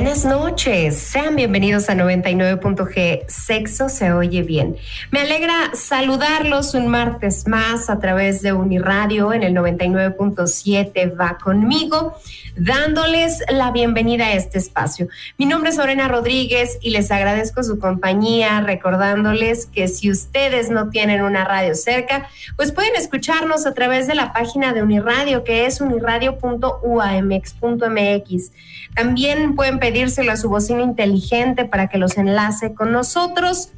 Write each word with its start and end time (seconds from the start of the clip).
Buenas 0.00 0.24
noches, 0.24 0.96
sean 0.96 1.36
bienvenidos 1.36 1.90
a 1.90 1.94
99.g 1.94 3.24
Sexo 3.28 3.90
se 3.90 4.12
oye 4.12 4.42
bien. 4.42 4.76
Me 5.10 5.20
alegra 5.20 5.74
saludarlos 5.74 6.72
un 6.72 6.88
martes 6.88 7.46
más 7.46 7.90
a 7.90 7.98
través 7.98 8.40
de 8.40 8.54
Uniradio 8.54 9.34
en 9.34 9.42
el 9.42 9.52
99.7 9.52 11.20
va 11.20 11.36
conmigo, 11.36 12.16
dándoles 12.60 13.42
la 13.48 13.70
bienvenida 13.70 14.26
a 14.26 14.34
este 14.34 14.58
espacio. 14.58 15.08
Mi 15.38 15.46
nombre 15.46 15.70
es 15.70 15.78
Lorena 15.78 16.08
Rodríguez 16.08 16.76
y 16.82 16.90
les 16.90 17.10
agradezco 17.10 17.62
su 17.62 17.78
compañía, 17.78 18.60
recordándoles 18.60 19.64
que 19.64 19.88
si 19.88 20.10
ustedes 20.10 20.68
no 20.68 20.90
tienen 20.90 21.22
una 21.22 21.44
radio 21.44 21.74
cerca, 21.74 22.28
pues 22.56 22.72
pueden 22.72 22.94
escucharnos 22.96 23.64
a 23.64 23.72
través 23.72 24.06
de 24.06 24.14
la 24.14 24.34
página 24.34 24.74
de 24.74 24.82
Uniradio 24.82 25.42
que 25.42 25.64
es 25.64 25.80
uniradio.uamx.mx. 25.80 28.52
También 28.94 29.54
pueden 29.54 29.78
pedírselo 29.78 30.30
a 30.30 30.36
su 30.36 30.50
bocina 30.50 30.82
inteligente 30.82 31.64
para 31.64 31.88
que 31.88 31.96
los 31.96 32.18
enlace 32.18 32.74
con 32.74 32.92
nosotros. 32.92 33.70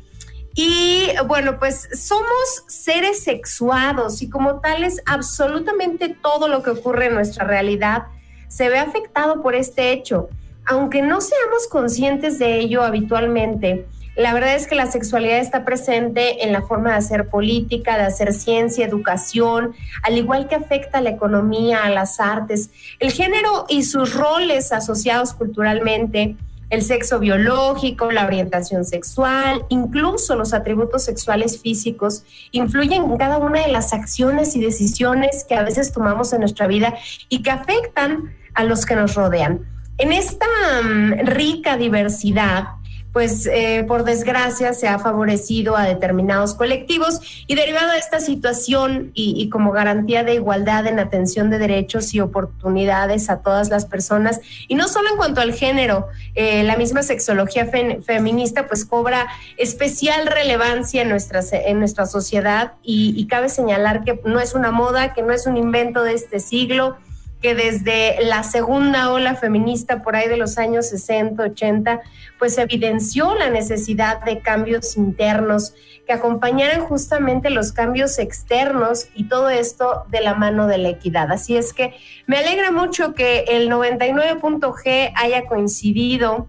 Y 0.55 1.06
bueno, 1.28 1.61
pues 1.61 1.89
somos 1.95 2.65
seres 2.67 3.23
sexuados 3.23 4.23
y 4.23 4.28
como 4.28 4.59
tales, 4.59 5.01
absolutamente 5.06 6.17
todo 6.21 6.49
lo 6.49 6.65
que 6.65 6.71
ocurre 6.71 7.06
en 7.06 7.15
nuestra 7.15 7.47
realidad 7.47 8.06
se 8.53 8.69
ve 8.69 8.78
afectado 8.78 9.42
por 9.42 9.55
este 9.55 9.92
hecho. 9.92 10.28
Aunque 10.67 11.00
no 11.00 11.20
seamos 11.20 11.67
conscientes 11.70 12.39
de 12.39 12.59
ello 12.59 12.83
habitualmente, 12.83 13.86
la 14.14 14.34
verdad 14.34 14.55
es 14.55 14.67
que 14.67 14.75
la 14.75 14.91
sexualidad 14.91 15.39
está 15.39 15.64
presente 15.64 16.44
en 16.44 16.53
la 16.53 16.61
forma 16.61 16.91
de 16.91 16.97
hacer 16.97 17.28
política, 17.28 17.97
de 17.97 18.05
hacer 18.05 18.34
ciencia, 18.34 18.84
educación, 18.84 19.75
al 20.03 20.19
igual 20.19 20.48
que 20.48 20.55
afecta 20.55 20.98
a 20.98 21.00
la 21.00 21.11
economía, 21.11 21.84
a 21.84 21.89
las 21.89 22.20
artes, 22.20 22.70
el 23.00 23.11
género 23.11 23.64
y 23.70 23.84
sus 23.84 24.14
roles 24.14 24.70
asociados 24.70 25.33
culturalmente, 25.33 26.37
el 26.73 26.83
sexo 26.83 27.19
biológico, 27.19 28.11
la 28.11 28.25
orientación 28.25 28.87
sexual, 28.87 29.67
incluso 29.69 30.37
los 30.37 30.55
atributos 30.55 31.05
sexuales 31.05 31.61
físicos, 31.61 32.25
influyen 32.51 33.03
en 33.05 33.17
cada 33.19 33.37
una 33.37 33.61
de 33.61 33.70
las 33.70 33.92
acciones 33.92 34.56
y 34.56 34.61
decisiones 34.62 35.45
que 35.47 35.55
a 35.55 35.65
veces 35.65 35.93
tomamos 35.93 36.33
en 36.33 36.41
nuestra 36.41 36.67
vida 36.67 36.95
y 37.28 37.43
que 37.43 37.50
afectan 37.50 38.34
a 38.55 38.65
los 38.65 38.87
que 38.87 38.97
nos 38.97 39.15
rodean. 39.15 39.67
En 39.98 40.12
esta 40.12 40.47
mm, 40.83 41.27
rica 41.27 41.77
diversidad, 41.77 42.69
pues 43.13 43.47
eh, 43.47 43.85
por 43.87 44.05
desgracia 44.05 44.73
se 44.73 44.89
ha 44.89 44.99
favorecido 44.99 45.77
a 45.77 45.84
determinados 45.84 46.55
colectivos 46.55 47.21
y 47.47 47.55
derivado 47.55 47.93
de 47.93 47.99
esta 47.99 48.21
situación 48.21 49.11
y, 49.15 49.49
como 49.50 49.73
garantía 49.73 50.25
de 50.25 50.34
igualdad 50.34 50.87
en 50.87 50.99
atención 50.99 51.51
de 51.51 51.59
derechos 51.59 52.15
y 52.15 52.21
oportunidades 52.21 53.28
a 53.28 53.43
todas 53.43 53.69
las 53.69 53.84
personas, 53.84 54.41
y 54.69 54.75
no 54.75 54.89
solo 54.89 55.11
en 55.11 55.17
cuanto 55.17 55.41
al 55.41 55.53
género, 55.53 56.09
eh, 56.34 56.62
la 56.62 56.77
misma 56.77 57.03
sexología 57.03 57.67
feminista 57.67 58.67
pues 58.67 58.84
cobra 58.84 59.27
especial 59.56 60.27
relevancia 60.27 61.03
en 61.03 61.11
nuestra, 61.11 61.41
en 61.53 61.78
nuestra 61.78 62.06
sociedad 62.06 62.72
y 62.83 63.27
cabe 63.27 63.49
señalar 63.49 64.05
que 64.05 64.21
no 64.25 64.41
es 64.41 64.55
una 64.55 64.71
moda, 64.71 65.12
que 65.12 65.22
no 65.22 65.33
es 65.33 65.47
un 65.47 65.56
invento 65.56 66.03
de 66.03 66.15
este 66.15 66.41
siglo, 66.41 66.97
que 67.42 67.54
desde 67.54 68.25
la 68.25 68.44
segunda 68.44 69.12
ola 69.12 69.34
feminista 69.34 70.03
por 70.03 70.14
ahí 70.16 70.28
de 70.28 70.36
los 70.36 70.58
años 70.58 70.88
60, 70.88 71.42
80, 71.42 72.00
pues 72.38 72.56
evidenció 72.56 73.34
la 73.34 73.50
necesidad 73.50 74.25
de 74.25 74.41
cambios 74.41 74.97
internos 74.97 75.75
que 76.06 76.12
acompañaran 76.12 76.82
justamente 76.82 77.50
los 77.50 77.72
cambios 77.72 78.19
externos 78.19 79.08
y 79.14 79.25
todo 79.28 79.50
esto 79.50 80.04
de 80.10 80.20
la 80.20 80.34
mano 80.34 80.66
de 80.66 80.78
la 80.78 80.88
equidad. 80.88 81.30
Así 81.30 81.56
es 81.56 81.72
que 81.72 81.94
me 82.26 82.38
alegra 82.38 82.70
mucho 82.70 83.14
que 83.14 83.44
el 83.48 83.69
99.g 83.69 85.12
haya 85.14 85.47
coincidido 85.47 86.48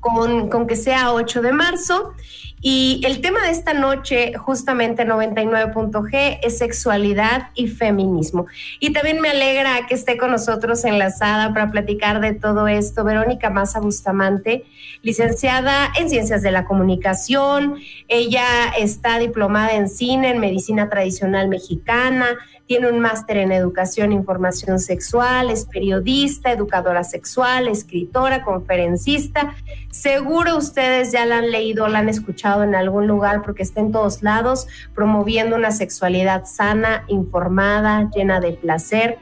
con, 0.00 0.48
con 0.48 0.66
que 0.66 0.76
sea 0.76 1.12
8 1.12 1.42
de 1.42 1.52
marzo 1.52 2.14
y 2.62 3.02
el 3.04 3.20
tema 3.20 3.42
de 3.42 3.50
esta 3.50 3.74
noche, 3.74 4.32
justamente 4.34 5.06
99.g, 5.06 6.38
es 6.42 6.58
sexualidad 6.58 7.50
y 7.54 7.68
feminismo. 7.68 8.46
Y 8.80 8.92
también 8.92 9.20
me 9.20 9.30
alegra 9.30 9.86
que 9.86 9.94
esté 9.94 10.16
con 10.16 10.30
nosotros 10.30 10.84
enlazada 10.84 11.52
para 11.52 11.70
platicar 11.70 12.20
de 12.20 12.32
todo 12.32 12.66
esto 12.66 13.04
Verónica 13.04 13.50
Maza 13.50 13.80
Bustamante, 13.80 14.64
licenciada 15.02 15.92
en 15.98 16.08
Ciencias 16.08 16.42
de 16.42 16.50
la 16.50 16.64
Comunicación. 16.64 17.76
Ella 18.08 18.46
está 18.78 19.18
diplomada 19.18 19.74
en 19.74 19.88
cine, 19.88 20.30
en 20.30 20.38
medicina 20.38 20.88
tradicional 20.88 21.48
mexicana, 21.48 22.26
tiene 22.66 22.88
un 22.88 22.98
máster 22.98 23.36
en 23.36 23.52
educación 23.52 24.10
e 24.10 24.16
información 24.16 24.80
sexual, 24.80 25.50
es 25.50 25.66
periodista, 25.66 26.50
educadora 26.50 27.04
sexual, 27.04 27.68
escritora, 27.68 28.42
conferencista. 28.42 29.54
Seguro 29.90 30.56
ustedes 30.56 31.12
ya 31.12 31.26
la 31.26 31.38
han 31.38 31.52
leído, 31.52 31.86
la 31.86 32.00
han 32.00 32.08
escuchado 32.08 32.45
en 32.54 32.74
algún 32.74 33.06
lugar 33.06 33.42
porque 33.42 33.62
está 33.62 33.80
en 33.80 33.92
todos 33.92 34.22
lados 34.22 34.66
promoviendo 34.94 35.56
una 35.56 35.70
sexualidad 35.70 36.44
sana, 36.46 37.04
informada, 37.08 38.10
llena 38.14 38.40
de 38.40 38.52
placer. 38.52 39.18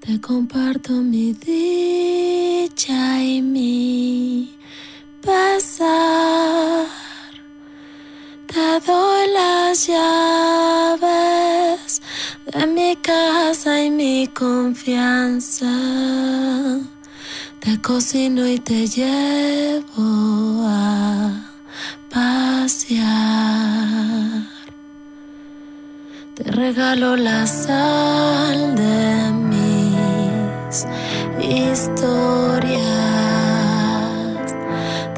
Te 0.01 0.21
comparto 0.21 0.93
mi 0.93 1.35
dicha 1.35 3.23
y 3.23 3.43
mi 3.43 4.59
pesar. 5.21 6.87
Te 8.47 8.81
doy 8.87 9.29
las 9.33 9.87
llaves 9.87 11.61
de 12.53 12.67
mi 12.67 12.97
casa 12.97 13.81
y 13.83 13.91
mi 13.91 14.27
confianza. 14.29 15.71
Te 17.61 17.81
cocino 17.81 18.47
y 18.47 18.59
te 18.59 18.87
llevo 18.87 20.65
a 20.67 21.31
pasear. 22.13 23.09
Te 26.35 26.45
regalo 26.51 27.17
la 27.17 27.47
sal 27.47 28.75
de 28.75 29.31
mis 29.53 30.87
historias. 31.39 32.11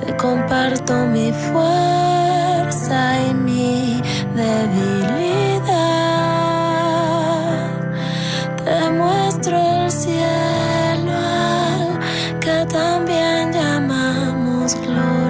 Te 0.05 0.17
comparto 0.17 1.06
mi 1.06 1.32
fuerza 1.32 3.26
y 3.26 3.34
mi 3.34 4.02
debilidad. 4.34 5.02
close. 14.70 15.22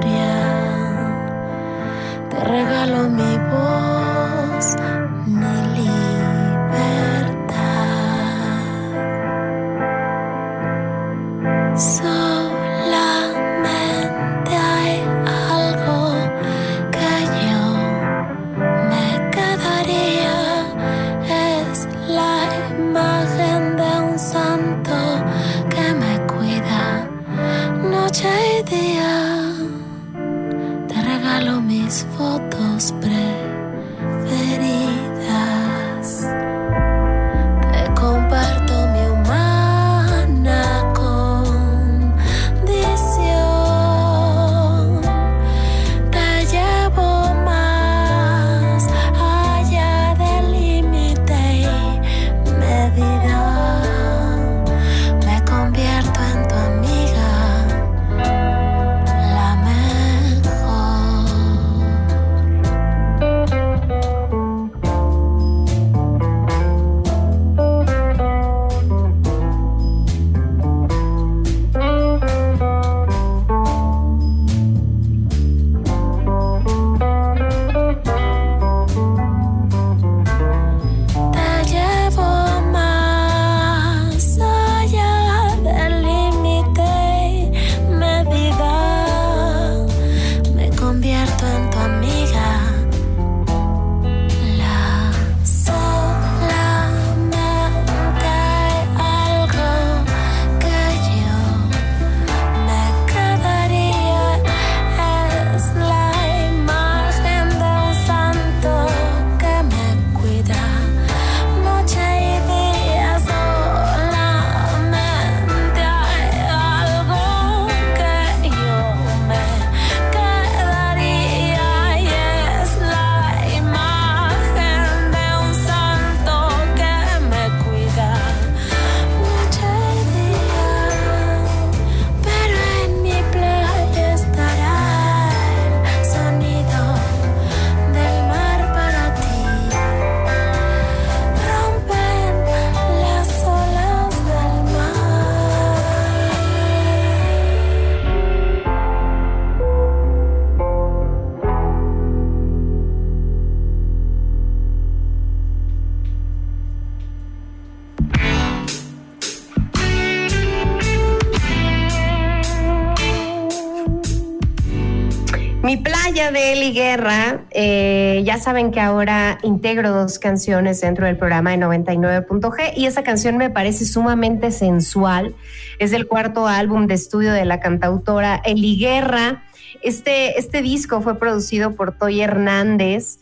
Saben 168.43 168.71
que 168.71 168.81
ahora 168.81 169.39
integro 169.43 169.91
dos 169.91 170.19
canciones 170.19 170.81
dentro 170.81 171.07
del 171.07 171.17
programa 171.17 171.51
de 171.51 171.59
99.g 171.59 172.73
y 172.77 172.87
esa 172.87 173.03
canción 173.03 173.37
me 173.37 173.51
parece 173.51 173.85
sumamente 173.85 174.51
sensual. 174.51 175.35
Es 175.79 175.93
el 175.93 176.07
cuarto 176.07 176.47
álbum 176.47 176.87
de 176.87 176.95
estudio 176.95 177.33
de 177.33 177.45
la 177.45 177.61
cantautora 177.61 178.41
Eli 178.45 178.77
Guerra. 178.79 179.45
Este, 179.83 180.39
este 180.39 180.63
disco 180.63 181.01
fue 181.01 181.19
producido 181.19 181.75
por 181.75 181.97
Toy 181.97 182.21
Hernández 182.21 183.19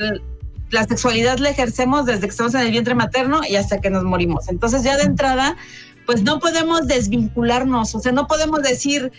la 0.70 0.84
sexualidad 0.84 1.38
la 1.38 1.48
ejercemos 1.48 2.04
desde 2.04 2.20
que 2.20 2.26
estamos 2.26 2.54
en 2.54 2.60
el 2.62 2.72
vientre 2.72 2.94
materno 2.94 3.40
y 3.48 3.56
hasta 3.56 3.80
que 3.80 3.88
nos 3.88 4.04
morimos. 4.04 4.48
Entonces 4.48 4.82
ya 4.82 4.98
de 4.98 5.04
entrada, 5.04 5.56
pues 6.04 6.22
no 6.22 6.38
podemos 6.38 6.86
desvincularnos, 6.86 7.94
o 7.94 8.00
sea, 8.00 8.12
no 8.12 8.26
podemos 8.26 8.60
decir, 8.62 9.10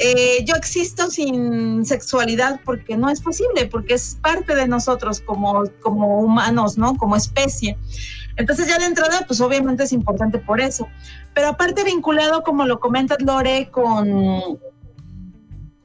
eh, 0.00 0.44
yo 0.44 0.54
existo 0.54 1.10
sin 1.10 1.84
sexualidad 1.84 2.60
porque 2.64 2.96
no 2.96 3.10
es 3.10 3.20
posible, 3.20 3.66
porque 3.66 3.94
es 3.94 4.16
parte 4.22 4.54
de 4.54 4.68
nosotros 4.68 5.20
como, 5.20 5.64
como 5.82 6.20
humanos, 6.20 6.78
¿no? 6.78 6.96
Como 6.96 7.16
especie. 7.16 7.76
Entonces 8.36 8.68
ya 8.68 8.78
de 8.78 8.84
entrada, 8.84 9.24
pues 9.26 9.40
obviamente 9.40 9.82
es 9.82 9.92
importante 9.92 10.38
por 10.38 10.60
eso. 10.60 10.88
Pero 11.34 11.48
aparte 11.48 11.82
vinculado, 11.82 12.44
como 12.44 12.64
lo 12.64 12.78
comenta 12.78 13.16
Lore, 13.18 13.70
con, 13.72 14.60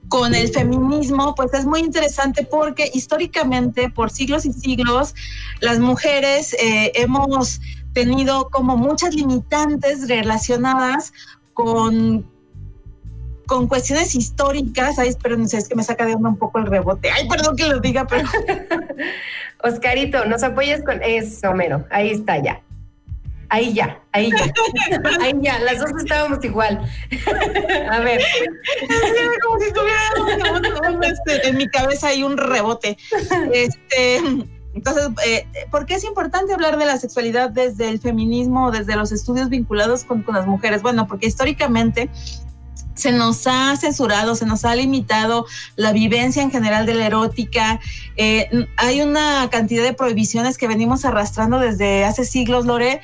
con 0.09 0.35
el 0.35 0.49
feminismo, 0.49 1.33
pues 1.33 1.51
es 1.55 1.65
muy 1.65 1.79
interesante 1.79 2.47
porque 2.49 2.91
históricamente, 2.93 3.89
por 3.89 4.11
siglos 4.11 4.45
y 4.45 4.53
siglos, 4.53 5.15
las 5.59 5.79
mujeres 5.79 6.53
eh, 6.53 6.91
hemos 6.93 7.59
tenido 7.93 8.47
como 8.51 8.77
muchas 8.77 9.15
limitantes 9.15 10.07
relacionadas 10.07 11.11
con 11.55 12.31
con 13.45 13.67
cuestiones 13.67 14.15
históricas, 14.15 14.99
ay, 14.99 15.11
sé, 15.47 15.57
es 15.57 15.67
que 15.67 15.75
me 15.75 15.83
saca 15.83 16.05
de 16.05 16.15
onda 16.15 16.29
un 16.29 16.37
poco 16.37 16.59
el 16.59 16.65
rebote. 16.65 17.09
Ay, 17.11 17.27
perdón 17.27 17.55
que 17.55 17.67
lo 17.67 17.79
diga, 17.79 18.05
pero. 18.07 18.27
Oscarito, 19.63 20.25
nos 20.25 20.43
apoyas 20.43 20.81
con 20.83 21.01
eso, 21.03 21.49
Homero. 21.49 21.85
Ahí 21.89 22.11
está 22.11 22.37
ya. 22.37 22.61
Ahí 23.49 23.73
ya, 23.73 24.01
ahí 24.11 24.31
ya. 24.31 24.51
ahí 25.21 25.33
ya, 25.41 25.59
las 25.59 25.79
dos 25.79 25.91
estábamos 26.01 26.43
igual. 26.43 26.81
A 27.91 27.99
ver. 27.99 28.21
como 29.43 29.59
si 29.59 29.67
estuviera 29.67 29.99
este, 31.03 31.49
en 31.49 31.57
mi 31.57 31.67
cabeza 31.67 32.07
hay 32.07 32.23
un 32.23 32.37
rebote. 32.37 32.97
Este. 33.53 34.19
Entonces, 34.73 35.09
eh, 35.27 35.45
¿por 35.69 35.85
qué 35.85 35.93
es 35.93 36.03
importante 36.03 36.51
hablar 36.51 36.77
de 36.77 36.85
la 36.85 36.97
sexualidad 36.97 37.51
desde 37.51 37.89
el 37.89 37.99
feminismo, 37.99 38.71
desde 38.71 38.95
los 38.95 39.11
estudios 39.11 39.49
vinculados 39.49 40.03
con, 40.03 40.23
con 40.23 40.33
las 40.33 40.47
mujeres? 40.47 40.81
Bueno, 40.81 41.05
porque 41.05 41.27
históricamente 41.27 42.09
se 42.95 43.11
nos 43.11 43.47
ha 43.47 43.75
censurado, 43.75 44.35
se 44.35 44.45
nos 44.45 44.65
ha 44.65 44.75
limitado 44.75 45.45
la 45.75 45.91
vivencia 45.93 46.43
en 46.43 46.51
general 46.51 46.85
de 46.85 46.93
la 46.93 47.07
erótica. 47.07 47.79
Eh, 48.17 48.67
hay 48.77 49.01
una 49.01 49.49
cantidad 49.51 49.83
de 49.83 49.93
prohibiciones 49.93 50.57
que 50.57 50.67
venimos 50.67 51.05
arrastrando 51.05 51.59
desde 51.59 52.05
hace 52.05 52.25
siglos, 52.25 52.65
Lore, 52.65 53.01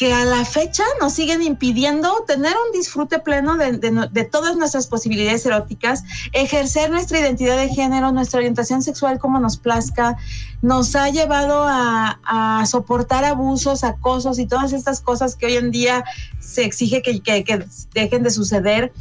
que 0.00 0.14
a 0.14 0.24
la 0.24 0.46
fecha 0.46 0.82
nos 0.98 1.12
siguen 1.12 1.42
impidiendo 1.42 2.24
tener 2.26 2.54
un 2.54 2.72
disfrute 2.72 3.18
pleno 3.18 3.58
de, 3.58 4.24
todas 4.24 4.56
nuestras 4.56 4.86
posibilidades 4.86 5.44
eróticas, 5.44 6.04
ejercer 6.32 6.88
nuestra 6.90 7.20
identidad 7.20 7.58
de 7.58 7.68
género, 7.68 8.10
nuestra 8.10 8.38
orientación 8.38 8.80
sexual 8.80 9.18
como 9.18 9.38
nos 9.40 9.58
plazca, 9.58 10.16
nos 10.62 10.96
ha 10.96 11.10
llevado 11.10 11.66
a, 11.68 12.64
soportar 12.64 13.26
abusos, 13.26 13.84
acosos 13.84 14.38
y 14.38 14.46
todas 14.46 14.72
estas 14.72 15.02
cosas 15.02 15.36
que 15.36 15.44
hoy 15.44 15.56
en 15.56 15.70
día 15.70 16.02
se 16.38 16.64
exige 16.64 17.02
que, 17.02 17.66
dejen 17.92 18.22
de 18.22 18.30
suceder. 18.30 18.94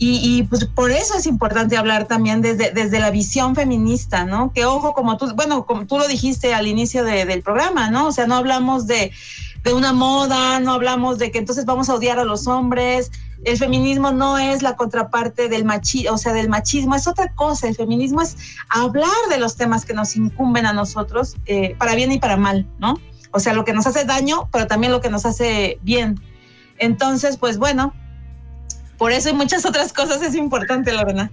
Y, 0.00 0.44
pues 0.44 0.66
por 0.66 0.92
eso 0.92 1.16
es 1.18 1.26
importante 1.26 1.76
hablar 1.76 2.06
también 2.06 2.42
desde, 2.42 2.70
desde 2.70 3.00
la 3.00 3.10
visión 3.10 3.56
feminista, 3.56 4.24
¿no? 4.24 4.52
Que 4.52 4.66
ojo, 4.66 4.94
como 4.94 5.16
tú, 5.16 5.34
bueno, 5.34 5.66
como 5.66 5.84
tú 5.86 5.98
lo 5.98 6.06
dijiste 6.06 6.54
al 6.54 6.68
inicio 6.68 7.02
del 7.02 7.42
programa, 7.42 7.90
¿no? 7.90 8.06
O 8.06 8.12
sea, 8.12 8.28
no 8.28 8.36
hablamos 8.36 8.86
de, 8.86 9.10
de 9.64 9.72
una 9.74 9.92
moda, 9.92 10.60
no 10.60 10.72
hablamos 10.72 11.18
de 11.18 11.30
que 11.30 11.38
entonces 11.38 11.64
vamos 11.64 11.88
a 11.88 11.94
odiar 11.94 12.18
a 12.18 12.24
los 12.24 12.46
hombres. 12.46 13.10
El 13.44 13.56
feminismo 13.56 14.10
no 14.10 14.38
es 14.38 14.62
la 14.62 14.76
contraparte 14.76 15.48
del 15.48 15.64
machismo, 15.64 16.14
o 16.14 16.18
sea, 16.18 16.32
del 16.32 16.48
machismo, 16.48 16.94
es 16.94 17.06
otra 17.06 17.32
cosa. 17.34 17.68
El 17.68 17.76
feminismo 17.76 18.22
es 18.22 18.36
hablar 18.68 19.10
de 19.30 19.38
los 19.38 19.56
temas 19.56 19.84
que 19.84 19.94
nos 19.94 20.16
incumben 20.16 20.66
a 20.66 20.72
nosotros, 20.72 21.36
eh, 21.46 21.76
para 21.78 21.94
bien 21.94 22.12
y 22.12 22.18
para 22.18 22.36
mal, 22.36 22.66
¿no? 22.78 22.98
O 23.32 23.40
sea, 23.40 23.52
lo 23.52 23.64
que 23.64 23.72
nos 23.72 23.86
hace 23.86 24.04
daño, 24.04 24.48
pero 24.52 24.66
también 24.66 24.92
lo 24.92 25.00
que 25.00 25.10
nos 25.10 25.26
hace 25.26 25.78
bien. 25.82 26.20
Entonces, 26.78 27.36
pues 27.36 27.58
bueno, 27.58 27.92
por 28.96 29.12
eso 29.12 29.28
y 29.28 29.32
muchas 29.32 29.64
otras 29.66 29.92
cosas 29.92 30.22
es 30.22 30.34
importante, 30.34 30.92
la 30.92 31.04
verdad. 31.04 31.30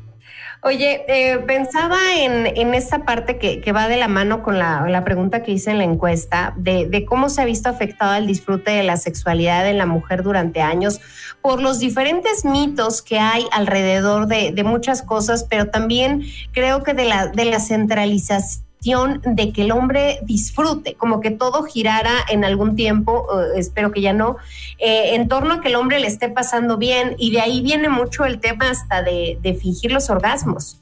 Oye, 0.62 1.06
eh, 1.08 1.38
pensaba 1.40 1.98
en, 2.18 2.48
en, 2.48 2.74
esta 2.74 3.06
parte 3.06 3.38
que, 3.38 3.62
que, 3.62 3.72
va 3.72 3.88
de 3.88 3.98
la 3.98 4.08
mano 4.08 4.42
con 4.42 4.58
la, 4.58 4.88
la, 4.90 5.04
pregunta 5.04 5.44
que 5.44 5.52
hice 5.52 5.72
en 5.72 5.78
la 5.78 5.84
encuesta, 5.84 6.54
de, 6.58 6.88
de, 6.88 7.06
cómo 7.06 7.30
se 7.30 7.42
ha 7.42 7.46
visto 7.46 7.70
afectado 7.70 8.16
el 8.16 8.26
disfrute 8.26 8.72
de 8.72 8.84
la 8.84 8.98
sexualidad 8.98 9.68
en 9.70 9.78
la 9.78 9.86
mujer 9.86 10.24
durante 10.24 10.62
años 10.62 11.00
por 11.42 11.62
los 11.62 11.80
diferentes 11.80 12.46
mitos 12.46 13.02
que 13.02 13.20
hay 13.20 13.46
alrededor 13.52 14.28
de, 14.28 14.52
de 14.52 14.64
muchas 14.64 15.04
cosas, 15.04 15.46
pero 15.48 15.70
también 15.70 16.24
creo 16.52 16.84
que 16.84 16.94
de 16.94 17.06
la, 17.06 17.28
de 17.28 17.46
la 17.46 17.60
centralización 17.60 18.65
de 18.82 19.52
que 19.52 19.64
el 19.64 19.72
hombre 19.72 20.20
disfrute, 20.24 20.94
como 20.94 21.20
que 21.20 21.32
todo 21.32 21.64
girara 21.64 22.24
en 22.30 22.46
algún 22.46 22.76
tiempo, 22.76 23.28
eh, 23.34 23.54
espero 23.58 23.92
que 23.92 24.02
ya 24.02 24.14
no, 24.14 24.38
eh, 24.78 25.16
en 25.16 25.28
torno 25.28 25.56
a 25.56 25.62
que 25.62 25.70
el 25.70 25.76
hombre 25.76 26.00
le 26.00 26.06
esté 26.06 26.30
pasando 26.30 26.78
bien 26.78 27.16
y 27.18 27.32
de 27.32 27.42
ahí 27.42 27.62
viene 27.62 27.90
mucho 27.90 28.26
el 28.26 28.40
tema 28.40 28.70
hasta 28.70 29.02
de, 29.02 29.58
fingir 29.60 29.92
los 29.92 30.10
orgasmos. 30.10 30.78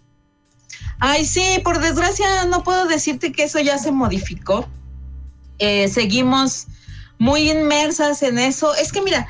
Ay, 0.99 1.23
sí, 1.25 1.61
por 1.63 1.79
desgracia 1.79 2.45
no 2.45 2.63
puedo 2.63 2.87
decirte 2.87 3.31
que 3.31 3.43
eso 3.43 3.59
ya 3.59 3.77
se 3.77 3.91
modificó. 3.91 4.67
Eh, 5.59 5.87
seguimos 5.87 6.67
muy 7.17 7.51
inmersas 7.51 8.21
en 8.23 8.37
eso. 8.37 8.75
Es 8.75 8.91
que 8.91 9.01
mira, 9.01 9.27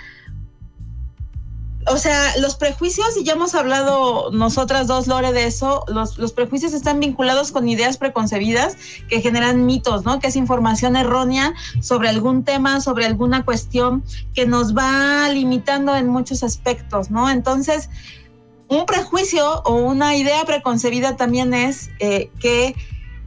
o 1.88 1.98
sea, 1.98 2.38
los 2.38 2.56
prejuicios, 2.56 3.18
y 3.18 3.24
ya 3.24 3.34
hemos 3.34 3.56
hablado 3.56 4.32
nosotras 4.32 4.88
dos, 4.88 5.08
Lore, 5.08 5.32
de 5.34 5.46
eso, 5.46 5.84
los, 5.88 6.18
los, 6.18 6.34
prejuicios 6.34 6.74
están 6.74 7.00
vinculados 7.00 7.52
con 7.52 7.68
ideas 7.68 7.98
preconcebidas 7.98 8.78
que 9.10 9.22
generan 9.22 9.66
mitos, 9.66 10.06
¿no? 10.06 10.20
Que 10.20 10.28
es 10.28 10.36
información 10.36 10.96
errónea 10.96 11.54
sobre 11.82 12.10
algún 12.10 12.44
tema, 12.44 12.82
sobre 12.82 13.06
alguna 13.06 13.44
cuestión 13.44 14.04
que 14.34 14.46
nos 14.46 14.76
va 14.76 15.28
limitando 15.30 15.96
en 15.96 16.08
muchos 16.08 16.44
aspectos, 16.44 17.12
¿no? 17.12 17.30
Entonces, 17.30 17.90
un 18.68 18.86
prejuicio 18.86 19.62
o 19.64 19.76
una 19.76 20.16
idea 20.16 20.44
preconcebida 20.46 21.16
también 21.16 21.54
es 21.54 21.90
eh, 22.00 22.30
que 22.40 22.76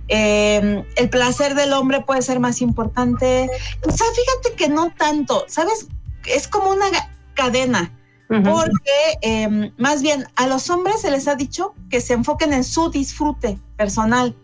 eh, 0.08 0.84
el 0.96 1.10
placer 1.10 1.54
del 1.54 1.72
hombre 1.72 2.00
puede 2.02 2.22
ser 2.22 2.40
más 2.40 2.60
importante. 2.60 3.48
O 3.86 3.90
sea, 3.90 4.06
fíjate 4.14 4.56
que 4.56 4.68
no 4.68 4.92
tanto, 4.96 5.44
¿sabes? 5.48 5.88
Es 6.24 6.48
como 6.48 6.70
una 6.70 6.86
cadena 7.34 7.92
porque 8.28 9.18
em, 9.22 9.72
más 9.76 10.02
bien 10.02 10.26
a 10.36 10.46
los 10.46 10.68
hombres 10.70 11.00
se 11.00 11.10
les 11.10 11.28
ha 11.28 11.36
dicho 11.36 11.74
que 11.90 12.00
se 12.00 12.14
enfoquen 12.14 12.52
en 12.52 12.64
su 12.64 12.90
disfrute 12.90 13.58
personal. 13.76 14.34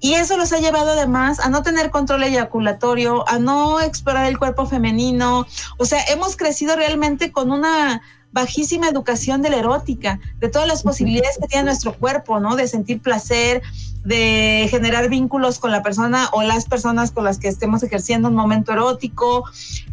Y 0.00 0.14
eso 0.14 0.36
los 0.36 0.52
ha 0.52 0.58
llevado 0.58 0.90
además 0.90 1.40
a 1.40 1.48
no 1.48 1.62
tener 1.62 1.90
control 1.90 2.24
eyaculatorio, 2.24 3.26
a 3.28 3.38
no 3.38 3.80
explorar 3.80 4.26
el 4.26 4.38
cuerpo 4.38 4.66
femenino. 4.66 5.46
O 5.78 5.86
sea, 5.86 6.02
hemos 6.08 6.36
crecido 6.36 6.76
realmente 6.76 7.32
con 7.32 7.50
una 7.50 8.02
bajísima 8.34 8.88
educación 8.88 9.42
de 9.42 9.50
la 9.50 9.58
erótica, 9.58 10.18
de 10.40 10.48
todas 10.48 10.66
las 10.66 10.82
posibilidades 10.82 11.38
que 11.40 11.46
tiene 11.46 11.66
nuestro 11.66 11.94
cuerpo, 11.94 12.40
¿no? 12.40 12.56
De 12.56 12.66
sentir 12.66 13.00
placer, 13.00 13.62
de 14.04 14.66
generar 14.68 15.08
vínculos 15.08 15.60
con 15.60 15.70
la 15.70 15.84
persona 15.84 16.28
o 16.32 16.42
las 16.42 16.64
personas 16.64 17.12
con 17.12 17.22
las 17.22 17.38
que 17.38 17.46
estemos 17.46 17.84
ejerciendo 17.84 18.28
un 18.28 18.34
momento 18.34 18.72
erótico. 18.72 19.44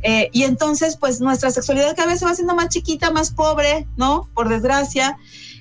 Eh, 0.02 0.30
y 0.34 0.44
entonces, 0.44 0.98
pues 0.98 1.22
nuestra 1.22 1.52
sexualidad 1.52 1.96
cada 1.96 2.08
vez 2.08 2.20
se 2.20 2.26
va 2.26 2.32
haciendo 2.32 2.56
más 2.56 2.70
chiquita, 2.70 3.12
más 3.12 3.30
pobre, 3.30 3.88
¿no? 3.96 4.28
Por 4.34 4.50
desgracia. 4.50 5.20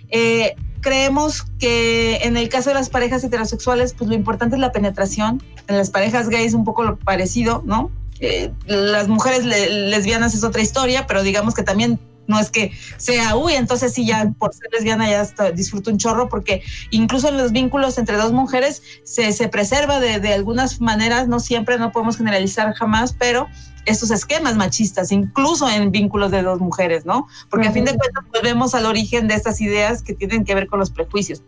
Eh, 0.08 0.56
creemos 0.80 1.42
que 1.58 2.16
en 2.22 2.38
el 2.38 2.48
caso 2.48 2.70
de 2.70 2.74
las 2.76 2.88
parejas 2.88 3.22
heterosexuales, 3.22 3.92
pues 3.92 4.08
lo 4.08 4.16
importante 4.16 4.56
es 4.56 4.60
la 4.60 4.72
penetración. 4.72 5.42
En 5.68 5.76
las 5.76 5.90
parejas 5.90 6.30
gays 6.30 6.54
un 6.54 6.64
poco 6.64 6.82
lo 6.82 6.98
parecido, 6.98 7.62
¿no? 7.66 7.90
Eh, 8.20 8.50
las 8.64 9.06
mujeres 9.08 9.44
lesbianas 9.44 10.34
es 10.34 10.44
otra 10.44 10.62
historia, 10.62 11.06
pero 11.06 11.22
digamos 11.22 11.54
que 11.54 11.62
también 11.62 12.00
no 12.30 12.38
es 12.38 12.50
que 12.50 12.72
sea, 12.96 13.36
uy, 13.36 13.54
entonces 13.54 13.92
sí, 13.92 14.06
ya 14.06 14.32
por 14.38 14.54
ser 14.54 14.68
lesbiana 14.72 15.10
ya 15.10 15.20
hasta 15.20 15.50
disfruto 15.50 15.90
un 15.90 15.98
chorro, 15.98 16.28
porque 16.28 16.62
incluso 16.90 17.28
en 17.28 17.36
los 17.36 17.50
vínculos 17.50 17.98
entre 17.98 18.16
dos 18.16 18.32
mujeres 18.32 18.82
se, 19.02 19.32
se 19.32 19.48
preserva 19.48 19.98
de, 19.98 20.20
de 20.20 20.32
algunas 20.32 20.80
maneras, 20.80 21.26
no 21.26 21.40
siempre, 21.40 21.76
no 21.76 21.90
podemos 21.90 22.16
generalizar 22.16 22.72
jamás, 22.74 23.14
pero 23.18 23.48
estos 23.84 24.10
esquemas 24.10 24.56
machistas, 24.56 25.10
incluso 25.10 25.68
en 25.68 25.90
vínculos 25.90 26.30
de 26.30 26.42
dos 26.42 26.60
mujeres, 26.60 27.04
¿no? 27.04 27.26
Porque 27.50 27.66
a 27.66 27.72
fin 27.72 27.84
de 27.84 27.96
cuentas 27.96 28.24
volvemos 28.32 28.74
al 28.74 28.86
origen 28.86 29.26
de 29.26 29.34
estas 29.34 29.60
ideas 29.60 30.02
que 30.02 30.14
tienen 30.14 30.44
que 30.44 30.54
ver 30.54 30.68
con 30.68 30.78
los 30.78 30.90
prejuicios. 30.90 31.42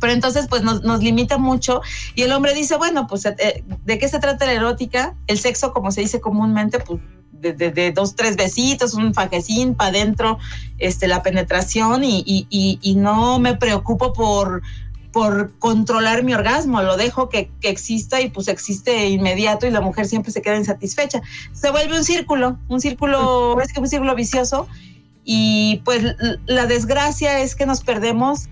Pero 0.00 0.12
entonces, 0.12 0.46
pues 0.48 0.62
nos, 0.62 0.82
nos 0.82 1.02
limita 1.02 1.38
mucho 1.38 1.80
y 2.14 2.22
el 2.22 2.32
hombre 2.32 2.54
dice, 2.54 2.76
bueno, 2.76 3.06
pues, 3.06 3.24
eh, 3.26 3.64
¿de 3.84 3.98
qué 3.98 4.08
se 4.08 4.18
trata 4.18 4.46
la 4.46 4.52
erótica? 4.52 5.16
El 5.26 5.38
sexo, 5.38 5.72
como 5.72 5.90
se 5.90 6.02
dice 6.02 6.20
comúnmente, 6.20 6.78
pues 6.78 7.00
de, 7.40 7.52
de, 7.52 7.70
de, 7.70 7.92
dos, 7.92 8.16
tres 8.16 8.36
besitos, 8.36 8.94
un 8.94 9.14
fajecín 9.14 9.74
para 9.74 9.90
adentro, 9.90 10.38
este, 10.78 11.06
la 11.08 11.22
penetración 11.22 12.04
y, 12.04 12.22
y, 12.26 12.46
y, 12.50 12.78
y, 12.82 12.94
no 12.94 13.38
me 13.38 13.54
preocupo 13.54 14.12
por, 14.12 14.62
por 15.12 15.58
controlar 15.58 16.24
mi 16.24 16.34
orgasmo, 16.34 16.82
lo 16.82 16.96
dejo 16.96 17.28
que, 17.28 17.50
que, 17.60 17.70
exista 17.70 18.20
y 18.20 18.30
pues 18.30 18.48
existe 18.48 19.08
inmediato 19.08 19.66
y 19.66 19.70
la 19.70 19.80
mujer 19.80 20.06
siempre 20.06 20.32
se 20.32 20.42
queda 20.42 20.56
insatisfecha. 20.56 21.22
Se 21.52 21.70
vuelve 21.70 21.96
un 21.96 22.04
círculo, 22.04 22.58
un 22.68 22.80
círculo, 22.80 23.60
es 23.60 23.72
que 23.72 23.80
un 23.80 23.88
círculo 23.88 24.14
vicioso 24.14 24.68
y 25.24 25.82
pues 25.84 26.04
la 26.46 26.66
desgracia 26.66 27.40
es 27.40 27.54
que 27.54 27.66
nos 27.66 27.82
perdemos 27.82 28.48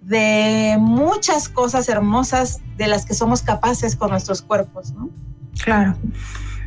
de 0.00 0.76
muchas 0.78 1.48
cosas 1.48 1.88
hermosas 1.88 2.60
de 2.76 2.86
las 2.86 3.04
que 3.04 3.12
somos 3.12 3.42
capaces 3.42 3.96
con 3.96 4.10
nuestros 4.10 4.40
cuerpos, 4.40 4.92
¿no? 4.92 5.10
Claro. 5.62 5.96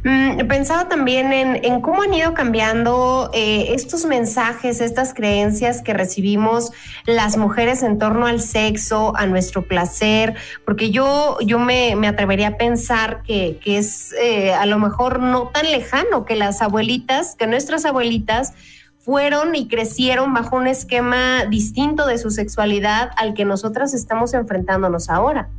Mm, 0.04 0.48
pensaba 0.48 0.88
también 0.88 1.34
en, 1.34 1.64
en, 1.64 1.82
cómo 1.82 2.04
han 2.04 2.14
ido 2.14 2.34
cambiando 2.34 3.30
eh, 3.34 3.74
estos 3.74 4.06
mensajes, 4.06 4.80
estas 4.80 5.14
creencias 5.14 5.82
que 5.82 5.94
recibimos 5.94 6.72
las 7.06 7.36
mujeres 7.36 7.84
en 7.84 8.00
torno 8.00 8.26
al 8.26 8.40
sexo, 8.40 9.14
a 9.18 9.26
nuestro 9.26 9.64
placer, 9.64 10.36
porque 10.66 10.92
yo, 10.92 11.38
yo 11.42 11.60
me, 11.60 11.96
me 11.96 12.08
atrevería 12.08 12.50
a 12.50 12.58
pensar 12.58 13.24
que, 13.24 13.60
que 13.62 13.78
es 13.78 14.14
eh, 14.22 14.54
a 14.54 14.66
lo 14.66 14.80
mejor 14.80 15.20
no 15.20 15.50
tan 15.50 15.70
lejano 15.70 16.26
que 16.26 16.36
las 16.36 16.62
abuelitas, 16.62 17.36
que 17.36 17.48
nuestras 17.48 17.84
abuelitas 17.86 18.54
fueron 19.00 19.56
y 19.56 19.68
crecieron 19.68 20.34
bajo 20.34 20.56
un 20.56 20.68
esquema 20.68 21.46
distinto 21.46 22.06
de 22.06 22.18
su 22.18 22.30
sexualidad 22.30 23.12
al 23.18 23.34
que 23.34 23.44
nosotras 23.44 23.94
estamos 23.94 24.34
enfrentándonos 24.34 25.10
ahora. 25.10 25.50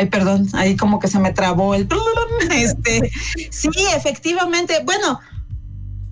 Ay, 0.00 0.06
perdón, 0.06 0.48
ahí 0.54 0.78
como 0.78 0.98
que 0.98 1.08
se 1.08 1.18
me 1.18 1.30
trabó 1.30 1.74
el... 1.74 1.86
Este, 2.50 3.10
sí, 3.50 3.68
efectivamente. 3.94 4.82
Bueno, 4.84 5.20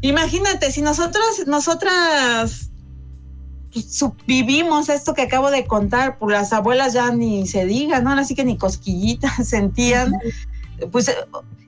imagínate, 0.03 0.71
si 0.71 0.83
nosotros, 0.83 1.47
nosotras 1.47 2.71
vivimos 4.27 4.91
esto 4.91 5.15
que 5.15 5.23
acabo 5.23 5.51
de 5.51 5.67
contar, 5.67 6.19
pues 6.19 6.37
las 6.37 6.53
abuelas 6.53 6.93
ya 6.93 7.11
ni 7.13 7.47
se 7.47 7.65
digan, 7.65 8.05
¿no? 8.05 8.13
Así 8.13 8.35
que 8.35 8.45
ni 8.45 8.59
cosquillitas 8.59 9.33
sentían, 9.49 10.13
pues, 10.93 11.11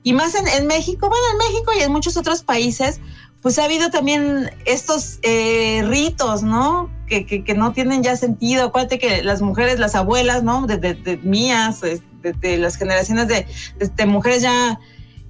y 0.03 0.13
más 0.13 0.35
en, 0.35 0.67
México, 0.67 1.09
bueno, 1.09 1.25
en 1.31 1.37
México 1.39 1.71
y 1.75 1.81
en 1.81 1.91
muchos 1.91 2.17
otros 2.17 2.43
países, 2.43 2.99
pues 3.41 3.57
ha 3.57 3.65
habido 3.65 3.89
también 3.89 4.51
estos 4.65 5.17
eh, 5.23 5.83
ritos, 5.87 6.43
¿no? 6.43 6.91
Que, 7.07 7.25
que, 7.25 7.43
que, 7.43 7.55
no 7.55 7.73
tienen 7.73 8.03
ya 8.03 8.15
sentido. 8.15 8.65
Acuérdate 8.65 8.99
que 8.99 9.23
las 9.23 9.41
mujeres, 9.41 9.79
las 9.79 9.95
abuelas, 9.95 10.43
¿no? 10.43 10.67
De, 10.67 10.77
de, 10.77 10.93
de 10.93 11.17
mías, 11.17 11.81
de, 12.21 12.33
de, 12.33 12.57
las 12.57 12.75
generaciones 12.75 13.27
de, 13.27 14.05
mujeres 14.05 14.41
ya 14.41 14.79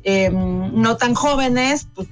eh, 0.04 0.30
no 0.32 0.98
tan 0.98 1.14
jóvenes, 1.14 1.88
pues 1.94 2.08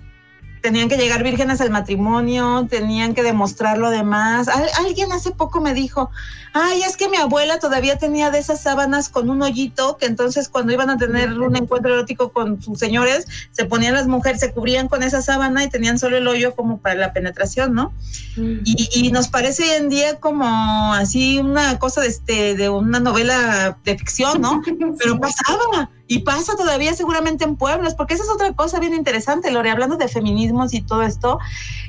tenían 0.61 0.89
que 0.89 0.97
llegar 0.97 1.23
vírgenes 1.23 1.61
al 1.61 1.69
matrimonio, 1.69 2.67
tenían 2.69 3.13
que 3.13 3.23
demostrar 3.23 3.77
lo 3.77 3.89
demás. 3.89 4.47
Al, 4.47 4.65
alguien 4.85 5.11
hace 5.11 5.31
poco 5.31 5.61
me 5.61 5.73
dijo, 5.73 6.09
ay, 6.53 6.81
es 6.81 6.97
que 6.97 7.09
mi 7.09 7.17
abuela 7.17 7.59
todavía 7.59 7.97
tenía 7.97 8.31
de 8.31 8.39
esas 8.39 8.61
sábanas 8.61 9.09
con 9.09 9.29
un 9.29 9.41
hoyito, 9.41 9.97
que 9.97 10.05
entonces 10.05 10.49
cuando 10.49 10.73
iban 10.73 10.89
a 10.89 10.97
tener 10.97 11.39
un 11.39 11.55
encuentro 11.55 11.93
erótico 11.93 12.31
con 12.31 12.61
sus 12.61 12.79
señores, 12.79 13.25
se 13.51 13.65
ponían 13.65 13.93
las 13.93 14.07
mujeres, 14.07 14.39
se 14.39 14.51
cubrían 14.51 14.87
con 14.87 15.03
esa 15.03 15.21
sábana 15.21 15.63
y 15.63 15.69
tenían 15.69 15.99
solo 15.99 16.17
el 16.17 16.27
hoyo 16.27 16.55
como 16.55 16.79
para 16.79 16.95
la 16.95 17.13
penetración, 17.13 17.73
¿no? 17.73 17.93
Mm. 18.35 18.59
Y, 18.63 18.89
y, 18.93 19.11
nos 19.11 19.27
parece 19.27 19.63
hoy 19.63 19.69
en 19.69 19.89
día 19.89 20.19
como 20.19 20.93
así 20.93 21.39
una 21.39 21.79
cosa 21.79 22.01
de, 22.01 22.07
este, 22.07 22.55
de 22.55 22.69
una 22.69 22.99
novela 22.99 23.77
de 23.83 23.97
ficción, 23.97 24.41
¿no? 24.41 24.61
Pero 24.99 25.19
pasaba. 25.19 25.89
Y 26.11 26.19
pasa 26.21 26.55
todavía 26.55 26.95
seguramente 26.95 27.43
en 27.43 27.55
pueblos, 27.55 27.93
porque 27.93 28.15
esa 28.15 28.23
es 28.23 28.29
otra 28.29 28.51
cosa 28.53 28.79
bien 28.79 28.95
interesante, 28.95 29.51
Lore, 29.51 29.69
hablando 29.69 29.95
de 29.95 30.07
feminismos 30.07 30.73
y 30.73 30.81
todo 30.81 31.03
esto, 31.03 31.37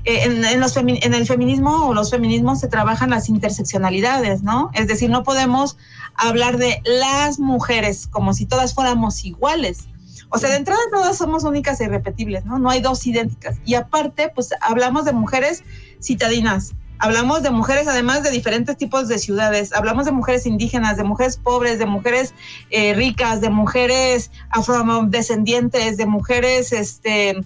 eh, 0.05 0.25
en, 0.25 0.45
en, 0.45 0.61
los 0.61 0.75
femi 0.75 1.01
en 1.03 1.15
el 1.15 1.27
feminismo 1.27 1.87
o 1.87 1.95
los 1.95 2.11
feminismos 2.11 2.61
se 2.61 2.69
trabajan 2.69 3.09
las 3.09 3.31
interseccionalidades, 3.31 4.43
¿no? 4.43 4.71
Es 4.75 4.89
decir, 4.89 5.09
no 5.09 5.23
podemos 5.23 5.79
hablar 6.17 6.59
de 6.59 6.83
las 6.85 7.39
mujeres 7.39 8.09
como 8.09 8.35
si 8.35 8.45
todas 8.45 8.75
fuéramos 8.75 9.25
iguales. 9.25 9.89
O 10.29 10.37
sea, 10.37 10.51
de 10.51 10.57
entrada 10.57 10.81
todas 10.93 11.17
somos 11.17 11.45
únicas 11.45 11.81
e 11.81 11.85
irrepetibles, 11.85 12.45
¿no? 12.45 12.59
No 12.59 12.69
hay 12.69 12.83
dos 12.83 13.07
idénticas. 13.07 13.57
Y 13.65 13.75
aparte, 13.75 14.31
pues 14.35 14.51
hablamos 14.61 15.07
de 15.07 15.15
mujeres 15.15 15.65
citadinas, 15.99 16.75
Hablamos 17.01 17.43
de 17.43 17.51
mujeres 17.51 17.89
además 17.89 18.23
de 18.23 18.31
diferentes 18.31 18.77
tipos 18.77 19.09
de 19.09 19.19
ciudades. 19.19 19.73
Hablamos 19.73 20.05
de 20.05 20.13
mujeres 20.13 20.45
indígenas, 20.45 20.99
de 20.99 21.05
mujeres 21.05 21.39
pobres, 21.39 21.79
de 21.79 21.87
mujeres 21.87 22.35
eh, 22.69 22.93
ricas, 22.93 23.41
de 23.41 23.49
mujeres 23.49 24.31
afrodescendientes, 24.51 25.97
de 25.97 26.05
mujeres 26.05 26.73
este, 26.73 27.41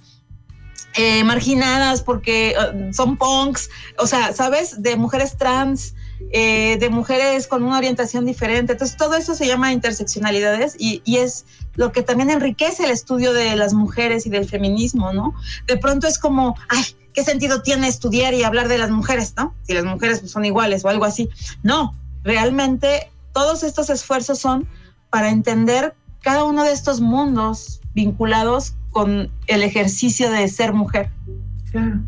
eh, 0.96 1.22
marginadas 1.22 2.02
porque 2.02 2.56
uh, 2.58 2.92
son 2.92 3.16
punks. 3.16 3.70
O 3.98 4.08
sea, 4.08 4.32
¿sabes? 4.32 4.82
De 4.82 4.96
mujeres 4.96 5.36
trans. 5.36 5.94
Eh, 6.32 6.78
de 6.78 6.90
mujeres 6.90 7.46
con 7.46 7.62
una 7.62 7.76
orientación 7.76 8.24
diferente. 8.24 8.72
Entonces, 8.72 8.96
todo 8.96 9.14
eso 9.14 9.34
se 9.34 9.46
llama 9.46 9.72
interseccionalidades 9.72 10.74
y, 10.78 11.02
y, 11.04 11.18
es 11.18 11.44
lo 11.74 11.92
que 11.92 12.02
también 12.02 12.30
enriquece 12.30 12.84
el 12.84 12.90
estudio 12.90 13.32
de 13.32 13.56
las 13.56 13.74
mujeres 13.74 14.24
y 14.26 14.30
del 14.30 14.48
feminismo, 14.48 15.12
¿no? 15.12 15.34
De 15.66 15.76
pronto 15.76 16.06
es 16.06 16.18
como, 16.18 16.56
ay, 16.68 16.84
¿qué 17.14 17.24
sentido 17.24 17.62
tiene 17.62 17.88
estudiar 17.88 18.35
y 18.35 18.42
hablar 18.42 18.68
de 18.68 18.77
las 18.77 18.90
mujeres, 18.90 19.35
¿no? 19.37 19.55
Si 19.62 19.72
las 19.72 19.85
mujeres 19.85 20.29
son 20.31 20.44
iguales 20.44 20.85
o 20.85 20.88
algo 20.88 21.05
así. 21.05 21.31
No, 21.62 21.94
realmente 22.22 23.11
todos 23.33 23.62
estos 23.62 23.88
esfuerzos 23.88 24.38
son 24.38 24.66
para 25.11 25.31
entender 25.31 25.94
cada 26.20 26.44
uno 26.44 26.64
de 26.64 26.72
estos 26.72 27.00
mundos 27.00 27.81
vinculados 27.94 28.74
con 28.90 29.31
el 29.46 29.62
ejercicio 29.62 30.31
de 30.31 30.48
ser 30.48 30.72
mujer. 30.72 31.11
Claro. 31.70 32.00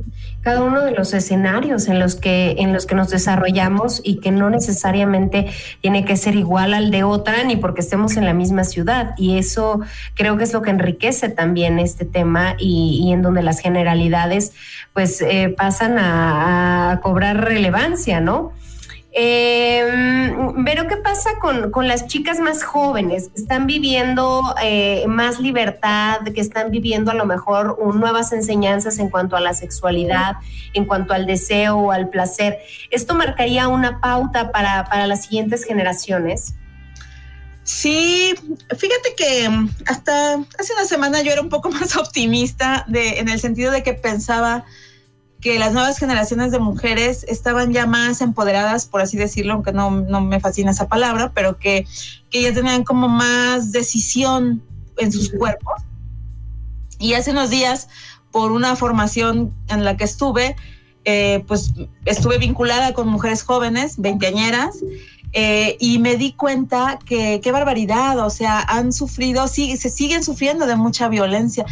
Cada 0.47 0.63
uno 0.63 0.85
de 0.85 0.93
los 0.93 1.13
escenarios 1.13 1.89
en 1.89 1.99
los 1.99 2.15
que 2.15 2.55
en 2.59 2.73
los 2.73 2.87
que 2.87 2.95
nos 2.95 3.11
desarrollamos 3.11 4.01
y 4.05 4.21
que 4.21 4.31
no 4.31 4.49
necesariamente 4.49 5.51
tiene 5.81 6.05
que 6.05 6.17
ser 6.17 6.37
igual 6.37 6.73
al 6.73 6.93
de 6.93 7.03
otra 7.03 7.43
ni 7.43 7.57
porque 7.57 7.81
estemos 7.81 8.17
en 8.17 8.25
la 8.25 8.33
misma 8.33 8.63
ciudad 8.63 9.15
y 9.17 9.39
eso 9.39 9.81
creo 10.15 10.37
que 10.37 10.45
es 10.45 10.53
lo 10.53 10.63
que 10.63 10.71
enriquece 10.71 11.31
también 11.31 11.81
este 11.81 12.05
tema 12.05 12.55
y, 12.61 13.01
y 13.03 13.13
en 13.13 13.23
donde 13.23 13.43
las 13.43 13.59
generalidades 13.59 14.53
pues 14.93 15.21
eh, 15.21 15.49
pasan 15.49 15.99
a, 15.99 16.93
a 16.93 17.01
cobrar 17.01 17.45
relevancia, 17.45 18.21
¿no? 18.21 18.53
Eh, 19.19 19.83
pero 20.67 20.87
¿qué 20.89 20.99
pasa 20.99 21.39
con, 21.41 21.71
con, 21.71 21.89
las 21.89 22.07
chicas 22.07 22.39
más 22.39 22.63
jóvenes 22.63 23.31
que 23.31 23.41
están 23.41 23.67
viviendo 23.67 24.55
eh, 24.63 25.07
más 25.09 25.41
libertad, 25.41 26.21
que 26.35 26.41
están 26.43 26.71
viviendo 26.71 27.11
a 27.11 27.15
lo 27.15 27.25
mejor 27.25 27.79
nuevas 27.95 28.33
enseñanzas 28.33 28.99
en 28.99 29.09
cuanto 29.09 29.35
a 29.35 29.41
la 29.41 29.55
sexualidad, 29.55 30.35
en 30.75 30.85
cuanto 30.85 31.15
al 31.15 31.25
deseo 31.25 31.77
o 31.79 31.93
al 31.93 32.11
placer? 32.11 32.59
¿Esto 32.91 33.15
marcaría 33.15 33.69
una 33.69 34.03
pauta 34.03 34.53
para, 34.53 34.85
para 34.85 35.07
las 35.07 35.23
siguientes 35.23 35.65
generaciones? 35.65 36.55
Sí, 37.63 38.35
fíjate 38.69 39.15
que 39.17 39.49
hasta 39.87 40.35
hace 40.59 40.73
una 40.75 40.85
semana 40.85 41.23
yo 41.23 41.33
era 41.33 41.41
un 41.41 41.49
poco 41.49 41.71
más 41.71 41.97
optimista 41.97 42.85
de, 42.87 43.19
en 43.19 43.31
el 43.31 43.41
sentido 43.41 43.73
de 43.73 43.83
que 43.83 43.95
pensaba 43.95 44.67
que 45.47 45.61
las 45.61 45.73
nuevas 45.73 45.97
generaciones 45.97 46.51
de 46.51 46.59
mujeres 46.59 47.25
estaban 47.29 47.73
ya 47.73 47.87
más 47.87 48.21
empoderadas, 48.21 48.85
por 48.85 49.01
así 49.01 49.17
decirlo, 49.17 49.53
aunque 49.53 49.71
no, 49.71 49.93
no 49.93 50.21
me 50.21 50.41
fascina 50.41 50.73
esa 50.73 50.89
palabra, 50.89 51.31
pero 51.37 51.57
que, 51.57 51.87
que, 52.31 52.43
ya 52.43 52.53
tenían 52.53 52.83
como 52.83 53.09
más 53.09 53.71
decisión 53.71 54.61
en 54.99 55.13
sus 55.13 55.31
cuerpos. 55.31 55.85
Y 56.99 57.15
hace 57.15 57.31
unos 57.31 57.51
días, 57.51 57.89
por 58.33 58.51
una 58.51 58.75
formación 58.75 59.55
en 59.69 59.85
la 59.85 59.97
que 59.97 60.03
estuve, 60.03 60.57
eh, 61.05 61.45
pues 61.47 61.75
estuve 62.07 62.39
vinculada 62.39 62.93
con 62.93 63.07
mujeres 63.07 63.45
jóvenes, 63.45 63.99
veinteañeras, 63.99 64.81
eh, 65.33 65.77
y 65.79 66.01
me 66.01 66.17
di 66.17 66.33
cuenta 66.33 66.99
que 67.07 67.41
qué 67.41 67.53
barbaridad, 67.53 68.19
o 68.19 68.31
sea, 68.31 68.63
han 68.63 68.93
sufrido, 68.93 69.47
sí, 69.47 69.77
se 69.77 69.91
siguen 69.91 70.25
sufriendo 70.25 70.67
de 70.67 70.75
mucha 70.75 71.09
violencia 71.09 71.65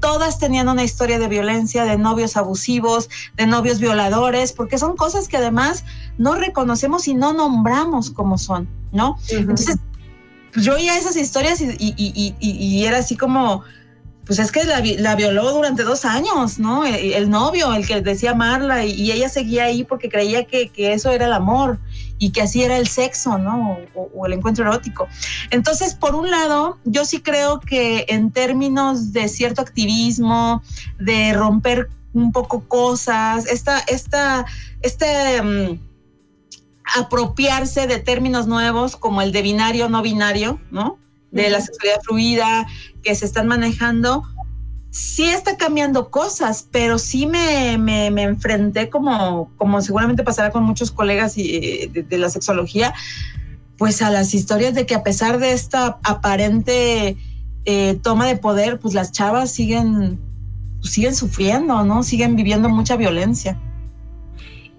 todas 0.00 0.38
tenían 0.38 0.68
una 0.68 0.84
historia 0.84 1.18
de 1.18 1.28
violencia, 1.28 1.84
de 1.84 1.98
novios 1.98 2.36
abusivos, 2.36 3.08
de 3.36 3.46
novios 3.46 3.78
violadores, 3.80 4.52
porque 4.52 4.78
son 4.78 4.96
cosas 4.96 5.28
que 5.28 5.36
además 5.36 5.84
no 6.18 6.34
reconocemos 6.34 7.08
y 7.08 7.14
no 7.14 7.32
nombramos 7.32 8.10
como 8.10 8.38
son, 8.38 8.68
¿no? 8.92 9.10
Uh 9.10 9.14
-huh. 9.14 9.38
Entonces, 9.38 9.76
yo 10.54 10.74
oía 10.74 10.96
esas 10.96 11.16
historias 11.16 11.60
y, 11.60 11.76
y, 11.78 12.34
y, 12.38 12.50
y 12.50 12.84
era 12.84 12.98
así 12.98 13.16
como, 13.16 13.62
pues 14.26 14.40
es 14.40 14.50
que 14.50 14.64
la, 14.64 15.14
violó 15.14 15.52
durante 15.52 15.84
dos 15.84 16.04
años, 16.04 16.58
¿no? 16.58 16.84
El, 16.84 17.14
el 17.14 17.30
novio, 17.30 17.72
el 17.72 17.86
que 17.86 18.00
decía 18.00 18.32
amarla, 18.32 18.84
y, 18.84 19.12
ella 19.12 19.28
seguía 19.28 19.64
ahí 19.64 19.84
porque 19.84 20.08
creía 20.08 20.44
que, 20.44 20.68
que, 20.68 20.92
eso 20.92 21.12
era 21.12 21.26
el 21.26 21.32
amor 21.32 21.78
y 22.18 22.30
que 22.30 22.42
así 22.42 22.64
era 22.64 22.76
el 22.76 22.88
sexo, 22.88 23.38
¿no? 23.38 23.78
O, 23.94 24.26
el 24.26 24.32
encuentro 24.32 24.64
erótico. 24.64 25.06
Entonces, 25.50 25.94
por 25.94 26.16
un 26.16 26.28
lado, 26.28 26.78
yo 26.84 27.04
sí 27.04 27.20
creo 27.20 27.60
que 27.60 28.04
en 28.08 28.32
términos 28.32 29.12
de 29.12 29.28
cierto 29.28 29.62
activismo, 29.62 30.60
de 30.98 31.32
romper 31.32 31.88
un 32.12 32.32
poco 32.32 32.66
cosas, 32.66 33.46
esta, 33.46 33.78
esta, 33.86 34.44
este... 34.82 35.40
Um, 35.40 35.78
apropiarse 36.94 37.88
de 37.88 37.98
términos 37.98 38.46
nuevos 38.46 38.96
como 38.96 39.20
el 39.20 39.32
de 39.32 39.42
binario 39.42 39.88
no 39.88 40.02
binario, 40.02 40.60
¿no? 40.70 41.00
De 41.42 41.50
la 41.50 41.60
sexualidad 41.60 42.00
fluida 42.02 42.66
que 43.02 43.14
se 43.14 43.24
están 43.24 43.46
manejando, 43.46 44.22
sí 44.90 45.24
está 45.24 45.56
cambiando 45.56 46.10
cosas, 46.10 46.66
pero 46.70 46.98
sí 46.98 47.26
me, 47.26 47.76
me, 47.76 48.10
me 48.10 48.22
enfrenté 48.22 48.88
como, 48.88 49.50
como 49.58 49.82
seguramente 49.82 50.22
pasará 50.22 50.50
con 50.50 50.62
muchos 50.62 50.90
colegas 50.90 51.36
y, 51.36 51.86
de, 51.88 52.02
de, 52.02 52.18
la 52.18 52.30
sexología, 52.30 52.94
pues 53.76 54.00
a 54.00 54.10
las 54.10 54.32
historias 54.32 54.74
de 54.74 54.86
que 54.86 54.94
a 54.94 55.02
pesar 55.02 55.38
de 55.38 55.52
esta 55.52 55.98
aparente 56.02 57.16
eh, 57.66 57.98
toma 58.02 58.26
de 58.26 58.36
poder, 58.36 58.78
pues 58.78 58.94
las 58.94 59.12
chavas 59.12 59.50
siguen, 59.50 60.18
pues 60.80 60.94
siguen 60.94 61.14
sufriendo, 61.14 61.84
¿no? 61.84 62.02
Siguen 62.02 62.34
viviendo 62.34 62.70
mucha 62.70 62.96
violencia. 62.96 63.60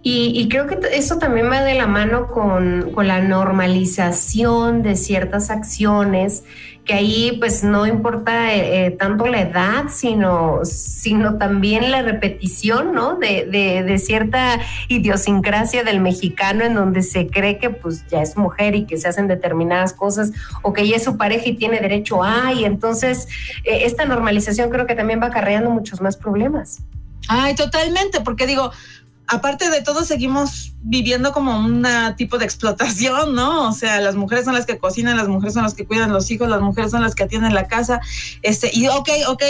Y, 0.03 0.47
creo 0.47 0.67
que 0.67 0.79
eso 0.93 1.17
también 1.17 1.51
va 1.51 1.63
de 1.63 1.73
la 1.73 1.85
mano 1.85 2.27
con, 2.27 2.91
con, 2.93 3.07
la 3.07 3.19
normalización 3.19 4.81
de 4.81 4.95
ciertas 4.95 5.49
acciones, 5.49 6.45
que 6.85 6.93
ahí 6.93 7.35
pues 7.39 7.65
no 7.65 7.85
importa 7.85 8.55
eh, 8.55 8.91
tanto 8.91 9.27
la 9.27 9.41
edad, 9.41 9.85
sino, 9.89 10.61
sino 10.63 11.37
también 11.37 11.91
la 11.91 12.03
repetición, 12.03 12.93
¿no? 12.93 13.15
De, 13.15 13.45
de, 13.45 13.83
de, 13.83 13.97
cierta 13.97 14.61
idiosincrasia 14.87 15.83
del 15.83 15.99
mexicano 15.99 16.63
en 16.63 16.75
donde 16.75 17.01
se 17.01 17.27
cree 17.27 17.57
que 17.57 17.69
pues 17.69 18.07
ya 18.07 18.21
es 18.21 18.37
mujer 18.37 18.75
y 18.75 18.85
que 18.85 18.95
se 18.95 19.09
hacen 19.09 19.27
determinadas 19.27 19.91
cosas 19.91 20.31
o 20.61 20.71
que 20.71 20.87
ya 20.87 20.95
es 20.95 21.03
su 21.03 21.17
pareja 21.17 21.49
y 21.49 21.55
tiene 21.57 21.81
derecho 21.81 22.23
a, 22.23 22.53
y 22.53 22.63
entonces 22.63 23.27
eh, 23.65 23.79
esta 23.83 24.05
normalización 24.05 24.69
creo 24.69 24.87
que 24.87 24.95
también 24.95 25.21
va 25.21 25.27
acarreando 25.27 25.69
muchos 25.69 25.99
más 25.99 26.15
problemas. 26.15 26.79
Ay, 27.27 27.55
totalmente, 27.55 28.21
porque 28.21 28.47
digo, 28.47 28.71
aparte 29.27 29.69
de 29.69 29.81
todo, 29.81 30.03
seguimos 30.03 30.73
viviendo 30.81 31.31
como 31.33 31.57
un 31.57 31.85
tipo 32.15 32.37
de 32.37 32.45
explotación, 32.45 33.35
¿no? 33.35 33.69
O 33.69 33.73
sea, 33.73 33.99
las 34.01 34.15
mujeres 34.15 34.45
son 34.45 34.53
las 34.53 34.65
que 34.65 34.77
cocinan, 34.77 35.17
las 35.17 35.27
mujeres 35.27 35.53
son 35.53 35.63
las 35.63 35.73
que 35.73 35.85
cuidan 35.85 36.13
los 36.13 36.31
hijos, 36.31 36.49
las 36.49 36.61
mujeres 36.61 36.91
son 36.91 37.01
las 37.01 37.13
que 37.13 37.23
atienden 37.23 37.53
la 37.53 37.67
casa, 37.67 37.99
este, 38.41 38.71
y 38.73 38.87
ok, 38.87 39.09
ok, 39.27 39.43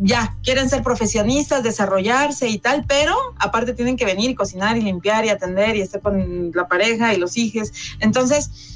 ya, 0.00 0.36
quieren 0.42 0.68
ser 0.68 0.82
profesionistas, 0.82 1.62
desarrollarse 1.62 2.48
y 2.48 2.58
tal, 2.58 2.84
pero 2.86 3.14
aparte 3.38 3.72
tienen 3.72 3.96
que 3.96 4.04
venir 4.04 4.30
y 4.30 4.34
cocinar 4.34 4.76
y 4.76 4.82
limpiar 4.82 5.24
y 5.24 5.30
atender 5.30 5.76
y 5.76 5.80
estar 5.80 6.02
con 6.02 6.52
la 6.54 6.68
pareja 6.68 7.14
y 7.14 7.16
los 7.16 7.36
hijos. 7.36 7.72
Entonces, 8.00 8.75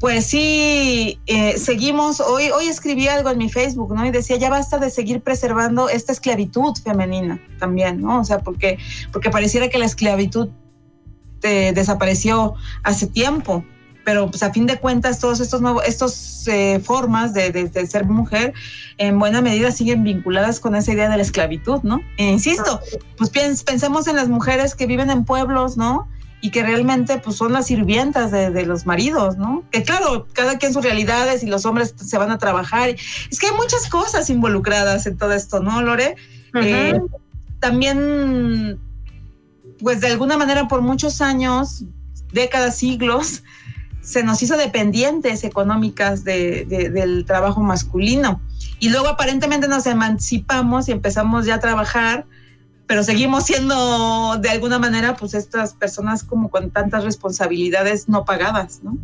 pues 0.00 0.26
sí, 0.26 1.20
eh, 1.26 1.58
seguimos, 1.58 2.20
hoy, 2.20 2.50
hoy 2.50 2.68
escribí 2.68 3.06
algo 3.06 3.28
en 3.28 3.36
mi 3.36 3.50
Facebook, 3.50 3.94
¿no? 3.94 4.06
Y 4.06 4.10
decía, 4.10 4.36
ya 4.38 4.48
basta 4.48 4.78
de 4.78 4.88
seguir 4.88 5.20
preservando 5.20 5.90
esta 5.90 6.12
esclavitud 6.12 6.72
femenina 6.82 7.38
también, 7.58 8.00
¿no? 8.00 8.20
O 8.20 8.24
sea, 8.24 8.38
porque, 8.38 8.78
porque 9.12 9.28
pareciera 9.28 9.68
que 9.68 9.78
la 9.78 9.84
esclavitud 9.84 10.48
eh, 11.42 11.72
desapareció 11.74 12.54
hace 12.82 13.08
tiempo, 13.08 13.62
pero 14.02 14.30
pues 14.30 14.42
a 14.42 14.50
fin 14.50 14.66
de 14.66 14.78
cuentas 14.78 15.18
todos 15.18 15.38
estos 15.38 15.60
nuevos, 15.60 15.84
estos 15.86 16.48
eh, 16.48 16.80
formas 16.82 17.34
de, 17.34 17.50
de, 17.50 17.68
de, 17.68 17.86
ser 17.86 18.06
mujer 18.06 18.54
en 18.96 19.18
buena 19.18 19.42
medida 19.42 19.70
siguen 19.70 20.02
vinculadas 20.02 20.60
con 20.60 20.74
esa 20.76 20.92
idea 20.92 21.10
de 21.10 21.16
la 21.16 21.22
esclavitud, 21.22 21.80
¿no? 21.82 22.00
E 22.16 22.24
insisto, 22.24 22.80
pues 23.18 23.28
pensemos 23.28 24.06
en 24.06 24.16
las 24.16 24.28
mujeres 24.28 24.74
que 24.74 24.86
viven 24.86 25.10
en 25.10 25.26
pueblos, 25.26 25.76
¿no? 25.76 26.08
Y 26.40 26.50
que 26.50 26.62
realmente 26.62 27.18
pues 27.18 27.36
son 27.36 27.52
las 27.52 27.66
sirvientas 27.66 28.30
de, 28.30 28.50
de, 28.50 28.64
los 28.64 28.86
maridos, 28.86 29.36
¿no? 29.36 29.64
Que 29.70 29.82
claro, 29.82 30.26
cada 30.32 30.58
quien 30.58 30.72
sus 30.72 30.82
realidades 30.82 31.42
y 31.42 31.46
los 31.46 31.66
hombres 31.66 31.94
se 31.96 32.18
van 32.18 32.30
a 32.30 32.38
trabajar. 32.38 32.88
Es 32.88 33.38
que 33.38 33.48
hay 33.48 33.54
muchas 33.54 33.88
cosas 33.88 34.30
involucradas 34.30 35.06
en 35.06 35.18
todo 35.18 35.32
esto, 35.32 35.60
¿no, 35.60 35.82
Lore? 35.82 36.16
Uh 36.54 36.58
-huh. 36.58 36.64
eh, 36.64 37.00
también, 37.58 38.78
pues 39.80 40.00
de 40.00 40.06
alguna 40.08 40.38
manera 40.38 40.66
por 40.66 40.80
muchos 40.80 41.20
años, 41.20 41.84
décadas, 42.32 42.76
siglos, 42.76 43.42
se 44.00 44.22
nos 44.22 44.42
hizo 44.42 44.56
dependientes 44.56 45.44
económicas 45.44 46.24
de, 46.24 46.64
de, 46.64 46.88
del 46.88 47.26
trabajo 47.26 47.60
masculino. 47.60 48.40
Y 48.78 48.88
luego 48.88 49.08
aparentemente 49.08 49.68
nos 49.68 49.86
emancipamos 49.86 50.88
y 50.88 50.92
empezamos 50.92 51.44
ya 51.44 51.56
a 51.56 51.60
trabajar 51.60 52.24
pero 52.90 53.04
seguimos 53.04 53.44
siendo 53.44 54.36
de 54.40 54.50
alguna 54.50 54.80
manera 54.80 55.14
pues 55.14 55.34
estas 55.34 55.74
personas 55.74 56.24
como 56.24 56.50
con 56.50 56.72
tantas 56.72 57.04
responsabilidades 57.04 58.08
no 58.08 58.24
pagadas, 58.24 58.80
¿no? 58.82 58.98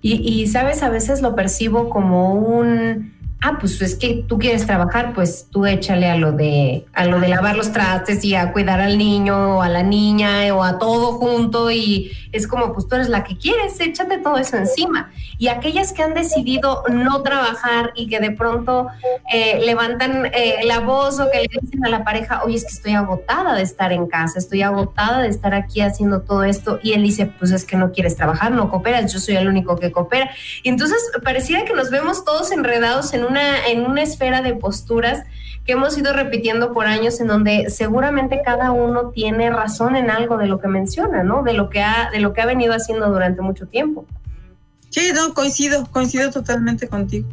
Y, 0.00 0.12
y 0.22 0.46
sabes, 0.46 0.84
a 0.84 0.90
veces 0.90 1.20
lo 1.20 1.34
percibo 1.34 1.90
como 1.90 2.34
un 2.34 3.12
ah, 3.42 3.56
pues 3.58 3.80
es 3.80 3.94
que 3.94 4.24
tú 4.28 4.38
quieres 4.38 4.66
trabajar, 4.66 5.12
pues 5.14 5.46
tú 5.50 5.66
échale 5.66 6.08
a 6.08 6.16
lo 6.16 6.32
de 6.32 6.86
a 6.92 7.06
lo 7.06 7.20
de 7.20 7.28
lavar 7.28 7.56
los 7.56 7.72
trastes 7.72 8.22
y 8.24 8.34
a 8.34 8.52
cuidar 8.52 8.80
al 8.80 8.98
niño 8.98 9.56
o 9.56 9.62
a 9.62 9.68
la 9.68 9.82
niña 9.82 10.54
o 10.54 10.62
a 10.62 10.78
todo 10.78 11.12
junto 11.12 11.70
y 11.70 12.12
es 12.32 12.46
como 12.46 12.72
pues 12.72 12.86
tú 12.86 12.96
eres 12.96 13.08
la 13.08 13.24
que 13.24 13.36
quieres, 13.36 13.80
échate 13.80 14.18
todo 14.18 14.36
eso 14.36 14.56
encima. 14.56 15.10
Y 15.38 15.48
aquellas 15.48 15.92
que 15.92 16.02
han 16.02 16.14
decidido 16.14 16.84
no 16.90 17.22
trabajar 17.22 17.92
y 17.94 18.08
que 18.08 18.20
de 18.20 18.30
pronto 18.30 18.88
eh, 19.32 19.60
levantan 19.64 20.26
eh, 20.26 20.60
la 20.64 20.80
voz 20.80 21.18
o 21.18 21.30
que 21.30 21.40
le 21.40 21.48
dicen 21.60 21.84
a 21.84 21.88
la 21.88 22.04
pareja, 22.04 22.42
oye, 22.44 22.56
es 22.56 22.64
que 22.64 22.72
estoy 22.72 22.92
agotada 22.92 23.54
de 23.54 23.62
estar 23.62 23.92
en 23.92 24.06
casa, 24.06 24.38
estoy 24.38 24.62
agotada 24.62 25.22
de 25.22 25.28
estar 25.28 25.54
aquí 25.54 25.80
haciendo 25.80 26.20
todo 26.22 26.44
esto 26.44 26.78
y 26.82 26.92
él 26.92 27.02
dice, 27.02 27.26
pues 27.26 27.52
es 27.52 27.64
que 27.64 27.76
no 27.76 27.92
quieres 27.92 28.16
trabajar, 28.16 28.52
no 28.52 28.70
cooperas, 28.70 29.12
yo 29.12 29.18
soy 29.18 29.36
el 29.36 29.48
único 29.48 29.76
que 29.76 29.90
coopera. 29.90 30.30
Y 30.62 30.68
entonces 30.68 30.98
pareciera 31.24 31.64
que 31.64 31.72
nos 31.72 31.90
vemos 31.90 32.24
todos 32.24 32.52
enredados 32.52 33.14
en 33.14 33.24
una, 33.30 33.66
en 33.66 33.86
una 33.86 34.02
esfera 34.02 34.42
de 34.42 34.54
posturas 34.54 35.24
que 35.64 35.72
hemos 35.72 35.96
ido 35.96 36.12
repitiendo 36.12 36.72
por 36.72 36.86
años 36.86 37.20
en 37.20 37.28
donde 37.28 37.70
seguramente 37.70 38.40
cada 38.44 38.72
uno 38.72 39.10
tiene 39.10 39.50
razón 39.50 39.96
en 39.96 40.10
algo 40.10 40.36
de 40.36 40.46
lo 40.46 40.60
que 40.60 40.68
menciona, 40.68 41.22
¿no? 41.22 41.42
De 41.42 41.52
lo 41.52 41.70
que 41.70 41.80
ha, 41.80 42.10
de 42.10 42.20
lo 42.20 42.32
que 42.32 42.40
ha 42.40 42.46
venido 42.46 42.74
haciendo 42.74 43.10
durante 43.10 43.42
mucho 43.42 43.66
tiempo. 43.66 44.06
Sí, 44.88 45.12
no, 45.14 45.32
coincido, 45.34 45.86
coincido 45.90 46.30
totalmente 46.30 46.88
contigo. 46.88 47.28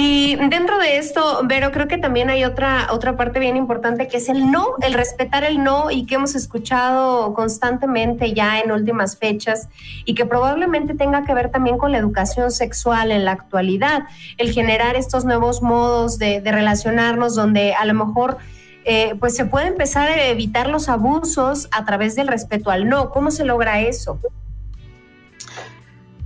Y 0.00 0.36
dentro 0.36 0.78
de 0.78 0.98
esto, 0.98 1.40
Vero, 1.42 1.72
creo 1.72 1.88
que 1.88 1.98
también 1.98 2.30
hay 2.30 2.44
otra, 2.44 2.86
otra 2.92 3.16
parte 3.16 3.40
bien 3.40 3.56
importante 3.56 4.06
que 4.06 4.18
es 4.18 4.28
el 4.28 4.48
no, 4.48 4.76
el 4.80 4.94
respetar 4.94 5.42
el 5.42 5.64
no 5.64 5.90
y 5.90 6.06
que 6.06 6.14
hemos 6.14 6.36
escuchado 6.36 7.34
constantemente 7.34 8.32
ya 8.32 8.60
en 8.60 8.70
últimas 8.70 9.16
fechas 9.18 9.68
y 10.04 10.14
que 10.14 10.24
probablemente 10.24 10.94
tenga 10.94 11.24
que 11.24 11.34
ver 11.34 11.50
también 11.50 11.78
con 11.78 11.90
la 11.90 11.98
educación 11.98 12.52
sexual 12.52 13.10
en 13.10 13.24
la 13.24 13.32
actualidad, 13.32 14.04
el 14.36 14.52
generar 14.52 14.94
estos 14.94 15.24
nuevos 15.24 15.62
modos 15.62 16.16
de, 16.20 16.42
relacionarnos 16.44 17.34
donde 17.34 17.74
a 17.74 17.84
lo 17.84 17.94
mejor 17.94 18.38
eh, 18.84 19.16
pues 19.18 19.34
se 19.34 19.46
puede 19.46 19.66
empezar 19.66 20.08
a 20.08 20.26
evitar 20.26 20.68
los 20.68 20.88
abusos 20.88 21.68
a 21.72 21.84
través 21.84 22.14
del 22.14 22.28
respeto 22.28 22.70
al 22.70 22.88
no. 22.88 23.10
¿Cómo 23.10 23.32
se 23.32 23.44
logra 23.44 23.80
eso? 23.80 24.20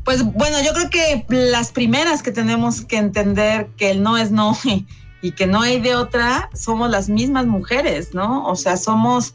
Pues 0.05 0.23
bueno, 0.25 0.57
yo 0.63 0.73
creo 0.73 0.91
que 0.91 1.25
las 1.29 1.71
primeras 1.71 2.23
que 2.23 2.33
tenemos 2.33 2.85
que 2.85 2.97
entender 2.97 3.69
que 3.77 3.91
el 3.91 4.03
no 4.03 4.17
es 4.17 4.31
no 4.31 4.57
y, 5.23 5.33
que 5.33 5.47
no 5.47 5.63
hay 5.63 5.81
de 5.81 5.95
otra 5.95 6.51
somos 6.55 6.91
las 6.91 7.09
mismas 7.09 7.47
mujeres, 7.47 8.13
¿no? 8.15 8.45
O 8.47 8.57
sea, 8.57 8.77
somos 8.77 9.35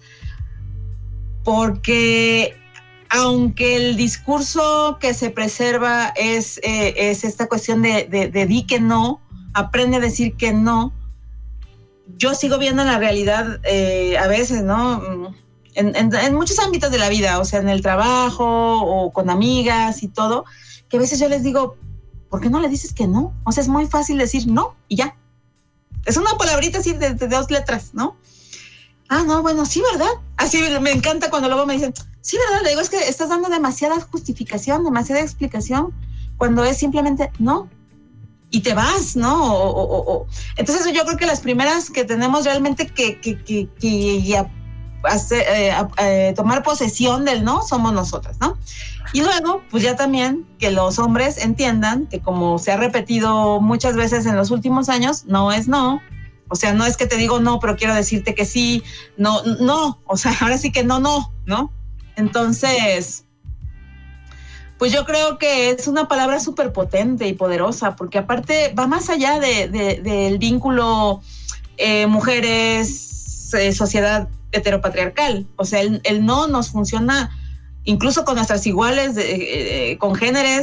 porque 1.44 2.56
aunque 3.10 3.78
el 3.78 3.96
discurso 3.96 4.98
que 5.00 5.14
se 5.14 5.30
preserva 5.30 6.10
es, 6.18 6.60
eh, 6.64 6.94
es 6.98 7.24
esta 7.24 7.48
cuestión 7.48 7.82
de, 7.82 8.04
de, 8.04 8.28
de, 8.28 8.46
di 8.46 8.64
que 8.64 8.82
no, 8.82 9.22
aprende 9.54 9.96
a 9.96 10.02
decir 10.02 10.36
que 10.36 10.52
no, 10.52 10.92
yo 12.18 12.34
sigo 12.34 12.58
viendo 12.58 12.84
la 12.84 13.00
realidad 13.00 13.60
eh, 13.64 14.18
a 14.18 14.28
veces, 14.28 14.64
¿no? 14.64 15.34
En, 15.78 15.96
en, 15.96 16.14
en, 16.14 16.34
muchos 16.34 16.58
ámbitos 16.60 16.92
de 16.92 16.98
la 16.98 17.08
vida, 17.08 17.40
o 17.40 17.46
sea, 17.46 17.60
en 17.60 17.70
el 17.70 17.82
trabajo 17.82 18.82
o 18.82 19.14
con 19.14 19.30
amigas 19.30 20.02
y 20.02 20.08
todo, 20.08 20.44
que 20.90 20.98
a 20.98 21.00
veces 21.00 21.20
yo 21.20 21.30
les 21.30 21.44
digo, 21.44 21.78
¿por 22.30 22.42
qué 22.42 22.50
no 22.50 22.60
le 22.60 22.68
dices 22.68 22.94
que 22.94 23.08
no? 23.08 23.34
O 23.46 23.52
sea, 23.52 23.62
es 23.62 23.70
muy 23.70 23.88
fácil 23.88 24.18
decir 24.18 24.48
no 24.48 24.76
y 24.88 24.98
ya. 24.98 25.16
Es 26.06 26.18
una 26.18 26.32
palabrita 26.32 26.80
así 26.80 26.94
de, 26.94 27.14
dos 27.14 27.52
letras, 27.52 27.92
¿no? 27.94 28.18
Ah, 29.10 29.24
no, 29.26 29.42
bueno, 29.42 29.66
sí, 29.66 29.84
¿verdad? 29.92 30.12
Así 30.36 30.62
me 30.82 30.92
encanta 30.92 31.30
cuando 31.30 31.48
luego 31.48 31.66
me 31.66 31.74
dicen, 31.74 31.94
sí, 32.22 32.38
¿verdad? 32.38 32.64
Le 32.64 32.70
digo, 32.72 32.82
es 32.82 32.90
que 32.90 33.08
estás 33.08 33.30
dando 33.30 33.50
demasiada 33.50 34.00
justificación, 34.02 34.84
demasiada 34.84 35.22
explicación, 35.22 35.94
cuando 36.38 36.64
es 36.64 36.78
simplemente 36.78 37.32
no. 37.40 37.70
Y 38.50 38.62
te 38.62 38.74
vas, 38.74 39.16
¿no? 39.18 39.54
O, 39.54 39.70
o, 39.70 40.14
o. 40.14 40.28
Entonces 40.56 40.94
yo 40.94 41.04
creo 41.04 41.18
que 41.18 41.26
las 41.26 41.42
primeras 41.42 41.90
que 41.90 42.06
tenemos 42.06 42.46
realmente 42.46 42.88
que 42.88 43.20
tomar 46.36 46.64
posesión 46.64 47.26
del 47.26 47.44
no 47.44 47.64
somos 47.64 47.94
nosotras, 47.94 48.38
¿no? 48.40 48.58
Y 49.14 49.22
luego, 49.22 49.64
pues 49.72 49.84
ya 49.84 49.96
también 49.96 50.46
que 50.60 50.72
los 50.72 51.00
hombres 51.00 51.38
entiendan 51.38 52.08
que 52.08 52.20
como 52.20 52.60
se 52.60 52.72
ha 52.72 52.78
repetido 52.78 53.62
muchas 53.62 53.96
veces 53.96 54.26
en 54.26 54.36
los 54.36 54.52
últimos 54.52 54.90
años, 54.90 55.26
no 55.26 55.52
es 55.52 55.68
no. 55.68 56.02
O 56.50 56.56
sea, 56.56 56.74
no 56.74 56.86
es 56.86 56.98
que 56.98 57.08
te 57.08 57.18
digo 57.18 57.40
no, 57.40 57.60
pero 57.60 57.76
quiero 57.76 57.94
decirte 57.94 58.34
que 58.34 58.46
sí, 58.46 58.84
no, 59.18 59.44
no, 59.44 60.02
o 60.06 60.18
sea, 60.18 60.34
ahora 60.42 60.58
sí 60.58 60.72
que 60.72 60.84
no, 60.84 61.00
no, 61.00 61.34
¿no? 61.46 61.72
Entonces, 62.16 63.26
pues 64.78 64.92
yo 64.92 65.06
creo 65.06 65.38
que 65.38 65.72
es 65.72 65.88
una 65.88 66.08
palabra 66.08 66.40
súper 66.40 66.72
potente 66.72 67.28
y 67.28 67.34
poderosa, 67.34 67.96
porque 67.96 68.20
aparte 68.20 68.74
va 68.78 68.88
más 68.88 69.10
allá 69.10 69.40
de, 69.40 69.68
del 69.70 70.38
vínculo 70.38 71.22
eh, 71.78 72.08
mujeres, 72.08 73.54
eh, 73.54 73.72
sociedad 73.72 74.28
heteropatriarcal. 74.52 75.48
O 75.56 75.66
sea, 75.66 75.82
el, 75.82 76.26
no 76.26 76.48
nos 76.48 76.70
funciona 76.70 77.32
incluso 77.84 78.26
con 78.26 78.36
nuestras 78.36 78.66
iguales, 78.68 79.16
eh, 79.18 79.92
eh, 79.92 80.00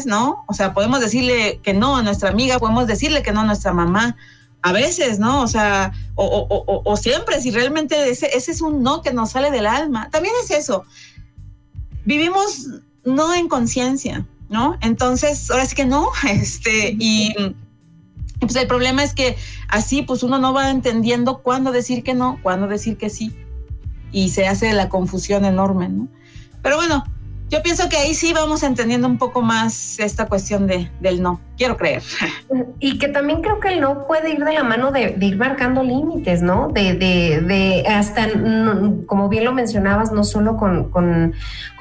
¿no? 0.06 0.44
O 0.46 0.52
sea, 0.52 0.74
podemos 0.74 1.00
decirle 1.00 1.60
que 1.62 1.72
no 1.72 1.96
a 1.96 2.02
nuestra 2.02 2.28
amiga, 2.28 2.58
podemos 2.58 2.86
decirle 2.86 3.22
que 3.22 3.32
no 3.32 3.40
a 3.40 3.44
nuestra 3.44 3.72
mamá, 3.72 4.16
a 4.60 4.72
veces, 4.72 5.18
¿no? 5.18 5.42
O 5.42 5.46
sea, 5.46 5.92
o, 6.14 6.96
siempre, 6.96 7.40
si 7.40 7.50
realmente 7.50 8.10
ese, 8.10 8.30
ese, 8.34 8.50
es 8.50 8.62
un 8.62 8.82
no 8.82 9.02
que 9.02 9.12
nos 9.12 9.32
sale 9.32 9.50
del 9.50 9.66
alma. 9.66 10.08
También 10.10 10.34
es 10.42 10.50
eso. 10.50 10.84
Vivimos 12.04 12.68
no 13.04 13.34
en 13.34 13.48
conciencia, 13.48 14.26
¿no? 14.48 14.78
Entonces, 14.80 15.50
ahora 15.50 15.66
sí 15.66 15.74
que 15.74 15.84
no, 15.84 16.08
este, 16.30 16.96
y 16.98 17.34
pues 18.40 18.56
el 18.56 18.66
problema 18.66 19.02
es 19.02 19.14
que 19.14 19.36
así, 19.68 20.02
pues 20.02 20.22
uno 20.22 20.38
no 20.38 20.52
va 20.52 20.70
entendiendo 20.70 21.42
cuándo 21.42 21.72
decir 21.72 22.02
que 22.02 22.14
no, 22.14 22.38
cuándo 22.42 22.66
decir 22.66 22.96
que 22.96 23.10
sí, 23.10 23.34
y 24.14 24.28
se 24.28 24.46
hace 24.46 24.72
la 24.72 24.88
confusión 24.88 25.44
enorme, 25.44 25.88
¿no? 25.88 26.08
Pero 26.62 26.76
bueno, 26.76 27.04
yo 27.50 27.62
pienso 27.62 27.88
que 27.88 27.96
ahí 27.96 28.14
sí 28.14 28.32
vamos 28.32 28.62
entendiendo 28.62 29.08
un 29.08 29.18
poco 29.18 29.42
más 29.42 29.98
esta 29.98 30.26
cuestión 30.26 30.68
de, 30.68 30.88
del 31.00 31.20
no, 31.20 31.40
quiero 31.56 31.76
creer. 31.76 32.02
Y 32.78 32.98
que 32.98 33.08
también 33.08 33.42
creo 33.42 33.60
que 33.60 33.68
el 33.68 33.80
no 33.80 34.06
puede 34.06 34.30
ir 34.32 34.44
de 34.44 34.52
la 34.52 34.64
mano 34.64 34.92
de, 34.92 35.16
ir 35.20 35.36
marcando 35.36 35.82
límites, 35.82 36.42
¿no? 36.42 36.68
De, 36.68 36.94
de, 36.94 37.40
de, 37.40 37.86
hasta, 37.88 38.28
como 39.06 39.28
bien 39.28 39.44
lo 39.44 39.52
mencionabas, 39.52 40.12
no 40.12 40.24
solo 40.24 40.56
con, 40.56 40.90
con, 40.90 41.34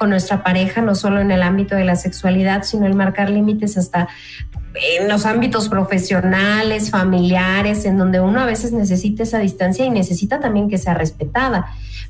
nuestra 0.08 0.42
pareja, 0.42 0.82
no 0.82 0.94
solo 0.94 1.20
en 1.20 1.30
el 1.30 1.42
ámbito 1.42 1.74
de 1.76 1.84
la 1.84 1.96
sexualidad, 1.96 2.62
sino 2.62 2.86
el 2.86 2.94
marcar 2.94 3.30
límites 3.30 3.78
hasta 3.78 4.08
en 4.74 5.08
los 5.08 5.24
ámbitos 5.24 5.68
profesionales, 5.68 6.90
familiares, 6.90 7.84
en 7.84 7.96
donde 7.96 8.20
uno 8.20 8.40
a 8.40 8.44
veces 8.44 8.72
necesita 8.72 9.22
esa 9.22 9.38
distancia 9.38 9.84
y 9.84 9.90
necesita 9.90 10.40
también 10.40 10.68
que 10.68 10.78
sea 10.78 10.94
respetada. 10.94 11.66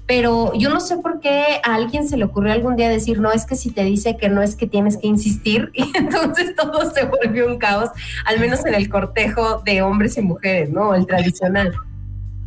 Pero 0.07 0.53
yo 0.55 0.68
no 0.68 0.81
sé 0.81 0.98
por 0.98 1.20
qué 1.20 1.61
a 1.62 1.74
alguien 1.74 2.07
se 2.07 2.18
le 2.18 2.24
ocurrió 2.24 2.53
algún 2.53 2.77
día 2.77 2.90
decir, 2.90 3.20
no, 3.20 3.33
es 3.33 3.46
que 3.46 3.57
si 3.57 3.70
te 3.70 3.85
dice 3.85 4.18
que 4.18 4.29
no 4.29 4.42
es 4.42 4.55
que 4.55 4.66
tienes 4.66 4.98
que 4.98 5.07
insistir, 5.07 5.70
y 5.74 5.90
entonces 5.96 6.55
todo 6.55 6.90
se 6.90 7.07
volvió 7.07 7.54
caos, 7.59 7.90
al 8.25 8.40
menos 8.40 8.64
en 8.67 8.75
el 8.75 8.88
cortejo 8.88 9.62
de 9.64 9.83
hombres 9.83 10.17
y 10.17 10.23
mujeres, 10.23 10.71
¿no? 10.71 10.95
El 10.95 11.07
tradicional. 11.07 11.75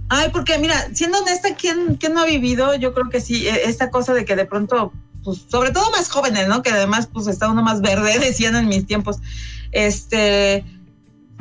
Ay, 0.10 0.30
porque 0.32 0.58
mira, 0.58 0.88
siendo 0.94 1.20
honesta, 1.20 1.50
¿quién, 1.56 1.96
¿quién 1.96 2.14
no 2.14 2.22
ha 2.22 2.26
vivido? 2.26 2.76
Yo 2.76 2.94
creo 2.94 3.10
que 3.10 3.20
sí, 3.20 3.48
e, 3.48 3.70
esta 3.70 3.90
cosa 3.90 4.14
de 4.14 4.24
que 4.24 4.36
de 4.36 4.46
pronto, 4.46 4.94
pues, 5.24 5.46
sobre 5.50 5.72
todo 5.72 5.92
más 5.92 6.10
jóvenes, 6.10 6.48
¿no? 6.48 6.62
Que 6.62 6.70
además, 6.70 7.10
pues, 7.12 7.28
está 7.28 7.50
uno 7.50 7.62
más 7.62 7.82
verde, 7.82 8.20
decían 8.20 8.56
en 8.56 8.68
mis 8.68 8.88
tiempos 8.88 9.20
este, 9.72 10.66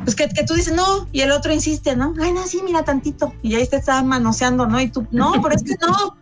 pues 0.05 0.14
que, 0.14 0.29
tú 0.46 0.55
dices, 0.55 0.74
no, 0.74 1.09
y 1.12 1.20
el 1.20 1.33
otro 1.33 1.52
insiste, 1.52 1.96
¿no? 1.96 2.14
Ay, 2.20 2.33
no, 2.33 2.46
sí, 2.46 2.61
mira 2.62 2.85
tantito, 2.85 3.33
y 3.42 3.55
ahí 3.55 3.66
te 3.66 3.76
estaban 3.76 4.07
manoseando, 4.07 4.66
¿no? 4.66 4.81
Y 4.81 4.88
tú, 4.88 5.07
no, 5.11 5.40
pero 5.42 5.55
es 5.55 5.62
que 5.62 5.74
no. 5.81 6.16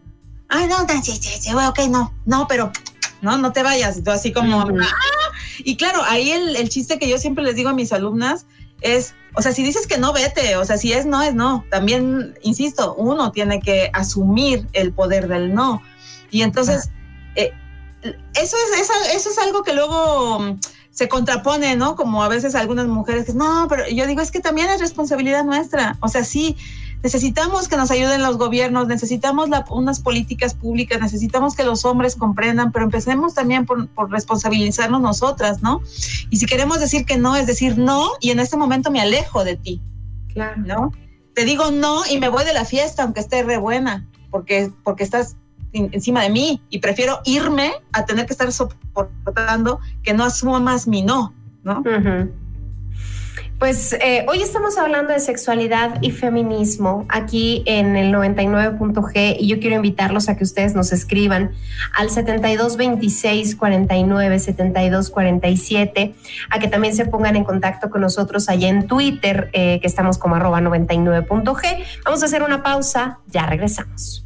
Ay, 0.49 0.69
no, 0.69 0.77
sí, 1.03 1.13
sí, 1.13 1.31
sí, 1.41 1.53
ok, 1.53 1.81
no, 1.89 2.13
no, 2.25 2.47
pero 2.47 2.71
no, 3.21 3.37
no 3.39 3.53
te 3.53 3.63
vayas. 3.63 3.97
Y 3.97 4.03
tú 4.03 4.11
así 4.11 4.33
como, 4.33 4.61
¡ah! 4.61 5.24
Y 5.59 5.77
claro, 5.77 6.03
ahí 6.05 6.31
el, 6.31 6.57
el, 6.57 6.69
chiste 6.69 6.99
que 6.99 7.09
yo 7.09 7.19
siempre 7.19 7.45
les 7.45 7.57
digo 7.57 7.71
a 7.71 7.75
mis 7.75 7.93
alumnas 7.93 8.47
es, 8.81 9.15
o 9.35 9.43
sea, 9.43 9.53
si 9.53 9.63
dices 9.63 9.87
que 9.87 9.99
no, 9.99 10.13
vete, 10.13 10.57
o 10.57 10.65
sea, 10.65 10.77
si 10.77 10.93
es 10.93 11.07
no, 11.07 11.23
es 11.23 11.35
no. 11.35 11.65
También, 11.71 12.39
insisto, 12.43 12.95
uno 12.95 13.33
tiene 13.33 13.61
que 13.61 13.91
asumir 13.93 14.67
el 14.73 14.93
poder 14.93 15.29
del 15.29 15.55
no. 15.55 15.83
Y 16.31 16.43
entonces, 16.43 16.91
eh, 17.35 17.53
eso, 18.03 18.57
es, 18.57 18.81
eso, 18.81 18.93
eso 19.15 19.31
es 19.31 19.39
algo 19.39 19.63
que 19.63 19.73
luego 19.73 20.57
se 20.91 21.09
contrapone, 21.09 21.75
¿no? 21.75 21.97
Como 21.97 22.23
a 22.23 22.29
veces 22.29 22.55
algunas 22.55 22.87
mujeres 22.87 23.25
que 23.25 23.35
no, 23.35 23.67
pero 23.69 23.89
yo 23.89 24.07
digo, 24.07 24.21
es 24.21 24.31
que 24.31 24.41
también 24.41 24.71
es 24.71 24.81
responsabilidad 24.81 25.45
nuestra. 25.45 25.97
O 26.01 26.09
sea, 26.09 26.23
sí, 26.23 26.57
necesitamos 27.05 27.69
que 27.69 27.77
nos 27.77 27.91
ayuden 27.91 28.23
los 28.23 28.39
gobiernos, 28.39 28.89
necesitamos 28.89 29.51
unas 29.69 30.01
políticas 30.01 30.55
públicas, 30.55 30.99
necesitamos 31.03 31.55
que 31.55 31.63
los 31.63 31.85
hombres 31.85 32.17
comprendan, 32.17 32.73
pero 32.73 32.87
empecemos 32.87 33.35
también 33.35 33.67
por, 33.67 33.89
responsabilizarnos 34.11 35.03
nosotras, 35.03 35.63
¿no? 35.63 35.83
Y 36.31 36.39
si 36.39 36.47
queremos 36.47 36.81
decir 36.81 37.05
que 37.05 37.19
no, 37.19 37.37
es 37.37 37.47
decir 37.47 37.77
no, 37.77 38.09
y 38.21 38.31
en 38.31 38.41
este 38.41 38.57
momento 38.57 38.91
me 38.91 39.03
alejo 39.03 39.45
de 39.45 39.57
ti. 39.57 39.83
Claro. 40.33 40.63
¿No? 40.65 40.93
Te 41.35 41.45
digo 41.45 41.71
no 41.71 42.07
y 42.11 42.19
me 42.19 42.31
voy 42.31 42.45
de 42.47 42.55
la 42.55 42.65
fiesta, 42.65 43.03
aunque 43.03 43.21
esté 43.21 43.43
re 43.43 43.59
buena, 43.59 44.09
porque, 44.31 44.73
porque 44.83 45.05
estás 45.05 45.37
encima 45.75 46.23
de 46.23 46.31
mí 46.31 46.63
y 46.71 46.79
prefiero 46.79 47.21
irme 47.25 47.73
a 47.93 48.07
tener 48.07 48.25
que 48.25 48.33
estar 48.33 48.51
soportando 48.51 49.79
que 50.03 50.15
no 50.15 50.25
asuma 50.25 50.59
más 50.59 50.87
mi 50.87 51.03
no, 51.03 51.35
¿no? 51.65 51.83
Pues 53.59 53.93
eh, 53.95 54.27
hoy 54.29 54.43
estamos 54.43 54.77
hablando 54.79 55.13
de 55.13 55.21
sexualidad 55.21 55.99
y 56.03 56.11
feminismo 56.11 57.07
aquí 57.09 57.63
en 57.67 57.97
el 57.97 58.13
99.g 58.13 59.37
y 59.39 59.47
yo 59.47 59.61
quiero 59.61 59.77
invitarlos 59.77 60.29
a 60.29 60.37
que 60.37 60.45
ustedes 60.45 60.75
nos 60.75 60.93
escriban 60.93 61.53
al 61.97 62.11
7226 62.11 63.55
49 63.57 64.39
72 64.39 65.11
47, 65.11 66.15
a 66.51 66.59
que 66.59 66.69
también 66.69 66.95
se 66.97 67.07
pongan 67.07 67.37
en 67.37 67.45
contacto 67.45 67.91
con 67.91 68.01
nosotros 68.01 68.49
allá 68.49 68.69
en 68.69 68.87
Twitter, 68.89 69.51
eh, 69.53 69.79
que 69.81 69.87
estamos 69.87 70.19
como 70.19 70.35
arroba 70.35 70.61
99.g. 70.61 71.85
Vamos 72.05 72.23
a 72.23 72.27
hacer 72.27 72.43
una 72.43 72.63
pausa, 72.63 73.21
ya 73.29 73.47
regresamos. 73.47 74.24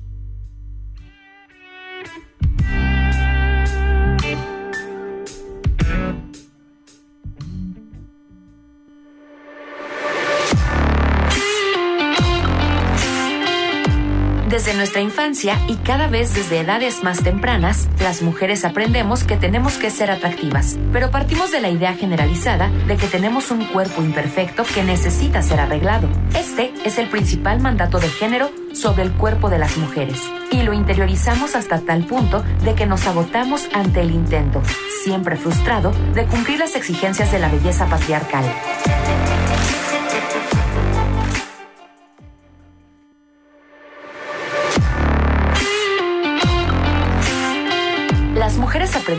Desde 14.59 14.75
nuestra 14.75 15.01
infancia 15.01 15.57
y 15.69 15.77
cada 15.77 16.09
vez 16.09 16.35
desde 16.35 16.59
edades 16.59 17.05
más 17.05 17.23
tempranas, 17.23 17.89
las 18.01 18.23
mujeres 18.23 18.65
aprendemos 18.65 19.23
que 19.23 19.37
tenemos 19.37 19.75
que 19.75 19.89
ser 19.89 20.11
atractivas, 20.11 20.77
pero 20.93 21.13
partimos 21.13 21.53
de 21.53 21.61
la 21.61 21.69
idea 21.69 21.95
generalizada 21.95 22.69
de 22.89 22.97
que 22.97 23.07
tenemos 23.07 23.53
un 23.53 23.65
cuerpo 23.67 24.03
imperfecto 24.03 24.65
que 24.65 24.83
necesita 24.83 25.43
ser 25.43 25.61
arreglado. 25.61 26.09
Este 26.35 26.73
es 26.85 26.99
el 26.99 27.09
principal 27.09 27.61
mandato 27.61 28.01
de 28.01 28.09
género 28.09 28.51
sobre 28.75 29.05
el 29.05 29.13
cuerpo 29.13 29.49
de 29.49 29.61
las 29.61 29.77
mujeres 29.77 30.21
y 30.51 30.63
lo 30.63 30.73
interiorizamos 30.73 31.55
hasta 31.55 31.79
tal 31.79 32.05
punto 32.05 32.43
de 32.65 32.75
que 32.75 32.87
nos 32.87 33.07
agotamos 33.07 33.69
ante 33.73 34.01
el 34.01 34.11
intento, 34.11 34.61
siempre 35.05 35.37
frustrado, 35.37 35.93
de 36.15 36.25
cumplir 36.25 36.59
las 36.59 36.75
exigencias 36.75 37.31
de 37.31 37.39
la 37.39 37.49
belleza 37.49 37.87
patriarcal. 37.87 38.45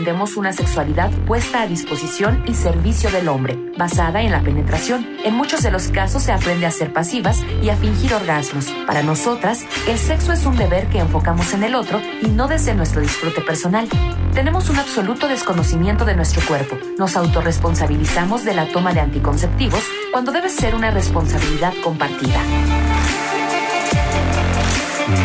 Aprendemos 0.00 0.38
una 0.38 0.54
sexualidad 0.54 1.10
puesta 1.26 1.60
a 1.60 1.66
disposición 1.66 2.42
y 2.46 2.54
servicio 2.54 3.10
del 3.10 3.28
hombre, 3.28 3.58
basada 3.76 4.22
en 4.22 4.32
la 4.32 4.40
penetración. 4.40 5.06
En 5.26 5.34
muchos 5.34 5.62
de 5.62 5.70
los 5.70 5.88
casos 5.88 6.22
se 6.22 6.32
aprende 6.32 6.64
a 6.64 6.70
ser 6.70 6.90
pasivas 6.90 7.42
y 7.62 7.68
a 7.68 7.76
fingir 7.76 8.14
orgasmos. 8.14 8.68
Para 8.86 9.02
nosotras, 9.02 9.66
el 9.86 9.98
sexo 9.98 10.32
es 10.32 10.46
un 10.46 10.56
deber 10.56 10.86
que 10.86 11.00
enfocamos 11.00 11.52
en 11.52 11.64
el 11.64 11.74
otro 11.74 12.00
y 12.22 12.28
no 12.28 12.48
desde 12.48 12.74
nuestro 12.74 13.02
disfrute 13.02 13.42
personal. 13.42 13.90
Tenemos 14.32 14.70
un 14.70 14.78
absoluto 14.78 15.28
desconocimiento 15.28 16.06
de 16.06 16.16
nuestro 16.16 16.40
cuerpo. 16.48 16.78
Nos 16.96 17.14
autorresponsabilizamos 17.18 18.42
de 18.42 18.54
la 18.54 18.68
toma 18.68 18.94
de 18.94 19.00
anticonceptivos 19.00 19.84
cuando 20.12 20.32
debe 20.32 20.48
ser 20.48 20.74
una 20.74 20.90
responsabilidad 20.90 21.74
compartida. 21.84 22.40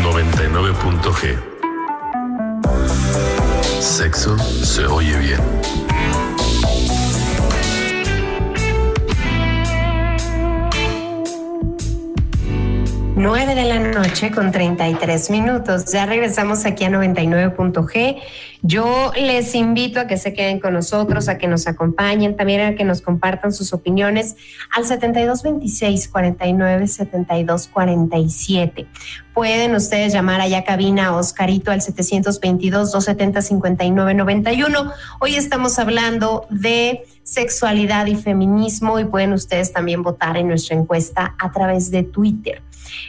99.g 0.03 1.55
Sexo 3.85 4.35
se 4.63 4.83
oye 4.87 5.15
bien. 5.17 6.24
9 13.25 13.55
de 13.55 13.65
la 13.65 13.79
noche 13.79 14.29
con 14.29 14.51
33 14.51 15.31
minutos. 15.31 15.91
Ya 15.91 16.05
regresamos 16.05 16.63
aquí 16.63 16.83
a 16.83 16.91
99.g. 16.91 18.21
Yo 18.61 19.11
les 19.17 19.55
invito 19.55 19.99
a 19.99 20.05
que 20.05 20.17
se 20.17 20.31
queden 20.33 20.59
con 20.59 20.75
nosotros, 20.75 21.27
a 21.27 21.39
que 21.39 21.47
nos 21.47 21.65
acompañen, 21.65 22.37
también 22.37 22.61
a 22.61 22.75
que 22.75 22.83
nos 22.83 23.01
compartan 23.01 23.51
sus 23.51 23.73
opiniones 23.73 24.35
al 24.69 24.85
7226 24.85 26.07
49 26.07 26.87
72 26.87 27.67
47. 27.69 28.85
Pueden 29.33 29.73
ustedes 29.73 30.13
llamar 30.13 30.39
allá 30.39 30.59
a 30.59 30.63
cabina 30.63 31.07
a 31.07 31.15
Oscarito 31.15 31.71
al 31.71 31.81
722 31.81 32.91
270 32.91 33.41
59 33.41 34.13
91. 34.13 34.91
Hoy 35.19 35.35
estamos 35.35 35.79
hablando 35.79 36.45
de 36.51 37.07
sexualidad 37.23 38.05
y 38.05 38.13
feminismo 38.13 38.99
y 38.99 39.05
pueden 39.05 39.33
ustedes 39.33 39.73
también 39.73 40.03
votar 40.03 40.37
en 40.37 40.47
nuestra 40.47 40.75
encuesta 40.75 41.33
a 41.39 41.51
través 41.51 41.89
de 41.89 42.03
Twitter. 42.03 42.61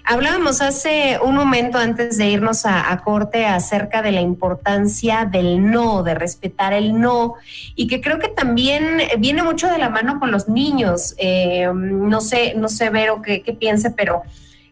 Hablábamos 0.05 0.61
hace 0.61 1.19
un 1.23 1.35
momento 1.35 1.79
antes 1.79 2.17
de 2.19 2.29
irnos 2.29 2.65
a, 2.67 2.97
corte 3.05 3.45
acerca 3.47 4.03
de 4.03 4.13
la 4.13 4.21
importancia 4.21 5.25
del 5.25 5.71
no, 5.71 6.03
de 6.03 6.15
respetar 6.15 6.73
el 6.73 6.99
no, 6.99 7.35
y 7.75 7.87
que 7.87 8.01
creo 8.01 8.19
que 8.19 8.29
también 8.29 8.99
viene 9.19 9.43
mucho 9.43 9.69
de 9.69 9.79
la 9.79 9.89
mano 9.89 10.19
con 10.19 10.31
los 10.31 10.49
niños. 10.49 11.15
Eh, 11.19 11.69
no 11.75 12.21
sé, 12.21 12.55
no 12.57 12.69
sé, 12.69 12.91
Vero, 12.91 13.23
qué, 13.23 13.43
qué 13.43 13.53
piense, 13.53 13.91
pero 13.91 14.23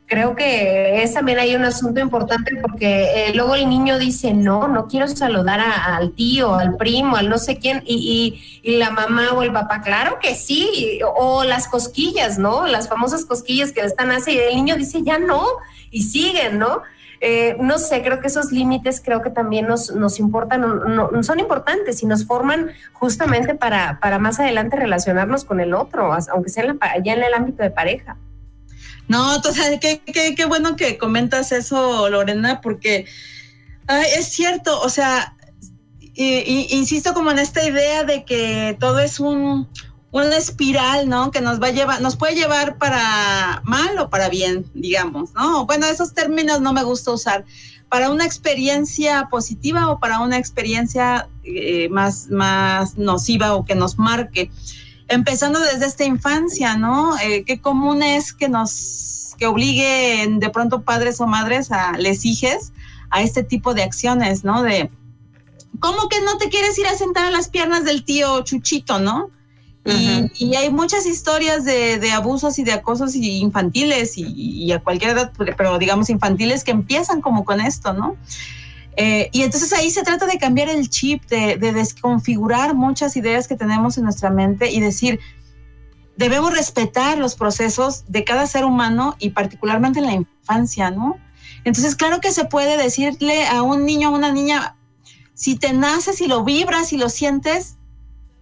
creo 0.07 0.37
que 0.37 1.03
es 1.03 1.15
también 1.15 1.39
hay 1.39 1.55
un 1.57 1.65
asunto 1.65 2.01
importante 2.01 2.57
porque 2.61 3.29
eh, 3.29 3.35
luego 3.35 3.55
el 3.55 3.69
niño 3.69 3.99
dice, 3.99 4.35
no, 4.35 4.69
no 4.69 4.87
quiero 4.87 5.09
saludar 5.09 5.61
al 5.61 6.13
tío, 6.13 6.55
al 6.55 6.77
primo, 6.77 7.17
al 7.17 7.29
no 7.29 7.39
sé 7.39 7.59
quién, 7.59 7.83
y, 7.87 8.61
la 8.65 8.91
mamá 8.91 9.33
o 9.33 9.43
el 9.43 9.53
papá, 9.53 9.83
claro 9.83 10.19
que 10.21 10.35
sí, 10.35 10.99
o 11.17 11.45
las 11.45 11.69
cosquillas, 11.69 12.39
¿no? 12.39 12.67
Las 12.67 12.89
famosas 12.89 13.25
cosquillas 13.25 13.73
que 13.73 13.81
están 13.83 14.11
así, 14.11 14.33
y 14.33 14.39
el 14.39 14.57
niño 14.57 14.77
dice, 14.77 15.03
ya 15.03 15.19
no, 15.19 15.45
y 15.91 16.03
siguen, 16.03 16.59
¿no? 16.59 16.83
Eh, 17.21 17.57
no 17.61 17.79
sé, 17.79 18.03
creo 18.03 18.21
que 18.21 18.27
esos 18.27 18.53
límites 18.53 19.01
creo 19.05 19.23
que 19.23 19.31
también 19.31 19.67
nos, 19.67 19.91
nos 19.95 20.19
importan, 20.19 20.61
no, 20.61 21.23
son 21.23 21.41
importantes 21.41 22.03
y 22.03 22.07
nos 22.07 22.27
forman 22.27 22.71
justamente 22.93 23.55
para, 23.55 23.99
para 24.01 24.19
más 24.19 24.41
adelante 24.41 24.77
relacionarnos 24.77 25.45
con 25.45 25.61
el 25.61 25.73
otro, 25.73 26.13
aunque 26.33 26.51
sea 26.51 26.65
ya 27.03 27.13
en 27.15 27.23
el 27.23 27.35
ámbito 27.35 27.63
de 27.63 27.71
pareja. 27.71 28.17
No, 29.09 29.35
entonces, 29.35 29.79
qué, 29.81 30.01
qué, 30.01 30.35
qué 30.35 30.45
bueno 30.47 30.77
que 30.77 30.99
comentas 30.99 31.53
eso, 31.53 32.09
Lorena, 32.09 32.61
porque 32.61 33.07
es 34.17 34.27
cierto, 34.29 34.81
o 34.81 34.89
sea, 34.89 35.35
insisto 36.17 37.13
como 37.15 37.31
en 37.31 37.39
esta 37.39 37.65
idea 37.65 38.05
de 38.05 38.25
que 38.25 38.77
todo 38.81 39.01
es 39.01 39.21
un, 39.21 39.69
una 40.11 40.37
espiral, 40.37 41.09
¿no? 41.09 41.31
Que 41.31 41.41
nos 41.41 41.61
va 41.61 41.69
a 41.69 41.73
llevar, 41.73 42.01
nos 42.01 42.17
puede 42.17 42.35
llevar 42.35 42.79
para 42.79 43.61
mal 43.65 43.99
o 43.99 44.11
para 44.11 44.29
bien, 44.29 44.65
digamos, 44.75 45.35
¿no? 45.35 45.67
Bueno, 45.67 45.87
esos 45.87 46.15
términos 46.15 46.61
no 46.61 46.73
me 46.73 46.85
gusta 46.85 47.11
usar. 47.11 47.45
Para 47.89 48.11
una 48.11 48.25
experiencia 48.25 49.29
positiva 49.31 49.89
o 49.89 49.99
para 49.99 50.21
una 50.21 50.39
experiencia 50.39 51.29
eh, 51.45 51.89
más, 51.91 52.29
más 52.31 52.97
nociva 52.97 53.55
o 53.55 53.65
que 53.65 53.75
nos 53.75 53.99
marque 53.99 54.51
empezando 55.09 55.61
desde 55.61 55.87
esta 55.87 56.05
infancia, 56.05 56.77
¿no? 56.77 57.19
Eh, 57.19 57.45
qué 57.45 57.61
común 57.61 58.03
es 58.03 58.33
que 58.33 58.49
nos, 58.49 59.35
que 59.39 59.47
obliguen 59.47 60.41
de 60.41 60.51
pronto 60.51 60.83
padres 60.83 61.21
o 61.21 61.27
madres 61.27 61.71
a 61.71 61.93
les 61.93 62.25
hijes 62.25 62.73
a 63.11 63.23
este 63.23 63.43
tipo 63.43 63.75
de 63.75 63.83
acciones, 63.83 64.45
¿no? 64.45 64.63
De, 64.63 64.91
¿cómo 65.79 66.09
que 66.09 66.21
no 66.23 66.39
te 66.39 66.49
quieres 66.49 66.79
ir 66.79 66.87
a 66.87 66.97
sentar 66.97 67.27
a 67.27 67.31
las 67.31 67.49
piernas 67.49 67.85
del 67.85 68.05
tío 68.05 68.43
Chuchito, 68.43 68.99
¿no? 68.99 69.31
y, 69.87 70.55
hay 70.55 70.71
muchas 70.71 71.05
historias 71.05 71.65
de, 71.67 72.11
abusos 72.13 72.59
y 72.59 72.65
de 72.65 72.73
acosos 72.73 73.15
infantiles 73.15 74.17
y, 74.17 74.25
y, 74.25 74.73
a 74.73 74.83
cualquier 74.83 75.11
edad, 75.11 75.33
pero 75.59 75.79
digamos 75.79 76.09
infantiles 76.09 76.65
que 76.65 76.71
empiezan 76.71 77.21
como 77.21 77.45
con 77.45 77.61
esto, 77.61 77.93
¿no? 77.93 78.17
Eh, 78.97 79.29
y 79.33 79.43
entonces 79.43 79.73
ahí 79.73 79.91
se 79.91 80.03
trata 80.03 80.27
de 80.27 80.39
cambiar 80.39 80.69
el 80.69 80.89
chip, 80.89 81.25
de, 81.27 81.57
desconfigurar 81.57 82.75
muchas 82.75 83.17
ideas 83.17 83.49
que 83.49 83.57
tenemos 83.57 83.99
en 83.99 84.05
nuestra 84.05 84.31
mente 84.31 84.71
y 84.71 84.81
decir, 84.81 85.19
debemos 86.17 86.55
respetar 86.55 87.19
los 87.19 87.35
procesos 87.35 88.05
de 88.07 88.23
cada 88.25 88.47
ser 88.47 88.65
humano 88.65 89.17
y 89.19 89.31
particularmente 89.31 89.99
en 89.99 90.07
la 90.07 90.13
infancia, 90.13 90.91
¿no? 90.91 91.19
Entonces, 91.65 91.97
claro 91.97 92.21
que 92.21 92.31
se 92.31 92.45
puede 92.45 92.77
decirle 92.77 93.47
a 93.47 93.63
un 93.63 93.85
niño, 93.85 94.09
a 94.09 94.13
una 94.13 94.31
niña, 94.31 94.77
si 95.35 95.57
te 95.57 95.73
naces, 95.73 96.17
si 96.17 96.29
lo 96.29 96.45
vibras, 96.45 96.89
si 96.89 96.97
lo 96.97 97.09
sientes, 97.09 97.77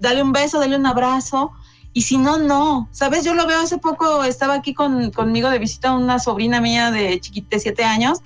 dale 0.01 0.23
un 0.23 0.33
beso, 0.33 0.59
dale 0.59 0.77
un 0.77 0.87
abrazo, 0.87 1.53
y 1.95 2.03
si 2.03 2.19
no, 2.19 2.39
no. 2.39 2.89
¿Sabes? 2.91 3.25
Yo 3.25 3.35
lo 3.35 3.47
veo 3.47 3.61
hace 3.61 3.79
poco, 3.79 4.25
estaba 4.25 4.55
aquí 4.55 4.75
conmigo 4.75 5.51
de 5.51 5.59
visita 5.59 5.93
una 5.93 6.19
sobrina 6.19 6.61
mía 6.61 6.91
de 6.91 7.21
chiquita, 7.21 7.57
de 7.57 7.61
siete 7.61 7.85
años 7.85 8.21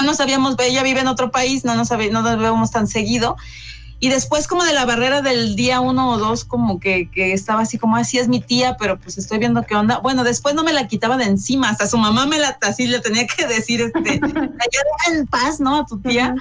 no 0.00 0.06
nos 0.06 0.16
sabíamos, 0.16 0.56
ella 0.58 0.82
vive 0.82 1.00
en 1.00 1.08
otro 1.08 1.30
país, 1.30 1.64
no 1.64 1.74
nos, 1.74 1.90
no 1.90 2.22
nos 2.22 2.38
vemos 2.38 2.70
tan 2.70 2.86
seguido. 2.86 3.36
Y 4.00 4.08
después 4.08 4.48
como 4.48 4.64
de 4.64 4.72
la 4.72 4.84
barrera 4.84 5.22
del 5.22 5.54
día 5.54 5.80
uno 5.80 6.10
o 6.10 6.18
dos, 6.18 6.44
como 6.44 6.80
que, 6.80 7.08
que, 7.08 7.32
estaba 7.32 7.62
así 7.62 7.78
como, 7.78 7.94
así 7.96 8.18
es 8.18 8.26
mi 8.26 8.40
tía, 8.40 8.76
pero 8.76 8.98
pues 8.98 9.16
estoy 9.16 9.38
viendo 9.38 9.62
qué 9.62 9.76
onda. 9.76 9.98
Bueno, 9.98 10.24
después 10.24 10.56
no 10.56 10.64
me 10.64 10.72
la 10.72 10.88
quitaba 10.88 11.16
de 11.16 11.24
encima, 11.24 11.68
hasta 11.68 11.86
su 11.86 11.98
mamá 11.98 12.26
me 12.26 12.40
la, 12.40 12.58
así 12.62 12.88
le 12.88 12.98
tenía 12.98 13.28
que 13.28 13.46
decir, 13.46 13.80
este, 13.80 14.20
allá 14.24 15.16
en 15.16 15.26
paz, 15.28 15.60
¿no? 15.60 15.76
A 15.76 15.86
tu 15.86 16.00
tía. 16.00 16.34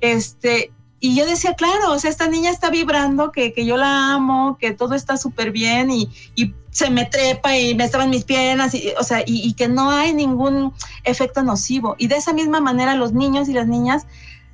Este, 0.00 0.72
y 1.04 1.14
yo 1.14 1.26
decía, 1.26 1.52
claro, 1.52 1.92
o 1.92 1.98
sea, 1.98 2.08
esta 2.08 2.28
niña 2.28 2.50
está 2.50 2.70
vibrando, 2.70 3.30
que, 3.30 3.52
que 3.52 3.66
yo 3.66 3.76
la 3.76 4.14
amo, 4.14 4.56
que 4.58 4.72
todo 4.72 4.94
está 4.94 5.18
súper 5.18 5.50
bien 5.50 5.90
y, 5.90 6.08
y, 6.34 6.54
se 6.70 6.88
me 6.88 7.04
trepa 7.04 7.58
y 7.58 7.74
me 7.74 7.84
estaban 7.84 8.08
mis 8.08 8.24
piernas, 8.24 8.74
y, 8.74 8.90
o 8.98 9.04
sea, 9.04 9.22
y, 9.26 9.52
que 9.52 9.68
no 9.68 9.90
hay 9.90 10.14
ningún 10.14 10.72
efecto 11.04 11.42
nocivo. 11.42 11.94
Y 11.98 12.06
de 12.06 12.16
esa 12.16 12.32
misma 12.32 12.60
manera 12.60 12.94
los 12.94 13.12
niños 13.12 13.50
y 13.50 13.52
las 13.52 13.66
niñas 13.66 14.06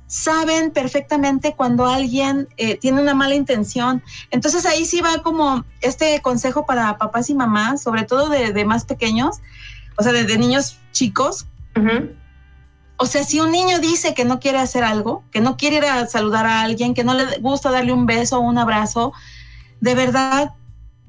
saben 0.07 0.71
perfectamente 0.71 1.55
cuando 1.55 1.87
alguien 1.87 2.49
eh, 2.57 2.75
tiene 2.75 3.01
una 3.01 3.13
mala 3.13 3.33
intención. 3.33 4.03
Entonces 4.29 4.65
ahí 4.65 4.83
sí 4.85 4.99
va 4.99 5.23
como 5.23 5.63
este 5.79 6.21
consejo 6.21 6.65
para 6.65 6.97
papás 6.97 7.29
y 7.29 7.33
mamás, 7.33 7.81
sobre 7.81 8.03
todo 8.03 8.27
de, 8.27 8.65
más 8.65 8.83
pequeños, 8.83 9.37
o 9.95 10.03
sea, 10.03 10.11
de, 10.11 10.37
niños 10.37 10.79
chicos. 10.91 11.47
O 13.01 13.07
sea, 13.07 13.23
si 13.23 13.39
un 13.39 13.51
niño 13.51 13.79
dice 13.79 14.13
que 14.13 14.25
no 14.25 14.39
quiere 14.39 14.59
hacer 14.59 14.83
algo, 14.83 15.23
que 15.31 15.41
no 15.41 15.57
quiere 15.57 15.77
ir 15.77 15.85
a 15.85 16.05
saludar 16.05 16.45
a 16.45 16.61
alguien, 16.61 16.93
que 16.93 17.03
no 17.03 17.15
le 17.15 17.39
gusta 17.39 17.71
darle 17.71 17.93
un 17.93 18.05
beso 18.05 18.37
o 18.37 18.41
un 18.41 18.59
abrazo, 18.59 19.11
de 19.79 19.95
verdad 19.95 20.53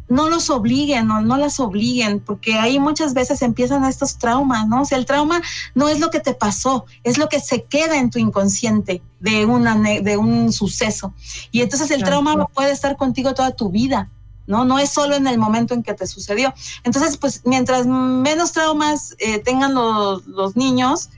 no 0.09 0.31
los 0.31 0.49
obliguen 0.49 1.11
o 1.11 1.21
no 1.21 1.37
las 1.37 1.61
obliguen, 1.61 2.21
porque 2.21 2.55
ahí 2.55 2.79
muchas 2.79 3.13
veces 3.13 3.43
empiezan 3.43 3.85
estos 3.85 4.17
traumas, 4.17 4.67
¿no? 4.67 4.81
O 4.81 4.85
sea, 4.87 4.97
el 4.97 5.05
trauma 5.05 5.43
no 5.75 5.91
es 5.91 6.01
lo 6.01 6.09
que 6.09 6.21
te 6.21 6.33
pasó, 6.33 6.87
es 7.05 7.19
lo 7.19 7.29
que 7.29 7.41
se 7.41 7.65
queda 7.65 7.99
en 7.99 8.09
tu 8.09 8.19
inconsciente 8.19 9.03
de, 9.21 9.45
una, 9.45 9.75
de 9.75 10.17
un 10.17 10.51
suceso. 10.51 11.13
Y 11.51 11.61
entonces 11.61 11.91
el 11.91 12.05
trauma 12.05 12.47
puede 12.47 12.71
estar 12.71 12.97
contigo 12.97 13.35
toda 13.35 13.51
tu 13.51 13.69
vida. 13.69 14.09
¿no? 14.47 14.65
No 14.65 14.79
es 14.79 14.89
solo 14.89 15.15
en 15.15 15.27
el 15.27 15.37
momento 15.37 15.75
en 15.75 15.83
que 15.83 15.93
te 15.93 16.07
sucedió. 16.07 16.55
Entonces, 16.85 17.19
pues 17.19 17.43
mientras 17.45 17.87
menos 17.87 18.53
traumas 18.53 19.15
eh, 19.19 19.41
tengan 19.41 19.75
los, 19.75 20.27
los 20.27 20.57
niños, 20.57 21.11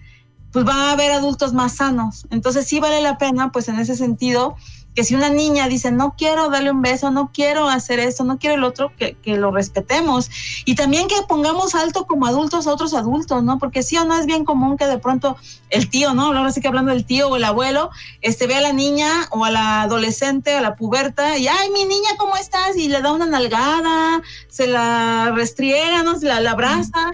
pues 0.55 0.65
va 0.65 0.91
a 0.91 0.93
haber 0.93 1.11
adultos 1.11 1.53
más 1.53 1.75
sanos. 1.75 2.27
Entonces 2.31 2.69
sí 2.69 2.79
vale 2.79 3.03
la 3.03 3.19
pena, 3.19 3.51
pues 3.51 3.67
en 3.69 3.81
ese 3.81 3.97
sentido, 3.97 4.55
que 4.95 5.03
si 5.03 5.17
una 5.17 5.29
niña 5.29 5.67
dice, 5.67 5.91
no 5.91 6.15
quiero 6.17 6.49
darle 6.49 6.71
un 6.71 6.81
beso, 6.81 7.11
no 7.11 7.33
quiero 7.35 7.69
hacer 7.69 7.99
esto, 7.99 8.23
no 8.23 8.39
quiero 8.39 8.55
el 8.55 8.63
otro, 8.63 8.93
que, 8.97 9.17
lo 9.25 9.51
respetemos. 9.51 10.31
Y 10.65 10.77
también 10.77 11.09
que 11.09 11.17
pongamos 11.27 11.75
alto 11.75 12.07
como 12.07 12.27
adultos 12.27 12.69
a 12.69 12.73
otros 12.73 12.95
adultos, 12.95 13.43
¿no? 13.43 13.59
Porque 13.59 13.83
sí 13.83 13.97
o 13.97 14.05
no 14.05 14.17
es 14.17 14.27
bien 14.27 14.45
común 14.45 14.77
que 14.77 14.87
de 14.87 14.99
pronto 14.99 15.37
el 15.71 15.91
tío, 15.91 16.15
¿no? 16.15 16.27
Ahora 16.27 16.53
sí 16.53 16.61
que 16.61 16.69
hablando 16.69 16.93
del 16.93 17.05
tío 17.05 17.29
o 17.29 17.35
el 17.35 17.43
abuelo, 17.43 17.91
este 18.21 18.47
ve 18.47 18.55
a 18.55 18.61
la 18.61 18.73
niña 18.73 19.27
o 19.33 19.45
a 19.45 19.51
la 19.51 19.83
adolescente, 19.83 20.55
a 20.55 20.61
la 20.61 20.77
puberta, 20.77 21.37
y, 21.37 21.49
ay, 21.49 21.71
mi 21.71 21.85
niña, 21.85 22.11
¿cómo 22.17 22.37
estás? 22.37 22.77
Y 22.77 22.89
le 22.89 23.03
da 23.03 23.11
una 23.11 23.27
nalgada, 23.27 24.23
se 24.49 24.69
la 24.69 25.33
restriega, 25.35 26.05
¿no? 26.05 26.17
Se 26.17 26.27
la, 26.27 26.49
abraza. 26.49 27.11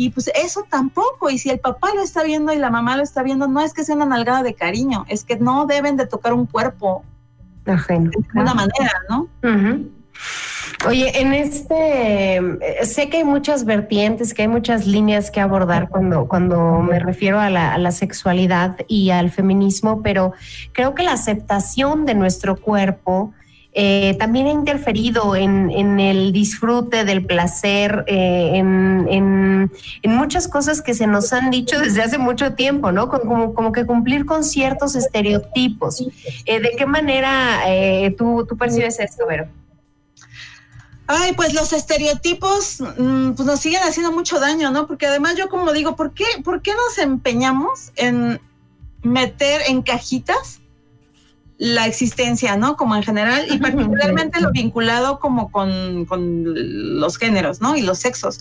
Y 0.00 0.08
pues 0.08 0.30
eso 0.34 0.64
tampoco, 0.66 1.28
y 1.28 1.36
si 1.36 1.50
el 1.50 1.60
papá 1.60 1.90
lo 1.94 2.00
está 2.00 2.22
viendo 2.22 2.54
y 2.54 2.56
la 2.56 2.70
mamá 2.70 2.96
lo 2.96 3.02
está 3.02 3.22
viendo, 3.22 3.48
no 3.48 3.60
es 3.60 3.74
que 3.74 3.84
sea 3.84 3.96
una 3.96 4.06
nalgada 4.06 4.42
de 4.42 4.54
cariño, 4.54 5.04
es 5.08 5.24
que 5.24 5.36
no 5.36 5.66
deben 5.66 5.98
de 5.98 6.06
tocar 6.06 6.32
un 6.32 6.46
cuerpo 6.46 7.04
Ajeno. 7.66 8.10
de 8.10 8.40
una 8.40 8.54
manera, 8.54 8.92
¿no? 9.10 9.28
Oye, 10.88 11.20
en 11.20 11.34
este, 11.34 12.36
eh, 12.38 12.86
sé 12.86 13.10
que 13.10 13.18
hay 13.18 13.24
muchas 13.24 13.66
vertientes, 13.66 14.32
que 14.32 14.40
hay 14.40 14.48
muchas 14.48 14.86
líneas 14.86 15.30
que 15.30 15.40
abordar 15.40 15.90
cuando, 15.90 16.26
cuando 16.26 16.78
me 16.80 16.98
refiero 16.98 17.38
a 17.38 17.50
la, 17.50 17.74
a 17.74 17.76
la, 17.76 17.90
sexualidad 17.90 18.78
y 18.88 19.10
al 19.10 19.30
feminismo, 19.30 20.00
pero 20.02 20.32
creo 20.72 20.94
que 20.94 21.02
la 21.02 21.12
aceptación 21.12 22.06
de 22.06 22.14
nuestro 22.14 22.56
cuerpo 22.56 23.34
eh, 23.72 24.16
también 24.18 24.46
ha 24.46 24.50
interferido 24.50 25.36
en, 25.36 26.00
el 26.00 26.32
disfrute 26.32 27.04
del 27.04 27.24
placer, 27.24 28.04
eh, 28.06 28.56
en, 28.56 29.70
muchas 30.04 30.48
cosas 30.48 30.82
que 30.82 30.94
se 30.94 31.06
nos 31.06 31.32
han 31.32 31.50
dicho 31.50 31.78
desde 31.78 32.02
hace 32.02 32.18
mucho 32.18 32.54
tiempo, 32.54 32.92
¿no? 32.92 33.08
Como, 33.08 33.72
que 33.72 33.86
cumplir 33.86 34.26
con 34.26 34.44
ciertos 34.44 34.94
estereotipos. 34.96 36.04
Eh, 36.46 36.60
¿De 36.60 36.72
qué 36.76 36.86
manera 36.86 37.60
tú, 38.16 38.46
tú 38.48 38.56
percibes 38.56 38.98
esto, 38.98 39.26
Vero? 39.26 39.48
Ay, 41.12 41.32
pues 41.32 41.54
los 41.54 41.72
estereotipos 41.72 42.80
mm, 42.80 43.32
pues 43.32 43.44
nos 43.44 43.58
siguen 43.58 43.82
haciendo 43.82 44.12
mucho 44.12 44.38
daño, 44.38 44.70
¿no? 44.70 44.86
Porque 44.86 45.06
además 45.06 45.34
yo 45.36 45.48
como 45.48 45.72
digo, 45.72 45.96
¿por 45.96 46.14
qué, 46.14 46.24
¿por 46.44 46.62
qué 46.62 46.72
nos 46.72 46.98
empeñamos 46.98 47.90
en 47.96 48.40
meter 49.02 49.62
en 49.66 49.82
cajitas 49.82 50.59
la 51.60 51.86
existencia, 51.86 52.56
¿no? 52.56 52.74
Como 52.76 52.96
en 52.96 53.02
general, 53.02 53.46
y 53.50 53.58
particularmente 53.58 54.40
lo 54.40 54.50
vinculado 54.50 55.20
como 55.20 55.52
con, 55.52 56.06
con 56.06 56.98
los 56.98 57.18
géneros, 57.18 57.60
¿no? 57.60 57.76
Y 57.76 57.82
los 57.82 57.98
sexos 57.98 58.40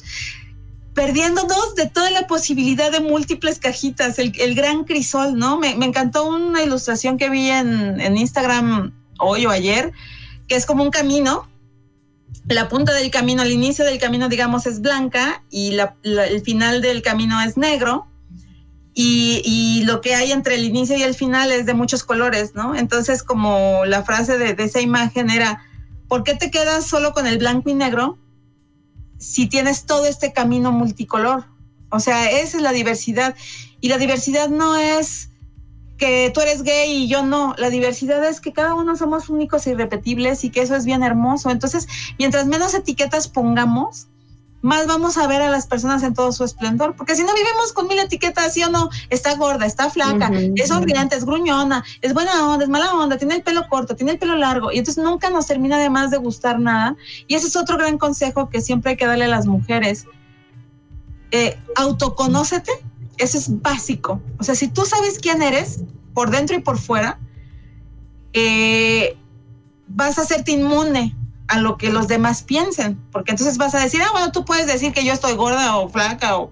perdiéndonos 0.94 1.76
de 1.76 1.88
toda 1.88 2.12
la 2.12 2.28
posibilidad 2.28 2.92
de 2.92 3.00
múltiples 3.00 3.60
cajitas, 3.60 4.20
el, 4.20 4.34
el 4.38 4.54
gran 4.54 4.84
crisol, 4.84 5.38
¿no? 5.38 5.58
Me, 5.58 5.76
me, 5.76 5.86
encantó 5.86 6.28
una 6.28 6.62
ilustración 6.62 7.18
que 7.18 7.30
vi 7.30 7.50
en, 7.50 8.02
en, 8.02 8.18
Instagram 8.18 8.94
hoy 9.18 9.46
o 9.46 9.50
ayer, 9.50 9.94
que 10.50 10.56
es 10.56 10.66
como 10.66 10.84
un 10.84 10.92
camino. 10.92 11.48
La 12.50 12.68
punta 12.68 12.94
del 12.94 13.12
camino, 13.12 13.42
al 13.42 13.52
inicio 13.52 13.86
del 13.86 13.98
camino, 13.98 14.28
digamos, 14.28 14.66
es 14.66 14.82
blanca 14.82 15.42
y 15.50 15.72
la, 15.72 15.96
la, 16.02 16.26
el 16.26 16.42
final 16.42 16.82
del 16.82 17.02
camino 17.02 17.40
es 17.42 17.56
negro. 17.56 18.09
Y, 18.94 19.84
lo 19.86 20.02
que 20.02 20.14
hay 20.14 20.32
entre 20.32 20.56
el 20.56 20.66
inicio 20.66 20.98
y 20.98 21.04
el 21.04 21.16
final 21.16 21.52
es 21.52 21.66
de 21.66 21.74
muchos 21.74 22.04
colores, 22.04 22.54
¿no? 22.54 22.76
Entonces, 22.76 23.24
como 23.24 23.86
la 23.86 24.04
frase 24.04 24.38
de, 24.38 24.54
de 24.54 24.64
esa 24.66 24.82
imagen 24.82 25.30
era, 25.30 25.64
¿por 26.08 26.24
qué 26.24 26.36
te 26.36 26.52
quedas 26.52 26.86
solo 26.86 27.14
con 27.14 27.26
el 27.26 27.38
blanco 27.38 27.70
y 27.70 27.76
negro? 27.76 28.20
si 29.20 29.48
tienes 29.48 29.86
todo 29.86 30.06
este 30.06 30.34
camino 30.34 30.72
multicolor. 30.72 31.46
O 31.90 32.00
sea, 32.00 32.32
esa 32.32 32.58
es 32.58 32.64
la 32.64 32.72
diversidad. 32.72 33.36
Y 33.82 33.90
la 33.90 33.98
diversidad 33.98 34.50
no 34.50 34.76
es 34.78 35.30
que 35.98 36.32
tú 36.34 36.40
eres 36.40 36.64
gay 36.64 36.90
y 36.92 37.08
yo 37.08 37.24
no. 37.26 37.54
La 37.58 37.70
diversidad 37.70 38.24
es 38.24 38.40
que 38.40 38.54
cada 38.54 38.74
uno 38.74 38.96
somos 38.96 39.30
únicos 39.30 39.68
e 39.68 39.72
irrepetibles 39.72 40.44
y 40.44 40.50
que 40.50 40.62
eso 40.62 40.76
es 40.76 40.86
bien 40.86 41.04
hermoso. 41.04 41.50
Entonces, 41.50 41.88
mientras 42.18 42.48
menos 42.48 42.74
etiquetas 42.74 43.28
pongamos, 43.28 44.08
más 44.62 44.88
vamos 44.88 45.18
a 45.18 45.28
ver 45.28 45.42
a 45.42 45.50
las 45.50 45.68
personas 45.68 46.04
en 46.04 46.14
todo 46.14 46.32
su 46.32 46.44
esplendor, 46.44 46.96
porque 46.96 47.16
si 47.16 47.24
no 47.24 47.34
vivimos 47.34 47.72
con 47.74 47.88
mil 47.88 48.00
etiquetas, 48.00 48.54
sí 48.54 48.64
o 48.64 48.70
no, 48.70 48.90
está 49.10 49.36
gorda, 49.36 49.66
está 49.66 49.90
flaca, 49.90 50.30
uh 50.30 50.34
-huh. 50.34 50.54
es 50.56 50.68
sonriente, 50.68 51.16
es 51.16 51.26
gruñona, 51.26 51.84
es 52.02 52.14
buena 52.14 52.48
onda, 52.48 52.66
es 52.66 52.70
mala 52.70 52.94
onda, 52.94 53.18
tiene 53.18 53.36
el 53.36 53.44
pelo 53.44 53.68
corto, 53.70 53.96
tiene 53.96 54.14
el 54.14 54.20
pelo 54.20 54.36
largo, 54.36 54.72
y 54.72 54.80
entonces 54.80 55.04
nunca 55.04 55.30
nos 55.30 55.48
termina 55.48 55.78
de 55.78 55.90
más 55.90 56.12
de 56.12 56.18
gustar 56.18 56.60
nada. 56.60 56.96
Y 57.28 57.36
ese 57.36 57.48
es 57.48 57.56
otro 57.56 57.78
gran 57.78 57.98
consejo 57.98 58.50
que 58.50 58.62
siempre 58.62 58.92
hay 58.92 58.98
que 58.98 59.06
darle 59.06 59.26
a 59.26 59.30
las 59.30 59.46
mujeres. 59.46 60.06
Eh, 61.32 61.58
autoconócete, 61.76 62.72
eso 63.18 63.38
es 63.38 63.62
básico. 63.62 64.22
O 64.40 64.44
sea, 64.44 64.56
si 64.56 64.68
tú 64.68 64.86
sabes 64.86 65.20
quién 65.20 65.42
eres, 65.42 65.82
por 66.14 66.32
dentro 66.32 66.56
y 66.56 66.60
por 66.60 66.78
fuera, 66.78 67.20
eh, 68.34 69.16
vas 69.88 70.18
a 70.18 70.24
hacerte 70.24 70.52
inmune 70.52 71.16
a 71.50 71.60
lo 71.60 71.78
que 71.78 71.90
los 71.90 72.08
demás 72.08 72.44
piensen, 72.44 73.02
porque 73.12 73.32
entonces 73.32 73.58
vas 73.58 73.74
a 73.74 73.80
decir, 73.80 74.02
ah, 74.04 74.10
bueno, 74.12 74.32
tú 74.32 74.46
puedes 74.46 74.68
decir 74.68 74.94
que 74.94 75.04
yo 75.04 75.14
estoy 75.14 75.34
gorda 75.34 75.78
o 75.78 75.90
flaca 75.90 76.38
o 76.38 76.52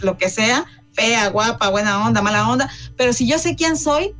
lo 0.00 0.16
que 0.16 0.30
sea, 0.30 0.64
fea, 0.92 1.28
guapa, 1.28 1.68
buena 1.68 2.04
onda, 2.04 2.22
mala 2.22 2.48
onda, 2.48 2.70
pero 2.96 3.12
si 3.12 3.28
yo 3.28 3.38
sé 3.38 3.56
quién 3.56 3.76
soy, 3.76 4.14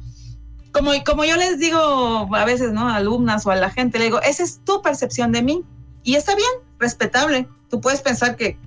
como, 0.70 0.92
como 1.04 1.24
yo 1.24 1.36
les 1.36 1.58
digo 1.58 2.28
a 2.34 2.44
veces, 2.44 2.72
¿no? 2.72 2.88
A 2.88 2.96
alumnas 2.96 3.46
o 3.46 3.50
a 3.50 3.56
la 3.56 3.70
gente, 3.70 3.98
le 3.98 4.06
digo, 4.06 4.20
esa 4.20 4.42
es 4.42 4.60
tu 4.64 4.82
percepción 4.82 5.32
de 5.32 5.42
mí 5.42 5.64
y 6.02 6.16
está 6.16 6.34
bien, 6.34 6.50
respetable. 6.78 7.48
Tú 7.70 7.80
puedes 7.80 8.02
pensar 8.02 8.36
que, 8.36 8.58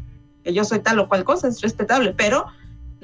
que 0.43 0.51
yo 0.51 0.65
soy 0.65 0.79
tal 0.79 0.99
o 0.99 1.07
cual 1.07 1.23
cosa, 1.25 1.47
es 1.47 1.61
respetable, 1.61 2.13
pero 2.13 2.47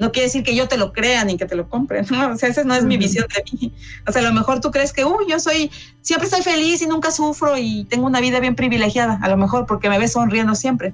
no 0.02 0.10
quiere 0.10 0.26
decir 0.26 0.42
que 0.42 0.56
yo 0.56 0.66
te 0.66 0.76
lo 0.76 0.92
crea 0.92 1.24
ni 1.24 1.36
que 1.36 1.46
te 1.46 1.54
lo 1.54 1.68
compre, 1.68 2.02
¿no? 2.10 2.32
O 2.32 2.36
sea, 2.36 2.48
esa 2.48 2.64
no 2.64 2.74
es 2.74 2.82
mi 2.82 2.96
visión 2.96 3.24
de 3.32 3.44
mí. 3.52 3.72
O 4.04 4.10
sea, 4.10 4.20
a 4.20 4.24
lo 4.24 4.32
mejor 4.32 4.60
tú 4.60 4.72
crees 4.72 4.92
que, 4.92 5.04
uy, 5.04 5.26
yo 5.28 5.38
soy, 5.38 5.70
siempre 6.00 6.26
estoy 6.26 6.42
feliz 6.42 6.82
y 6.82 6.86
nunca 6.86 7.12
sufro 7.12 7.56
y 7.56 7.84
tengo 7.84 8.04
una 8.04 8.20
vida 8.20 8.40
bien 8.40 8.56
privilegiada, 8.56 9.20
a 9.22 9.28
lo 9.28 9.36
mejor 9.36 9.64
porque 9.64 9.88
me 9.88 10.00
ves 10.00 10.12
sonriendo 10.12 10.56
siempre. 10.56 10.92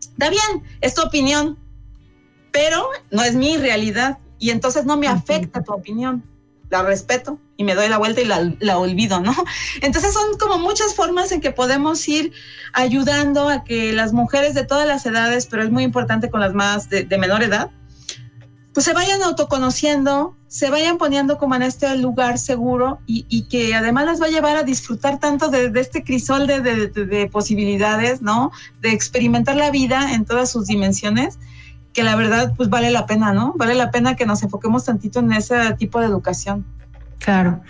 Está 0.00 0.28
bien, 0.28 0.64
es 0.80 0.92
tu 0.94 1.02
opinión, 1.02 1.56
pero 2.50 2.84
no 3.12 3.22
es 3.22 3.36
mi 3.36 3.56
realidad 3.58 4.18
y 4.40 4.50
entonces 4.50 4.86
no 4.86 4.96
me 4.96 5.06
afecta 5.06 5.62
tu 5.62 5.72
opinión. 5.72 6.24
La 6.68 6.82
respeto 6.82 7.38
y 7.56 7.62
me 7.62 7.76
doy 7.76 7.88
la 7.88 7.98
vuelta 7.98 8.22
y 8.22 8.24
la, 8.24 8.54
la, 8.58 8.78
olvido, 8.78 9.20
¿no? 9.20 9.34
Entonces 9.82 10.14
son 10.14 10.36
como 10.36 10.58
muchas 10.58 10.96
formas 10.96 11.30
en 11.30 11.40
que 11.40 11.52
podemos 11.52 12.08
ir 12.08 12.32
ayudando 12.72 13.48
a 13.48 13.62
que 13.62 13.92
las 13.92 14.12
mujeres 14.12 14.54
de 14.54 14.64
todas 14.64 14.88
las 14.88 15.06
edades, 15.06 15.46
pero 15.46 15.62
es 15.62 15.70
muy 15.70 15.84
importante 15.84 16.28
con 16.28 16.40
las 16.40 16.54
más 16.54 16.88
de, 16.88 17.04
de 17.04 17.18
menor 17.18 17.42
edad, 17.42 17.70
pues 18.72 18.84
se 18.84 18.94
vayan 18.94 19.22
autoconociendo, 19.22 20.34
se 20.48 20.70
vayan 20.70 20.98
poniendo 20.98 21.38
como 21.38 21.54
en 21.54 21.62
este 21.62 21.94
lugar 21.96 22.38
seguro 22.38 23.00
y, 23.06 23.26
y 23.28 23.44
que 23.48 23.74
además 23.74 24.06
les 24.06 24.20
va 24.20 24.26
a 24.26 24.30
llevar 24.30 24.56
a 24.56 24.62
disfrutar 24.62 25.18
tanto 25.18 25.48
de, 25.48 25.70
de 25.70 25.80
este 25.80 26.04
crisol 26.04 26.46
de, 26.46 26.60
de, 26.60 26.88
de, 26.88 27.26
posibilidades, 27.28 28.22
¿no? 28.22 28.50
De 28.80 28.92
experimentar 28.92 29.56
la 29.56 29.70
vida 29.70 30.14
en 30.14 30.24
todas 30.24 30.50
sus 30.50 30.66
dimensiones, 30.66 31.38
que 31.92 32.02
la 32.02 32.16
verdad 32.16 32.54
pues 32.56 32.70
vale 32.70 32.90
la 32.90 33.06
pena, 33.06 33.32
¿no? 33.32 33.52
Vale 33.56 33.74
la 33.74 33.90
pena 33.90 34.16
que 34.16 34.26
nos 34.26 34.42
enfoquemos 34.42 34.84
tantito 34.84 35.20
en 35.20 35.32
ese 35.32 35.74
tipo 35.74 36.00
de 36.00 36.06
educación. 36.06 36.64
Claro. 37.22 37.60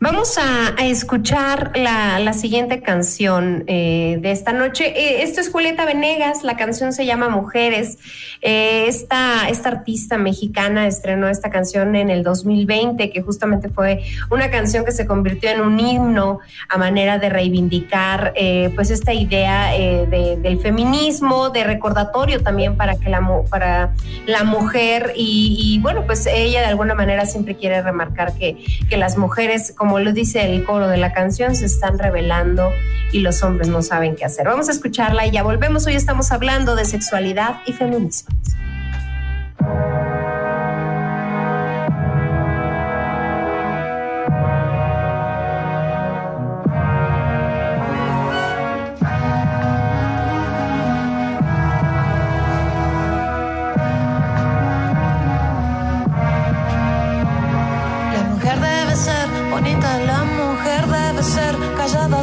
Vamos 0.00 0.36
a, 0.38 0.74
escuchar 0.82 1.72
la, 1.76 2.18
la, 2.18 2.32
siguiente 2.32 2.80
canción 2.80 3.62
eh, 3.68 4.18
de 4.20 4.32
esta 4.32 4.52
noche. 4.52 4.86
Eh, 4.86 5.22
esto 5.22 5.40
es 5.40 5.50
Julieta 5.50 5.84
Venegas, 5.84 6.42
la 6.42 6.56
canción 6.56 6.92
se 6.92 7.06
llama 7.06 7.28
Mujeres. 7.28 7.98
Eh, 8.40 8.86
esta, 8.88 9.48
esta 9.48 9.68
artista 9.68 10.18
mexicana 10.18 10.88
estrenó 10.88 11.28
esta 11.28 11.50
canción 11.50 11.94
en 11.94 12.10
el 12.10 12.24
2020, 12.24 13.10
que 13.10 13.22
justamente 13.22 13.68
fue 13.68 14.02
una 14.30 14.50
canción 14.50 14.84
que 14.84 14.90
se 14.90 15.06
convirtió 15.06 15.50
en 15.50 15.60
un 15.60 15.78
himno 15.78 16.40
a 16.68 16.78
manera 16.78 17.18
de 17.18 17.28
reivindicar 17.28 18.32
eh, 18.34 18.72
pues 18.74 18.90
esta 18.90 19.12
idea 19.12 19.72
de, 19.72 20.38
del 20.42 20.58
feminismo, 20.58 21.50
de 21.50 21.64
recordatorio 21.64 22.42
también 22.42 22.76
para, 22.76 22.96
que 22.96 23.08
la, 23.08 23.20
para 23.48 23.92
la 24.26 24.42
mujer 24.42 25.12
y, 25.14 25.56
y, 25.60 25.78
bueno, 25.80 26.04
pues 26.06 26.26
ella 26.26 26.60
de 26.60 26.66
alguna 26.66 26.94
manera 26.94 27.24
siempre 27.26 27.54
quiere 27.54 27.82
remarcar 27.82 28.34
que, 28.34 28.56
que 28.88 29.01
las 29.02 29.18
mujeres, 29.18 29.74
como 29.76 29.98
lo 29.98 30.12
dice 30.12 30.44
el 30.44 30.62
coro 30.62 30.86
de 30.86 30.96
la 30.96 31.12
canción, 31.12 31.56
se 31.56 31.66
están 31.66 31.98
revelando 31.98 32.70
y 33.10 33.18
los 33.18 33.42
hombres 33.42 33.66
no 33.66 33.82
saben 33.82 34.14
qué 34.14 34.24
hacer. 34.24 34.46
Vamos 34.46 34.68
a 34.68 34.70
escucharla 34.70 35.26
y 35.26 35.32
ya 35.32 35.42
volvemos. 35.42 35.84
Hoy 35.88 35.96
estamos 35.96 36.30
hablando 36.30 36.76
de 36.76 36.84
sexualidad 36.84 37.62
y 37.66 37.72
feminismo. 37.72 38.32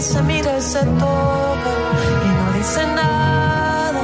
Se 0.02 0.22
mira 0.24 0.58
y 0.58 0.62
se 0.62 0.80
toca 0.80 1.74
y 2.24 2.28
no 2.28 2.54
dice 2.58 2.88
nada. 2.96 4.04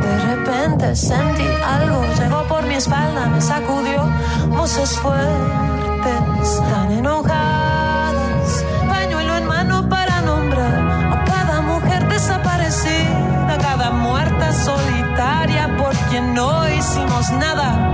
De 0.00 0.18
repente 0.18 0.94
sentí 0.94 1.46
algo, 1.64 2.04
llegó 2.18 2.42
por 2.46 2.66
mi 2.66 2.74
espalda, 2.74 3.26
me 3.28 3.40
sacudió. 3.40 4.02
Voces 4.48 4.98
fuertes, 4.98 6.62
tan 6.70 6.92
enojadas. 6.92 8.64
Pañuelo 8.88 9.36
en 9.36 9.46
mano 9.46 9.88
para 9.88 10.20
nombrar 10.20 10.78
a 11.14 11.24
cada 11.24 11.62
mujer 11.62 12.06
desaparecida, 12.08 13.56
cada 13.62 13.90
muerta 13.92 14.52
solitaria 14.52 15.76
por 15.78 15.94
quien 16.10 16.34
no 16.34 16.68
hicimos 16.68 17.30
nada. 17.30 17.89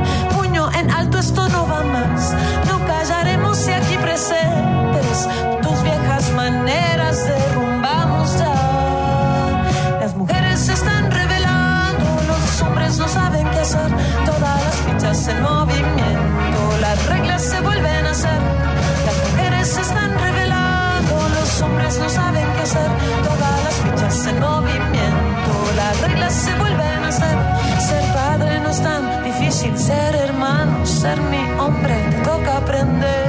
Mi 31.15 31.61
hombre, 31.61 31.95
te 32.11 32.17
toca 32.25 32.57
aprender 32.57 33.27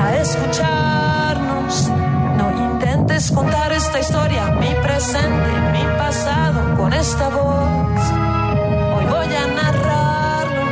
a 0.00 0.16
escucharnos. 0.16 1.90
No 2.38 2.50
intentes 2.72 3.32
contar 3.32 3.72
esta 3.72 3.98
historia, 3.98 4.46
mi 4.60 4.72
presente, 4.80 5.50
mi 5.72 5.84
pasado, 5.98 6.76
con 6.76 6.92
esta 6.92 7.28
voz. 7.28 8.00
Hoy 8.94 9.04
voy 9.04 9.34
a 9.34 9.46
narrarlo, 9.62 10.62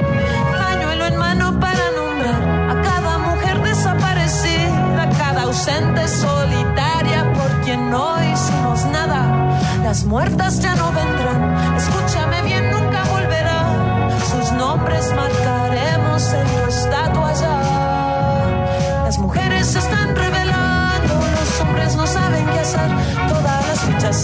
pañuelo 0.59 1.07
en 1.07 1.17
mano 1.17 1.59
para 1.59 1.85
nombrar 1.97 2.71
a 2.71 2.81
cada 2.83 3.19
mujer 3.19 3.61
desaparecida, 3.63 5.11
cada 5.19 5.43
ausente 5.43 6.07
solitaria 6.07 7.33
por 7.33 7.51
quien 7.65 7.91
no 7.91 8.23
hicimos 8.23 8.85
nada. 8.87 9.21
Las 9.83 10.05
muertas 10.05 10.61
ya 10.61 10.77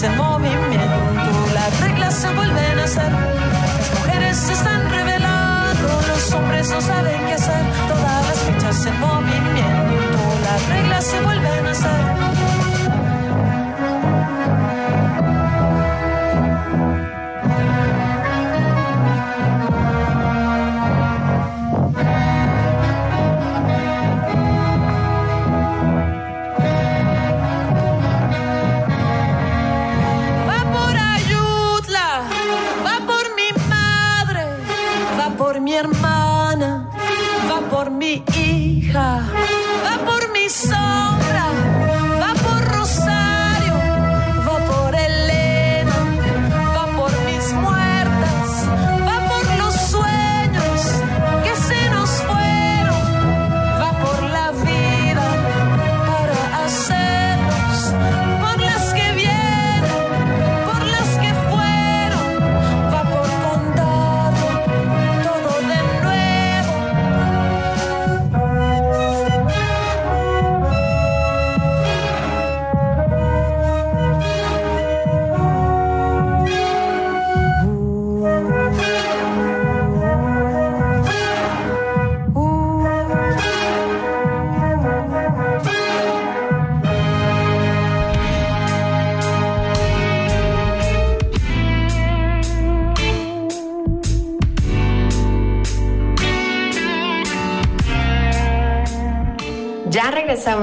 en 0.03 0.17
movimiento, 0.17 1.53
las 1.53 1.79
reglas 1.79 2.15
se 2.15 2.27
vuelven 2.33 2.79
a 2.79 2.83
hacer, 2.83 3.11
las 3.11 3.99
mujeres 3.99 4.37
se 4.37 4.53
están 4.53 4.89
revelando, 4.89 6.01
los 6.07 6.33
hombres 6.33 6.69
no 6.69 6.81
saben 6.81 7.25
qué 7.25 7.33
hacer, 7.33 7.65
todas 7.87 8.27
las 8.27 8.39
fechas 8.39 8.85
en 8.87 8.99
movimiento, 8.99 10.19
las 10.43 10.67
reglas 10.67 11.03
se 11.05 11.21
vuelven 11.21 11.65
a 11.65 11.71
hacer. 11.71 12.34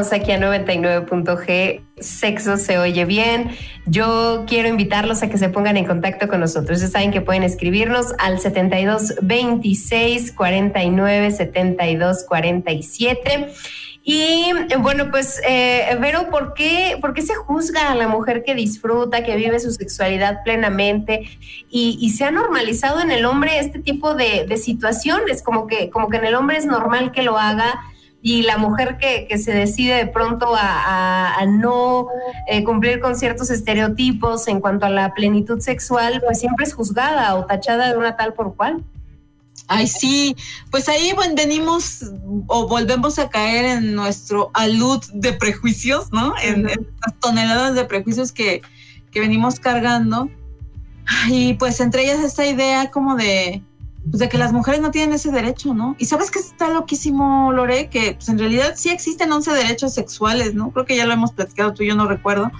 Regresamos 0.03 0.13
aquí 0.13 0.33
a 0.33 0.39
99.g. 0.39 1.81
Sexo 2.01 2.57
se 2.57 2.79
oye 2.79 3.05
bien. 3.05 3.51
Yo 3.87 4.45
quiero 4.49 4.69
invitarlos 4.69 5.23
a 5.23 5.29
que 5.29 5.39
se 5.39 5.49
pongan 5.49 5.77
en 5.77 5.85
contacto 5.85 6.29
con 6.29 6.41
nosotros. 6.41 6.81
Ya 6.81 6.89
saben 6.89 7.13
que 7.13 7.21
pueden 7.21 7.43
escribirnos 7.43 8.13
al 8.19 8.41
72 8.41 9.15
26 9.23 10.33
49 10.33 11.31
72 11.31 12.25
47. 12.29 13.53
Y 14.05 14.51
bueno, 14.81 15.13
pues, 15.13 15.41
eh, 15.47 15.97
Vero, 16.01 16.29
¿por 16.29 16.55
qué, 16.55 16.99
¿por 17.01 17.15
qué 17.15 17.23
se 17.23 17.37
juzga 17.37 17.93
a 17.93 17.95
la 17.95 18.09
mujer 18.09 18.43
que 18.43 18.57
disfruta, 18.57 19.23
que 19.23 19.37
vive 19.37 19.61
su 19.61 19.71
sexualidad 19.71 20.43
plenamente? 20.43 21.29
Y, 21.71 21.99
y 22.01 22.11
se 22.11 22.25
ha 22.25 22.33
normalizado 22.33 23.01
en 23.01 23.13
el 23.13 23.25
hombre 23.25 23.61
este 23.61 23.79
tipo 23.79 24.15
de, 24.15 24.45
de 24.49 24.57
situaciones, 24.57 25.41
como 25.41 25.69
que, 25.69 25.89
como 25.91 26.09
que 26.09 26.17
en 26.17 26.25
el 26.25 26.35
hombre 26.35 26.57
es 26.57 26.67
normal 26.67 27.13
que 27.13 27.23
lo 27.23 27.39
haga 27.39 27.81
y 28.25 28.43
la 28.43 28.57
mujer 28.57 28.99
que, 28.99 29.27
que 29.29 29.37
se 29.37 29.53
decide 29.53 29.97
de 29.97 30.07
pronto 30.07 30.55
a, 30.55 30.61
a- 30.63 31.35
a 31.35 31.47
no 31.47 32.07
eh, 32.49 32.63
cumplir 32.63 33.01
con 33.01 33.17
ciertos 33.17 33.51
estereotipos 33.51 34.47
en 34.47 34.61
cuanto 34.61 34.87
a 34.87 34.91
la 34.91 35.13
plenitud 35.13 35.59
sexual, 35.61 36.23
pues 36.25 36.39
siempre 36.39 36.65
es 36.65 36.73
juzgada 36.73 37.35
o 37.35 37.45
tachada 37.47 37.91
de 37.91 37.99
una 37.99 38.17
tal 38.17 38.33
por 38.35 38.55
cual. 38.55 38.85
Ay, 39.69 39.87
sí, 39.87 40.37
pues 40.71 40.89
ahí 40.89 41.13
bueno, 41.15 41.35
venimos 41.37 42.05
o 42.47 42.69
volvemos 42.69 43.19
a 43.19 43.29
caer 43.29 43.65
en 43.65 43.95
nuestro 43.95 44.51
alud 44.55 45.03
de 45.15 45.33
prejuicios, 45.33 46.13
¿no? 46.13 46.35
En, 46.43 46.69
en 46.69 46.89
las 47.05 47.19
toneladas 47.21 47.75
de 47.75 47.85
prejuicios 47.85 48.33
que, 48.33 48.63
que 49.11 49.21
venimos 49.21 49.59
cargando. 49.61 50.29
Y 51.29 51.55
pues 51.55 51.81
entre 51.81 52.05
ellas 52.05 52.21
esta 52.21 52.47
idea 52.47 52.91
como 52.91 53.17
de, 53.17 53.63
pues, 54.11 54.19
de 54.19 54.29
que 54.29 54.39
las 54.39 54.53
mujeres 54.53 54.81
no 54.81 54.91
tienen 54.91 55.15
ese 55.15 55.31
derecho, 55.31 55.75
¿no? 55.75 55.97
Y 55.99 56.07
sabes 56.07 56.31
que 56.31 56.39
está 56.39 56.71
loquísimo, 56.71 57.53
Lore, 57.53 57.89
que 57.89 58.15
pues, 58.15 58.29
en 58.29 58.39
realidad 58.39 58.75
sí 58.77 58.91
existen 58.91 59.33
11 59.33 59.53
derechos 59.53 59.95
sexuales, 59.95 60.55
¿no? 60.55 60.71
Creo 60.73 60.85
que 60.85 60.97
ya 60.97 61.07
lo 61.07 61.13
hemos 61.13 61.33
platicado 61.33 61.75
tú 61.75 61.83
y 61.83 61.89
yo 61.89 61.95
no 61.95 62.07
recuerdo, 62.07 62.51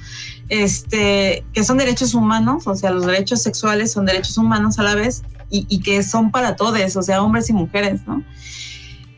este, 0.49 1.45
que 1.53 1.65
son 1.65 1.79
derechos 1.79 2.15
humanos, 2.15 2.67
o 2.67 2.75
sea, 2.75 2.91
los 2.91 3.07
derechos 3.07 3.43
sexuales 3.43 3.93
son 3.93 4.07
derechos 4.07 4.39
humanos 4.39 4.79
a 4.79 4.83
la 4.83 4.95
vez 4.95 5.23
y, 5.51 5.67
y 5.69 5.81
que 5.81 6.03
son 6.03 6.31
para 6.31 6.57
todos, 6.57 6.97
o 6.97 7.03
sea, 7.03 7.23
hombres 7.23 7.51
y 7.51 7.53
mujeres, 7.53 8.01
¿no? 8.07 8.23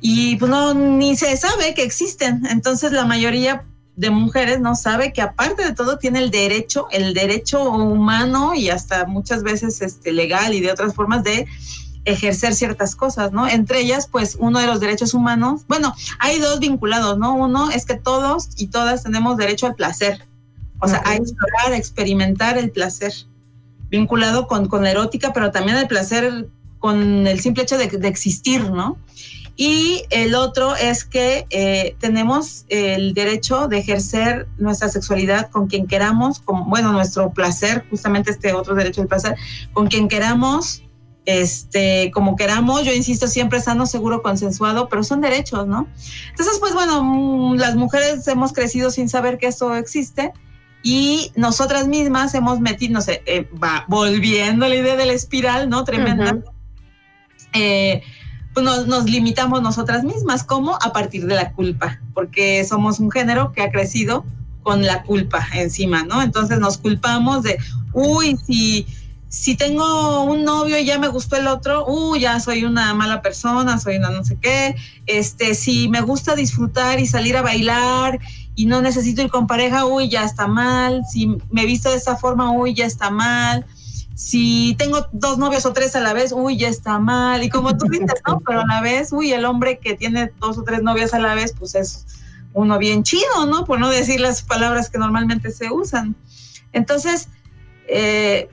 Y 0.06 0.36
pues 0.36 0.50
no, 0.50 0.74
ni 0.74 1.16
se 1.16 1.34
sabe 1.38 1.72
que 1.72 1.82
existen. 1.82 2.42
Entonces 2.50 2.92
la 2.92 3.06
mayoría 3.06 3.64
de 3.96 4.10
mujeres 4.10 4.60
no 4.60 4.74
sabe 4.74 5.14
que 5.14 5.22
aparte 5.22 5.64
de 5.64 5.72
todo 5.72 5.96
tiene 5.96 6.18
el 6.18 6.30
derecho, 6.30 6.88
el 6.90 7.14
derecho 7.14 7.70
humano 7.70 8.54
y 8.54 8.68
hasta 8.68 9.06
muchas 9.06 9.42
veces 9.42 9.80
este, 9.80 10.12
legal 10.12 10.52
y 10.52 10.60
de 10.60 10.72
otras 10.72 10.94
formas 10.94 11.24
de 11.24 11.46
ejercer 12.04 12.54
ciertas 12.54 12.96
cosas, 12.96 13.32
¿no? 13.32 13.48
Entre 13.48 13.80
ellas, 13.80 14.08
pues 14.10 14.36
uno 14.38 14.58
de 14.58 14.66
los 14.66 14.80
derechos 14.80 15.14
humanos, 15.14 15.62
bueno, 15.68 15.94
hay 16.18 16.38
dos 16.38 16.60
vinculados, 16.60 17.18
¿no? 17.18 17.34
Uno 17.34 17.70
es 17.70 17.86
que 17.86 17.94
todos 17.94 18.48
y 18.56 18.68
todas 18.68 19.02
tenemos 19.02 19.36
derecho 19.36 19.66
al 19.66 19.74
placer, 19.74 20.26
o 20.80 20.88
sea, 20.88 21.02
a 21.04 21.14
explorar, 21.14 21.72
a 21.72 21.76
experimentar 21.76 22.58
el 22.58 22.70
placer, 22.70 23.12
vinculado 23.90 24.46
con, 24.46 24.68
con 24.68 24.82
la 24.82 24.90
erótica, 24.90 25.32
pero 25.32 25.50
también 25.50 25.78
el 25.78 25.86
placer 25.86 26.48
con 26.78 27.26
el 27.26 27.40
simple 27.40 27.62
hecho 27.62 27.78
de, 27.78 27.88
de 27.88 28.08
existir, 28.08 28.70
¿no? 28.70 28.98
Y 29.56 30.02
el 30.10 30.34
otro 30.34 30.74
es 30.74 31.04
que 31.04 31.46
eh, 31.50 31.94
tenemos 32.00 32.64
el 32.68 33.14
derecho 33.14 33.68
de 33.68 33.78
ejercer 33.78 34.48
nuestra 34.58 34.88
sexualidad 34.88 35.48
con 35.50 35.68
quien 35.68 35.86
queramos, 35.86 36.40
con, 36.40 36.68
bueno, 36.68 36.92
nuestro 36.92 37.30
placer, 37.32 37.84
justamente 37.88 38.32
este 38.32 38.52
otro 38.52 38.74
derecho 38.74 39.00
del 39.00 39.08
placer, 39.08 39.36
con 39.72 39.86
quien 39.86 40.08
queramos, 40.08 40.82
este, 41.26 42.10
como 42.12 42.36
queramos, 42.36 42.84
yo 42.84 42.92
insisto, 42.92 43.26
siempre 43.26 43.60
sano, 43.60 43.86
seguro, 43.86 44.22
consensuado, 44.22 44.88
pero 44.88 45.02
son 45.04 45.20
derechos, 45.20 45.66
¿no? 45.66 45.88
Entonces, 46.30 46.58
pues 46.60 46.74
bueno, 46.74 47.02
mm, 47.02 47.56
las 47.56 47.76
mujeres 47.76 48.26
hemos 48.28 48.52
crecido 48.52 48.90
sin 48.90 49.08
saber 49.08 49.38
que 49.38 49.46
eso 49.46 49.74
existe 49.74 50.32
y 50.82 51.32
nosotras 51.34 51.88
mismas 51.88 52.34
hemos 52.34 52.60
metido, 52.60 52.92
no 52.92 53.00
sé, 53.00 53.22
eh, 53.26 53.48
va, 53.62 53.86
volviendo 53.88 54.66
a 54.66 54.68
la 54.68 54.76
idea 54.76 54.96
de 54.96 55.06
la 55.06 55.14
espiral, 55.14 55.70
¿no? 55.70 55.84
Tremenda. 55.84 56.38
Eh, 57.54 58.02
pues 58.52 58.64
nos, 58.64 58.86
nos 58.86 59.04
limitamos 59.04 59.62
nosotras 59.62 60.04
mismas, 60.04 60.44
como 60.44 60.76
a 60.76 60.92
partir 60.92 61.26
de 61.26 61.34
la 61.34 61.52
culpa, 61.52 62.00
porque 62.12 62.64
somos 62.64 63.00
un 63.00 63.10
género 63.10 63.52
que 63.52 63.62
ha 63.62 63.70
crecido 63.70 64.24
con 64.62 64.82
la 64.82 65.02
culpa 65.04 65.46
encima, 65.54 66.02
¿no? 66.04 66.22
Entonces 66.22 66.58
nos 66.58 66.78
culpamos 66.78 67.42
de, 67.42 67.58
uy, 67.92 68.36
si, 68.44 68.86
si 69.34 69.56
tengo 69.56 70.22
un 70.22 70.44
novio 70.44 70.78
y 70.78 70.84
ya 70.84 70.96
me 71.00 71.08
gustó 71.08 71.34
el 71.36 71.48
otro, 71.48 71.84
uy, 71.86 72.20
ya 72.20 72.38
soy 72.38 72.64
una 72.64 72.94
mala 72.94 73.20
persona, 73.20 73.80
soy 73.80 73.96
una 73.96 74.10
no 74.10 74.24
sé 74.24 74.38
qué, 74.40 74.76
este, 75.06 75.56
si 75.56 75.88
me 75.88 76.02
gusta 76.02 76.36
disfrutar 76.36 77.00
y 77.00 77.06
salir 77.08 77.36
a 77.36 77.42
bailar 77.42 78.20
y 78.54 78.66
no 78.66 78.80
necesito 78.80 79.22
ir 79.22 79.30
con 79.30 79.48
pareja, 79.48 79.86
uy, 79.86 80.08
ya 80.08 80.24
está 80.24 80.46
mal, 80.46 81.02
si 81.10 81.36
me 81.50 81.66
visto 81.66 81.90
de 81.90 81.96
esta 81.96 82.16
forma, 82.16 82.52
uy, 82.52 82.74
ya 82.74 82.86
está 82.86 83.10
mal, 83.10 83.66
si 84.14 84.76
tengo 84.78 85.04
dos 85.10 85.36
novios 85.36 85.66
o 85.66 85.72
tres 85.72 85.96
a 85.96 86.00
la 86.00 86.12
vez, 86.12 86.30
uy, 86.32 86.56
ya 86.56 86.68
está 86.68 87.00
mal. 87.00 87.42
Y 87.42 87.48
como 87.48 87.76
tú 87.76 87.86
dices, 87.86 88.22
¿no? 88.24 88.38
Pero 88.46 88.60
a 88.60 88.66
la 88.66 88.80
vez, 88.80 89.12
uy, 89.12 89.32
el 89.32 89.44
hombre 89.44 89.78
que 89.78 89.94
tiene 89.94 90.30
dos 90.40 90.58
o 90.58 90.62
tres 90.62 90.80
novias 90.84 91.12
a 91.12 91.18
la 91.18 91.34
vez, 91.34 91.52
pues 91.58 91.74
es 91.74 92.06
uno 92.52 92.78
bien 92.78 93.02
chido, 93.02 93.46
¿no? 93.48 93.64
Por 93.64 93.80
no 93.80 93.90
decir 93.90 94.20
las 94.20 94.42
palabras 94.42 94.88
que 94.90 94.98
normalmente 94.98 95.50
se 95.50 95.72
usan. 95.72 96.14
Entonces, 96.72 97.28
eh, 97.88 98.48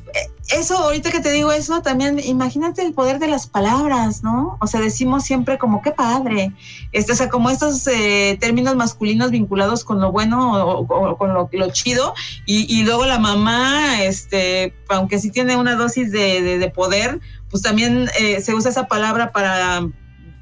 eso, 0.50 0.78
ahorita 0.78 1.12
que 1.12 1.22
te 1.22 1.32
digo 1.32 1.52
eso, 1.54 1.82
también 1.82 2.20
imagínate 2.20 2.82
el 2.82 2.94
poder 2.94 3.20
de 3.20 3.28
las 3.30 3.48
palabras, 3.48 4.22
¿no? 4.24 4.58
O 4.60 4.68
sea, 4.68 4.82
decimos 4.82 5.24
siempre 5.24 5.58
como, 5.58 5.82
qué 5.82 5.92
padre. 5.92 6.52
Este, 6.92 7.14
o 7.14 7.16
sea, 7.16 7.30
como 7.30 7.50
estos 7.50 7.88
eh, 7.88 8.38
términos 8.42 8.76
masculinos 8.76 9.32
vinculados 9.32 9.86
con 9.86 10.02
lo 10.02 10.12
bueno 10.12 10.52
o, 10.66 10.82
o- 10.82 11.10
o 11.12 11.18
con 11.18 11.34
lo, 11.34 11.50
lo 11.52 11.72
chido, 11.72 12.14
y, 12.46 12.66
y 12.74 12.84
luego 12.84 13.06
la 13.06 13.18
mamá, 13.20 14.04
este, 14.04 14.74
aunque 14.90 15.20
sí 15.20 15.32
tiene 15.32 15.56
una 15.56 15.76
dosis 15.76 16.12
de, 16.12 16.42
de- 16.42 16.58
de 16.58 16.70
poder, 16.70 17.20
pues 17.50 17.64
también 17.64 18.10
eh, 18.20 18.42
se 18.42 18.54
usa 18.54 18.72
esa 18.72 18.88
palabra 18.88 19.32
para 19.32 19.88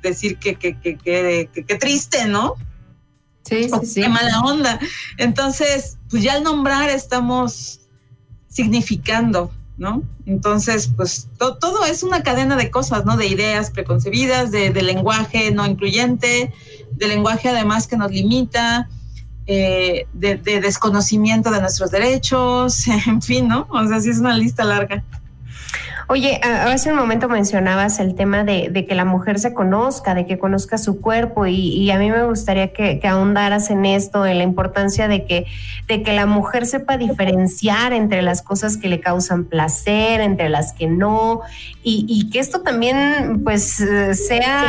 decir 0.02 0.38
que, 0.40 0.56
que, 0.56 0.74
triste, 1.80 2.26
¿no? 2.26 2.56
Sí, 3.44 3.68
sí. 3.84 4.02
Qué 4.02 4.10
mala 4.10 4.42
onda. 4.42 4.80
Entonces, 5.18 5.98
pues 6.10 6.24
ya 6.24 6.34
al 6.34 6.44
nombrar 6.44 6.90
estamos 6.90 7.82
significando, 8.50 9.52
¿no? 9.78 10.04
Entonces, 10.26 10.90
pues 10.96 11.30
to- 11.38 11.56
todo 11.58 11.86
es 11.86 12.04
una 12.04 12.22
cadena 12.24 12.56
de 12.58 12.70
cosas, 12.70 13.06
¿no? 13.06 13.16
De 13.16 13.28
ideas 13.28 13.72
preconcebidas, 13.72 14.52
de, 14.52 14.72
de 14.72 14.82
lenguaje 14.82 15.52
no 15.52 15.66
incluyente, 15.66 16.54
de 16.92 17.08
lenguaje 17.08 17.50
además 17.50 17.88
que 17.88 17.96
nos 17.98 18.12
limita, 18.12 18.90
eh, 19.48 20.06
de, 20.14 20.36
de 20.36 20.60
desconocimiento 20.62 21.50
de 21.52 21.62
nuestros 21.62 21.92
derechos, 21.92 22.86
en 23.08 23.22
fin, 23.22 23.48
¿no? 23.48 23.68
O 23.72 23.88
sea, 23.88 24.00
sí 24.02 24.10
es 24.10 24.20
una 24.20 24.36
lista 24.38 24.64
larga. 24.66 25.04
Oye, 26.12 26.42
hace 26.42 26.92
un 26.92 26.98
momento 26.98 27.30
mencionabas 27.30 28.00
el 28.00 28.16
tema 28.16 28.44
de, 28.44 28.84
que 28.88 28.96
la 28.96 29.06
mujer 29.06 29.38
se 29.38 29.54
conozca, 29.54 30.16
de 30.16 30.26
que 30.26 30.40
conozca 30.40 30.80
su 30.80 31.02
cuerpo 31.02 31.46
y, 31.46 31.92
a 31.92 32.00
mí 32.00 32.10
me 32.10 32.24
gustaría 32.24 32.74
que, 32.74 33.00
ahondaras 33.04 33.70
en 33.70 33.86
esto, 33.86 34.26
en 34.26 34.40
la 34.40 34.44
importancia 34.44 35.08
de 35.08 35.26
que, 35.26 35.46
de 35.88 36.02
que 36.02 36.14
la 36.14 36.26
mujer 36.26 36.66
sepa 36.66 36.98
diferenciar 36.98 37.94
entre 37.94 38.24
las 38.24 38.42
cosas 38.42 38.76
que 38.78 38.90
le 38.90 39.00
causan 39.00 39.46
placer, 39.46 40.20
entre 40.22 40.50
las 40.50 40.74
que 40.74 40.88
no, 40.88 41.42
y, 41.84 42.28
que 42.32 42.40
esto 42.40 42.62
también 42.62 43.42
pues 43.44 43.78
sea, 44.14 44.66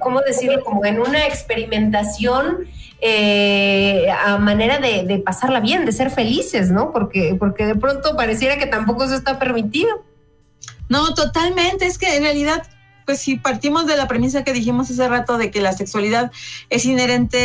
¿cómo 0.00 0.20
decirlo? 0.20 0.62
Como 0.62 0.84
en 0.84 1.00
una 1.00 1.24
experimentación 1.24 2.58
eh, 3.00 4.08
a 4.10 4.36
manera 4.36 4.80
de, 4.80 5.04
de 5.04 5.18
pasarla 5.18 5.60
bien, 5.60 5.86
de 5.86 5.92
ser 5.92 6.10
felices, 6.10 6.70
¿no? 6.70 6.92
Porque, 6.92 7.36
porque 7.38 7.64
de 7.64 7.74
pronto 7.74 8.16
pareciera 8.16 8.58
que 8.58 8.66
tampoco 8.66 9.04
eso 9.04 9.14
está 9.14 9.38
permitido. 9.38 10.04
No, 10.88 11.14
totalmente. 11.14 11.86
Es 11.86 11.98
que 11.98 12.16
en 12.16 12.22
realidad, 12.22 12.66
pues 13.06 13.20
si 13.20 13.36
partimos 13.36 13.86
de 13.86 13.96
la 13.96 14.08
premisa 14.08 14.44
que 14.44 14.52
dijimos 14.52 14.90
hace 14.90 15.08
rato 15.08 15.38
de 15.38 15.50
que 15.50 15.60
la 15.60 15.72
sexualidad 15.72 16.32
es 16.70 16.84
inherente 16.84 17.38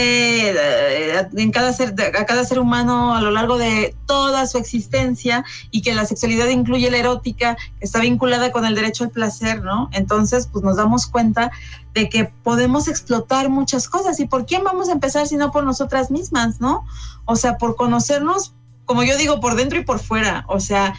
eh, 0.51 1.27
en 1.35 1.51
cada 1.51 1.73
ser, 1.73 1.95
a 2.17 2.25
cada 2.25 2.43
ser 2.43 2.59
humano 2.59 3.15
a 3.15 3.21
lo 3.21 3.31
largo 3.31 3.57
de 3.57 3.95
toda 4.05 4.45
su 4.47 4.57
existencia 4.57 5.43
y 5.71 5.81
que 5.81 5.93
la 5.93 6.05
sexualidad 6.05 6.47
incluye 6.47 6.89
la 6.91 6.97
erótica, 6.97 7.57
está 7.79 7.99
vinculada 7.99 8.51
con 8.51 8.65
el 8.65 8.75
derecho 8.75 9.03
al 9.03 9.09
placer, 9.11 9.63
¿no? 9.63 9.89
Entonces, 9.91 10.47
pues 10.51 10.63
nos 10.63 10.77
damos 10.77 11.07
cuenta 11.07 11.51
de 11.93 12.09
que 12.09 12.25
podemos 12.43 12.87
explotar 12.87 13.49
muchas 13.49 13.89
cosas. 13.89 14.19
¿Y 14.19 14.27
por 14.27 14.45
quién 14.45 14.63
vamos 14.63 14.89
a 14.89 14.93
empezar 14.93 15.27
si 15.27 15.35
no 15.35 15.51
por 15.51 15.63
nosotras 15.63 16.11
mismas, 16.11 16.61
¿no? 16.61 16.85
O 17.25 17.35
sea, 17.35 17.57
por 17.57 17.75
conocernos, 17.75 18.53
como 18.85 19.03
yo 19.03 19.17
digo, 19.17 19.39
por 19.39 19.55
dentro 19.55 19.79
y 19.79 19.83
por 19.83 19.99
fuera. 19.99 20.45
O 20.47 20.59
sea, 20.59 20.95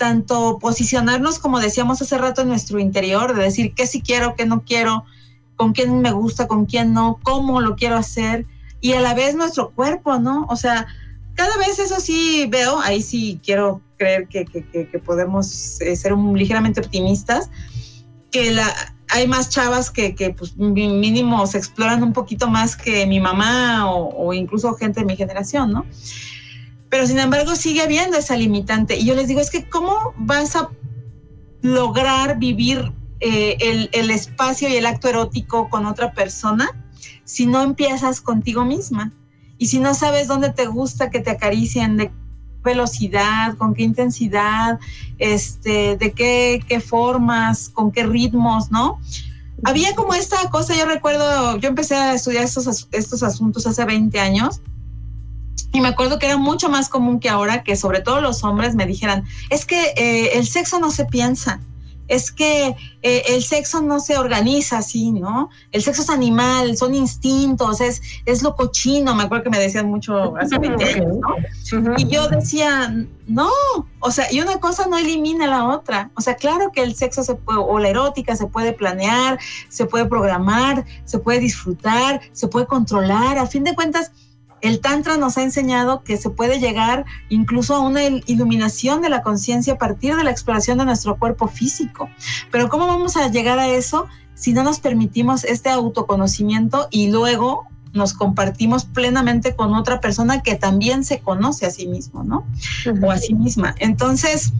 tanto 0.00 0.58
posicionarnos, 0.58 1.38
como 1.38 1.60
decíamos 1.60 2.00
hace 2.00 2.16
rato, 2.16 2.40
en 2.40 2.48
nuestro 2.48 2.80
interior, 2.80 3.34
de 3.34 3.42
decir 3.42 3.74
qué 3.74 3.86
sí 3.86 4.00
quiero, 4.00 4.34
qué 4.34 4.46
no 4.46 4.64
quiero, 4.64 5.04
con 5.56 5.74
quién 5.74 6.00
me 6.00 6.10
gusta, 6.10 6.48
con 6.48 6.64
quién 6.64 6.94
no, 6.94 7.20
cómo 7.22 7.60
lo 7.60 7.76
quiero 7.76 7.98
hacer, 7.98 8.46
y 8.80 8.94
a 8.94 9.02
la 9.02 9.12
vez 9.12 9.34
nuestro 9.34 9.72
cuerpo, 9.72 10.18
¿no? 10.18 10.46
O 10.48 10.56
sea, 10.56 10.86
cada 11.34 11.54
vez 11.58 11.78
eso 11.78 12.00
sí 12.00 12.46
veo, 12.48 12.80
ahí 12.80 13.02
sí 13.02 13.40
quiero 13.44 13.82
creer 13.98 14.26
que, 14.26 14.46
que, 14.46 14.66
que, 14.66 14.88
que 14.88 14.98
podemos 15.00 15.78
eh, 15.82 15.94
ser 15.96 16.14
un, 16.14 16.38
ligeramente 16.38 16.80
optimistas, 16.80 17.50
que 18.30 18.52
la, 18.52 18.74
hay 19.10 19.28
más 19.28 19.50
chavas 19.50 19.90
que, 19.90 20.14
que 20.14 20.30
pues 20.30 20.56
mínimo 20.56 21.46
se 21.46 21.58
exploran 21.58 22.02
un 22.02 22.14
poquito 22.14 22.48
más 22.48 22.74
que 22.74 23.04
mi 23.04 23.20
mamá 23.20 23.90
o, 23.90 24.08
o 24.16 24.32
incluso 24.32 24.72
gente 24.76 25.00
de 25.00 25.06
mi 25.06 25.14
generación, 25.14 25.70
¿no? 25.72 25.84
Pero 26.90 27.06
sin 27.06 27.20
embargo 27.20 27.54
sigue 27.54 27.80
habiendo 27.80 28.18
esa 28.18 28.36
limitante. 28.36 28.96
Y 28.96 29.06
yo 29.06 29.14
les 29.14 29.28
digo, 29.28 29.40
es 29.40 29.50
que 29.50 29.68
¿cómo 29.68 30.12
vas 30.16 30.56
a 30.56 30.68
lograr 31.62 32.38
vivir 32.38 32.92
eh, 33.20 33.56
el, 33.60 33.90
el, 33.92 34.10
espacio 34.10 34.68
y 34.68 34.74
el 34.74 34.86
acto 34.86 35.08
erótico 35.08 35.68
con 35.68 35.86
otra 35.86 36.12
persona 36.12 36.68
si 37.24 37.46
no 37.46 37.62
empiezas 37.62 38.20
contigo 38.20 38.64
misma? 38.64 39.12
Y 39.56 39.66
si 39.66 39.78
no 39.78 39.94
sabes 39.94 40.26
dónde 40.26 40.50
te 40.50 40.66
gusta 40.66 41.10
que 41.10 41.20
te 41.20 41.30
acaricien, 41.30 41.96
de 41.96 42.08
qué 42.08 42.14
velocidad, 42.64 43.56
con 43.56 43.74
qué 43.74 43.84
intensidad, 43.84 44.80
este, 45.18 45.96
de 45.96 46.12
qué, 46.12 46.60
qué 46.66 46.80
formas, 46.80 47.68
con 47.68 47.92
qué 47.92 48.04
ritmos, 48.04 48.70
¿no? 48.70 48.98
Había 49.62 49.94
como 49.94 50.14
esta 50.14 50.36
cosa, 50.50 50.74
yo 50.74 50.86
recuerdo, 50.86 51.58
yo 51.58 51.68
empecé 51.68 51.94
a 51.94 52.14
estudiar 52.14 52.44
estos, 52.44 52.88
estos 52.90 53.22
asuntos 53.22 53.66
hace 53.66 53.84
20 53.84 54.18
años 54.18 54.62
y 55.72 55.80
me 55.80 55.88
acuerdo 55.88 56.18
que 56.18 56.26
era 56.26 56.36
mucho 56.36 56.68
más 56.68 56.88
común 56.88 57.20
que 57.20 57.28
ahora 57.28 57.62
que 57.62 57.76
sobre 57.76 58.00
todo 58.00 58.20
los 58.20 58.42
hombres 58.44 58.74
me 58.74 58.86
dijeran, 58.86 59.24
es 59.50 59.64
que 59.64 59.92
eh, 59.96 60.38
el 60.38 60.46
sexo 60.46 60.78
no 60.78 60.90
se 60.90 61.04
piensa, 61.04 61.60
es 62.10 62.32
que 62.32 62.74
eh, 63.02 63.22
el 63.28 63.44
sexo 63.44 63.80
no 63.80 64.00
se 64.00 64.18
organiza 64.18 64.78
así, 64.78 65.12
¿no? 65.12 65.48
El 65.70 65.80
sexo 65.80 66.02
es 66.02 66.10
animal, 66.10 66.76
son 66.76 66.92
instintos, 66.92 67.80
es, 67.80 68.02
es 68.26 68.42
lo 68.42 68.56
cochino, 68.56 69.14
me 69.14 69.22
acuerdo 69.22 69.44
que 69.44 69.50
me 69.50 69.60
decían 69.60 69.88
mucho 69.88 70.36
hace 70.36 70.58
20 70.58 70.84
años, 70.84 71.16
¿no? 71.20 71.28
Uh 71.28 71.84
-huh. 71.84 71.94
Y 72.00 72.08
yo 72.08 72.26
decía, 72.26 72.92
no, 73.28 73.48
o 74.00 74.10
sea, 74.10 74.26
y 74.32 74.40
una 74.40 74.58
cosa 74.58 74.88
no 74.88 74.98
elimina 74.98 75.46
la 75.46 75.68
otra, 75.68 76.10
o 76.16 76.20
sea, 76.20 76.34
claro 76.34 76.72
que 76.72 76.82
el 76.82 76.96
sexo 76.96 77.22
se 77.22 77.36
puede, 77.36 77.60
o 77.60 77.78
la 77.78 77.90
erótica 77.90 78.34
se 78.34 78.48
puede 78.48 78.72
planear, 78.72 79.38
se 79.68 79.86
puede 79.86 80.06
programar, 80.06 80.84
se 81.04 81.20
puede 81.20 81.38
disfrutar, 81.38 82.20
se 82.32 82.48
puede 82.48 82.66
controlar, 82.66 83.38
a 83.38 83.46
fin 83.46 83.62
de 83.62 83.76
cuentas, 83.76 84.10
el 84.60 84.80
Tantra 84.80 85.16
nos 85.16 85.38
ha 85.38 85.42
enseñado 85.42 86.02
que 86.02 86.16
se 86.16 86.30
puede 86.30 86.58
llegar 86.58 87.04
incluso 87.28 87.74
a 87.74 87.80
una 87.80 88.02
iluminación 88.04 89.02
de 89.02 89.08
la 89.08 89.22
conciencia 89.22 89.74
a 89.74 89.78
partir 89.78 90.16
de 90.16 90.24
la 90.24 90.30
exploración 90.30 90.78
de 90.78 90.84
nuestro 90.84 91.18
cuerpo 91.18 91.48
físico. 91.48 92.08
Pero 92.50 92.68
¿cómo 92.68 92.86
vamos 92.86 93.16
a 93.16 93.28
llegar 93.28 93.58
a 93.58 93.68
eso 93.68 94.06
si 94.34 94.52
no 94.52 94.62
nos 94.62 94.80
permitimos 94.80 95.44
este 95.44 95.68
autoconocimiento 95.68 96.88
y 96.90 97.10
luego 97.10 97.66
nos 97.92 98.14
compartimos 98.14 98.84
plenamente 98.84 99.54
con 99.56 99.74
otra 99.74 100.00
persona 100.00 100.42
que 100.42 100.54
también 100.54 101.04
se 101.04 101.18
conoce 101.18 101.66
a 101.66 101.70
sí 101.70 101.86
mismo, 101.86 102.22
¿no? 102.22 102.46
O 103.02 103.10
a 103.10 103.18
sí 103.18 103.34
misma. 103.34 103.74
Entonces, 103.78 104.52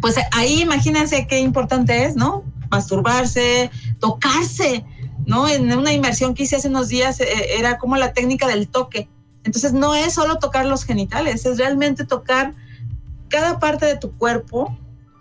pues 0.00 0.16
ahí 0.32 0.60
imagínense 0.60 1.26
qué 1.26 1.40
importante 1.40 2.04
es, 2.04 2.16
¿no? 2.16 2.44
Masturbarse, 2.70 3.70
tocarse, 3.98 4.84
¿no? 5.26 5.48
En 5.48 5.72
una 5.72 5.92
inmersión 5.92 6.34
que 6.34 6.44
hice 6.44 6.56
hace 6.56 6.68
unos 6.68 6.88
días 6.88 7.20
eh, 7.20 7.58
era 7.58 7.78
como 7.78 7.96
la 7.96 8.12
técnica 8.12 8.46
del 8.46 8.68
toque. 8.68 9.08
Entonces 9.44 9.72
no 9.72 9.94
es 9.94 10.14
solo 10.14 10.38
tocar 10.38 10.66
los 10.66 10.84
genitales, 10.84 11.46
es 11.46 11.58
realmente 11.58 12.04
tocar 12.04 12.54
cada 13.28 13.58
parte 13.58 13.86
de 13.86 13.96
tu 13.96 14.12
cuerpo, 14.12 14.76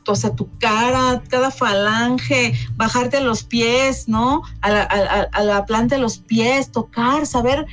o 0.07 0.15
sea, 0.15 0.35
tu 0.35 0.49
cara, 0.57 1.21
cada 1.29 1.51
falange, 1.51 2.53
bajarte 2.75 3.17
a 3.17 3.21
los 3.21 3.43
pies, 3.43 4.07
¿no? 4.07 4.41
A 4.61 5.43
la 5.43 5.65
planta 5.65 5.95
de 5.95 6.01
los 6.01 6.17
pies, 6.17 6.71
tocar, 6.71 7.27
saber 7.27 7.67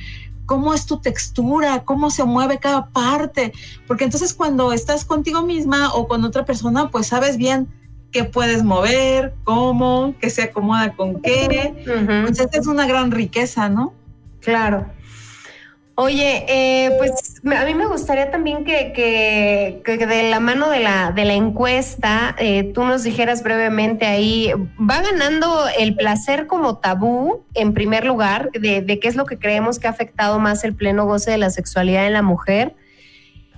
cómo 0.47 0.73
es 0.73 0.85
tu 0.85 0.99
textura, 0.99 1.83
cómo 1.83 2.09
se 2.09 2.23
mueve 2.23 2.57
cada 2.57 2.87
parte, 2.87 3.53
porque 3.85 4.05
entonces 4.05 4.33
cuando 4.33 4.71
estás 4.71 5.03
contigo 5.03 5.43
misma 5.43 5.93
o 5.93 6.07
con 6.07 6.23
otra 6.23 6.45
persona, 6.45 6.89
pues 6.89 7.07
sabes 7.07 7.37
bien 7.37 7.67
qué 8.11 8.23
puedes 8.23 8.63
mover, 8.63 9.33
cómo, 9.43 10.15
qué 10.19 10.29
se 10.29 10.43
acomoda 10.43 10.93
con 10.93 11.21
qué. 11.21 11.73
Uh 11.85 11.89
-huh. 11.89 12.19
Entonces 12.19 12.47
es 12.53 12.67
una 12.67 12.87
gran 12.87 13.11
riqueza, 13.11 13.69
¿no? 13.69 13.93
Claro. 14.41 14.85
Oye, 15.99 16.45
eh, 16.47 16.91
pues 16.99 17.41
a 17.43 17.65
mí 17.65 17.73
me 17.73 17.87
gustaría 17.87 18.29
también 18.29 18.63
que, 18.63 18.93
que, 18.93 19.81
que, 19.83 20.05
de 20.05 20.29
la 20.29 20.39
mano 20.39 20.69
de 20.69 20.79
la, 20.79 21.11
de 21.11 21.25
la 21.25 21.33
encuesta 21.33 22.35
eh, 22.37 22.71
tú 22.71 22.83
nos 22.83 23.01
dijeras 23.01 23.41
brevemente 23.41 24.05
ahí, 24.05 24.51
va 24.79 25.01
ganando 25.01 25.65
el 25.79 25.95
placer 25.95 26.45
como 26.45 26.77
tabú 26.77 27.41
en 27.55 27.73
primer 27.73 28.05
lugar, 28.05 28.51
de, 28.51 28.83
de 28.83 28.99
qué 28.99 29.07
es 29.07 29.15
lo 29.15 29.25
que 29.25 29.39
creemos 29.39 29.79
que 29.79 29.87
ha 29.87 29.89
afectado 29.89 30.37
más 30.37 30.63
el 30.63 30.75
pleno 30.75 31.07
goce 31.07 31.31
de 31.31 31.39
la 31.39 31.49
sexualidad 31.49 32.05
en 32.05 32.13
la 32.13 32.21
mujer. 32.21 32.75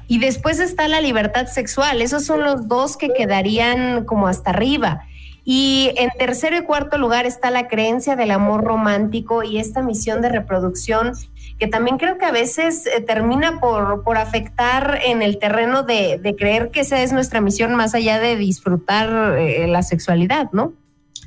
Y 0.10 0.18
después 0.18 0.60
está 0.60 0.88
la 0.88 1.02
libertad 1.02 1.46
sexual. 1.46 2.02
Esos 2.02 2.26
son 2.26 2.44
los 2.44 2.68
dos 2.68 2.98
que 2.98 3.14
quedarían 3.14 4.06
como 4.06 4.28
hasta 4.28 4.50
arriba. 4.50 5.06
Y 5.46 5.92
en 5.98 6.10
tercero 6.18 6.58
y 6.58 6.64
cuarto 6.64 6.98
lugar 6.98 7.28
está 7.28 7.52
la 7.52 7.68
creencia 7.68 8.16
del 8.16 8.32
amor 8.32 8.64
romántico 8.64 9.44
y 9.44 9.60
esta 9.60 9.84
misión 9.84 10.22
de 10.22 10.30
reproducción 10.30 11.14
que 11.60 11.68
también 11.68 11.98
creo 11.98 12.18
que 12.18 12.26
a 12.26 12.32
veces 12.32 12.88
eh, 12.88 13.02
termina 13.02 13.60
por, 13.60 14.04
por, 14.04 14.18
afectar 14.18 15.00
en 15.06 15.22
el 15.22 15.40
terreno 15.40 15.84
de, 15.84 16.18
de, 16.18 16.36
creer 16.36 16.72
que 16.72 16.80
esa 16.80 17.02
es 17.02 17.12
nuestra 17.12 17.42
misión 17.42 17.76
más 17.76 17.94
allá 17.94 18.18
de 18.18 18.38
disfrutar 18.38 19.38
eh, 19.38 19.68
la 19.68 19.84
sexualidad, 19.84 20.50
¿no? 20.54 20.74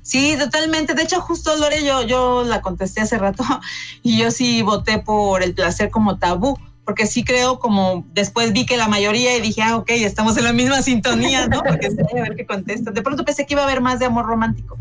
Sí, 0.02 0.36
totalmente. 0.38 0.94
De 0.94 1.02
hecho, 1.02 1.20
justo 1.20 1.54
Lore, 1.56 1.84
yo, 1.84 2.02
yo 2.02 2.44
la 2.44 2.62
contesté 2.62 3.02
hace 3.02 3.18
rato 3.18 3.44
y 4.02 4.18
yo 4.18 4.30
sí 4.30 4.62
voté 4.62 4.98
por 4.98 5.42
el 5.42 5.54
placer 5.54 5.90
como 5.90 6.18
tabú 6.18 6.58
porque 6.84 7.06
sí 7.06 7.22
creo 7.22 7.58
como 7.58 8.04
después 8.12 8.52
vi 8.52 8.66
que 8.66 8.76
la 8.76 8.88
mayoría 8.88 9.36
y 9.36 9.40
dije, 9.40 9.62
ah, 9.62 9.76
ok, 9.76 9.90
estamos 9.90 10.36
en 10.36 10.44
la 10.44 10.52
misma 10.52 10.82
sintonía, 10.82 11.46
¿no? 11.46 11.62
Porque 11.62 11.86
a 12.18 12.22
ver 12.22 12.36
qué 12.36 12.46
contesta. 12.46 12.90
De 12.90 13.02
pronto 13.02 13.24
pensé 13.24 13.46
que 13.46 13.54
iba 13.54 13.62
a 13.62 13.66
haber 13.66 13.80
más 13.80 13.98
de 13.98 14.06
amor 14.06 14.26
romántico, 14.26 14.76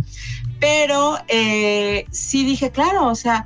pero 0.60 1.18
eh, 1.28 2.06
sí 2.12 2.44
dije, 2.44 2.72
claro, 2.72 3.08
o 3.08 3.16
sea, 3.16 3.46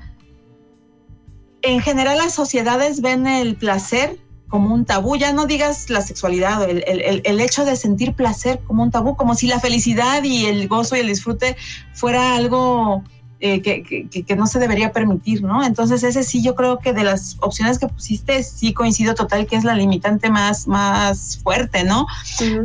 en 1.62 1.82
general 1.82 2.18
las 2.18 2.34
sociedades 2.34 3.02
ven 3.02 3.28
el 3.28 3.56
placer 3.56 4.20
como 4.48 4.74
un 4.74 4.86
tabú, 4.86 5.18
ya 5.18 5.34
no 5.34 5.48
digas 5.48 5.90
la 5.90 6.02
sexualidad, 6.02 6.70
el, 6.70 6.84
el, 6.88 7.22
el, 7.26 7.42
hecho 7.42 7.66
de 7.66 7.76
sentir 7.76 8.14
placer 8.14 8.62
como 8.66 8.84
un 8.84 8.92
tabú, 8.92 9.16
como 9.18 9.36
si 9.36 9.48
la 9.48 9.60
felicidad 9.60 10.24
y 10.24 10.46
el 10.46 10.68
gozo 10.68 10.96
y 10.96 11.00
el 11.00 11.08
disfrute 11.08 11.58
fuera 11.94 12.36
algo 12.36 13.04
eh, 13.42 13.62
que, 13.62 13.84
que, 13.84 14.24
que, 14.24 14.36
no 14.38 14.48
se 14.48 14.60
debería 14.60 14.94
permitir, 14.94 15.44
¿no? 15.44 15.62
Entonces 15.64 16.04
ese 16.04 16.24
sí 16.24 16.42
yo 16.42 16.56
creo 16.56 16.80
que 16.80 16.94
de 16.94 17.04
las 17.04 17.36
opciones 17.42 17.78
que 17.78 17.88
pusiste 17.90 18.42
sí 18.44 18.74
coincido 18.74 19.14
total 19.14 19.46
que 19.46 19.58
es 19.58 19.66
la 19.66 19.76
limitante 19.76 20.30
más, 20.30 20.68
más 20.68 21.40
fuerte, 21.44 21.84
¿no? 21.84 22.08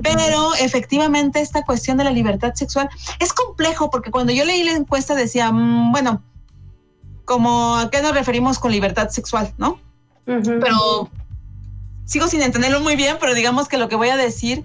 Pero 0.02 0.54
efectivamente 0.60 1.40
esta 1.40 1.64
cuestión 1.64 1.96
de 1.96 2.04
la 2.04 2.12
libertad 2.12 2.54
sexual 2.54 2.88
es 3.18 3.32
complejo 3.32 3.90
porque 3.90 4.12
cuando 4.12 4.32
yo 4.32 4.44
leí 4.44 4.62
la 4.62 4.72
encuesta 4.72 5.16
decía, 5.16 5.50
mmm, 5.50 5.90
bueno, 5.90 6.22
como 7.24 7.76
a 7.76 7.90
qué 7.90 8.00
nos 8.00 8.14
referimos 8.14 8.60
con 8.60 8.70
libertad 8.70 9.08
sexual, 9.10 9.52
¿no? 9.58 9.80
Pero 10.24 11.10
sigo 12.04 12.28
sin 12.28 12.42
entenderlo 12.42 12.80
muy 12.80 12.94
bien, 12.94 13.16
pero 13.20 13.34
digamos 13.34 13.66
que 13.66 13.76
lo 13.76 13.88
que 13.88 13.96
voy 13.96 14.10
a 14.10 14.16
decir 14.16 14.62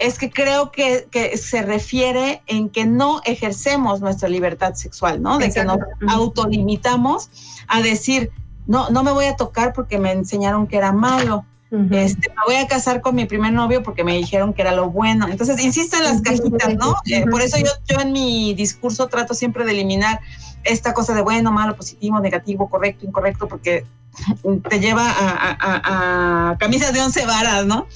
es 0.00 0.18
que 0.18 0.30
creo 0.30 0.72
que, 0.72 1.06
que, 1.10 1.36
se 1.36 1.62
refiere 1.62 2.42
en 2.46 2.70
que 2.70 2.86
no 2.86 3.20
ejercemos 3.24 4.00
nuestra 4.00 4.28
libertad 4.28 4.74
sexual, 4.74 5.20
¿no? 5.20 5.38
De 5.38 5.46
Exacto. 5.46 5.78
que 5.98 6.06
nos 6.06 6.14
autolimitamos 6.14 7.30
a 7.68 7.82
decir, 7.82 8.30
no, 8.66 8.88
no 8.88 9.02
me 9.02 9.12
voy 9.12 9.26
a 9.26 9.36
tocar 9.36 9.74
porque 9.74 9.98
me 9.98 10.12
enseñaron 10.12 10.66
que 10.66 10.78
era 10.78 10.92
malo. 10.92 11.44
Uh 11.70 11.76
-huh. 11.76 11.98
este, 11.98 12.30
me 12.30 12.42
voy 12.46 12.56
a 12.56 12.66
casar 12.66 13.00
con 13.00 13.14
mi 13.14 13.26
primer 13.26 13.52
novio 13.52 13.82
porque 13.82 14.02
me 14.02 14.16
dijeron 14.16 14.54
que 14.54 14.62
era 14.62 14.72
lo 14.72 14.90
bueno. 14.90 15.28
Entonces, 15.28 15.62
insisto 15.62 15.98
en 15.98 16.04
las 16.04 16.22
cajitas, 16.22 16.74
¿no? 16.74 16.96
Eh, 17.06 17.26
por 17.30 17.42
eso 17.42 17.58
yo, 17.58 17.70
yo 17.86 18.00
en 18.00 18.10
mi 18.12 18.54
discurso 18.54 19.06
trato 19.06 19.34
siempre 19.34 19.64
de 19.64 19.72
eliminar 19.72 20.18
esta 20.64 20.94
cosa 20.94 21.14
de 21.14 21.22
bueno, 21.22 21.52
malo, 21.52 21.76
positivo, 21.76 22.18
negativo, 22.20 22.68
correcto, 22.68 23.06
incorrecto, 23.06 23.46
porque 23.48 23.84
te 24.68 24.80
lleva 24.80 25.08
a, 25.08 25.28
a, 25.30 25.56
a, 25.60 26.50
a 26.50 26.58
camisas 26.58 26.92
de 26.92 27.02
once 27.02 27.24
varas, 27.26 27.66
¿no? 27.66 27.86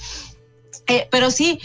Eh, 0.87 1.07
pero 1.09 1.31
sí, 1.31 1.59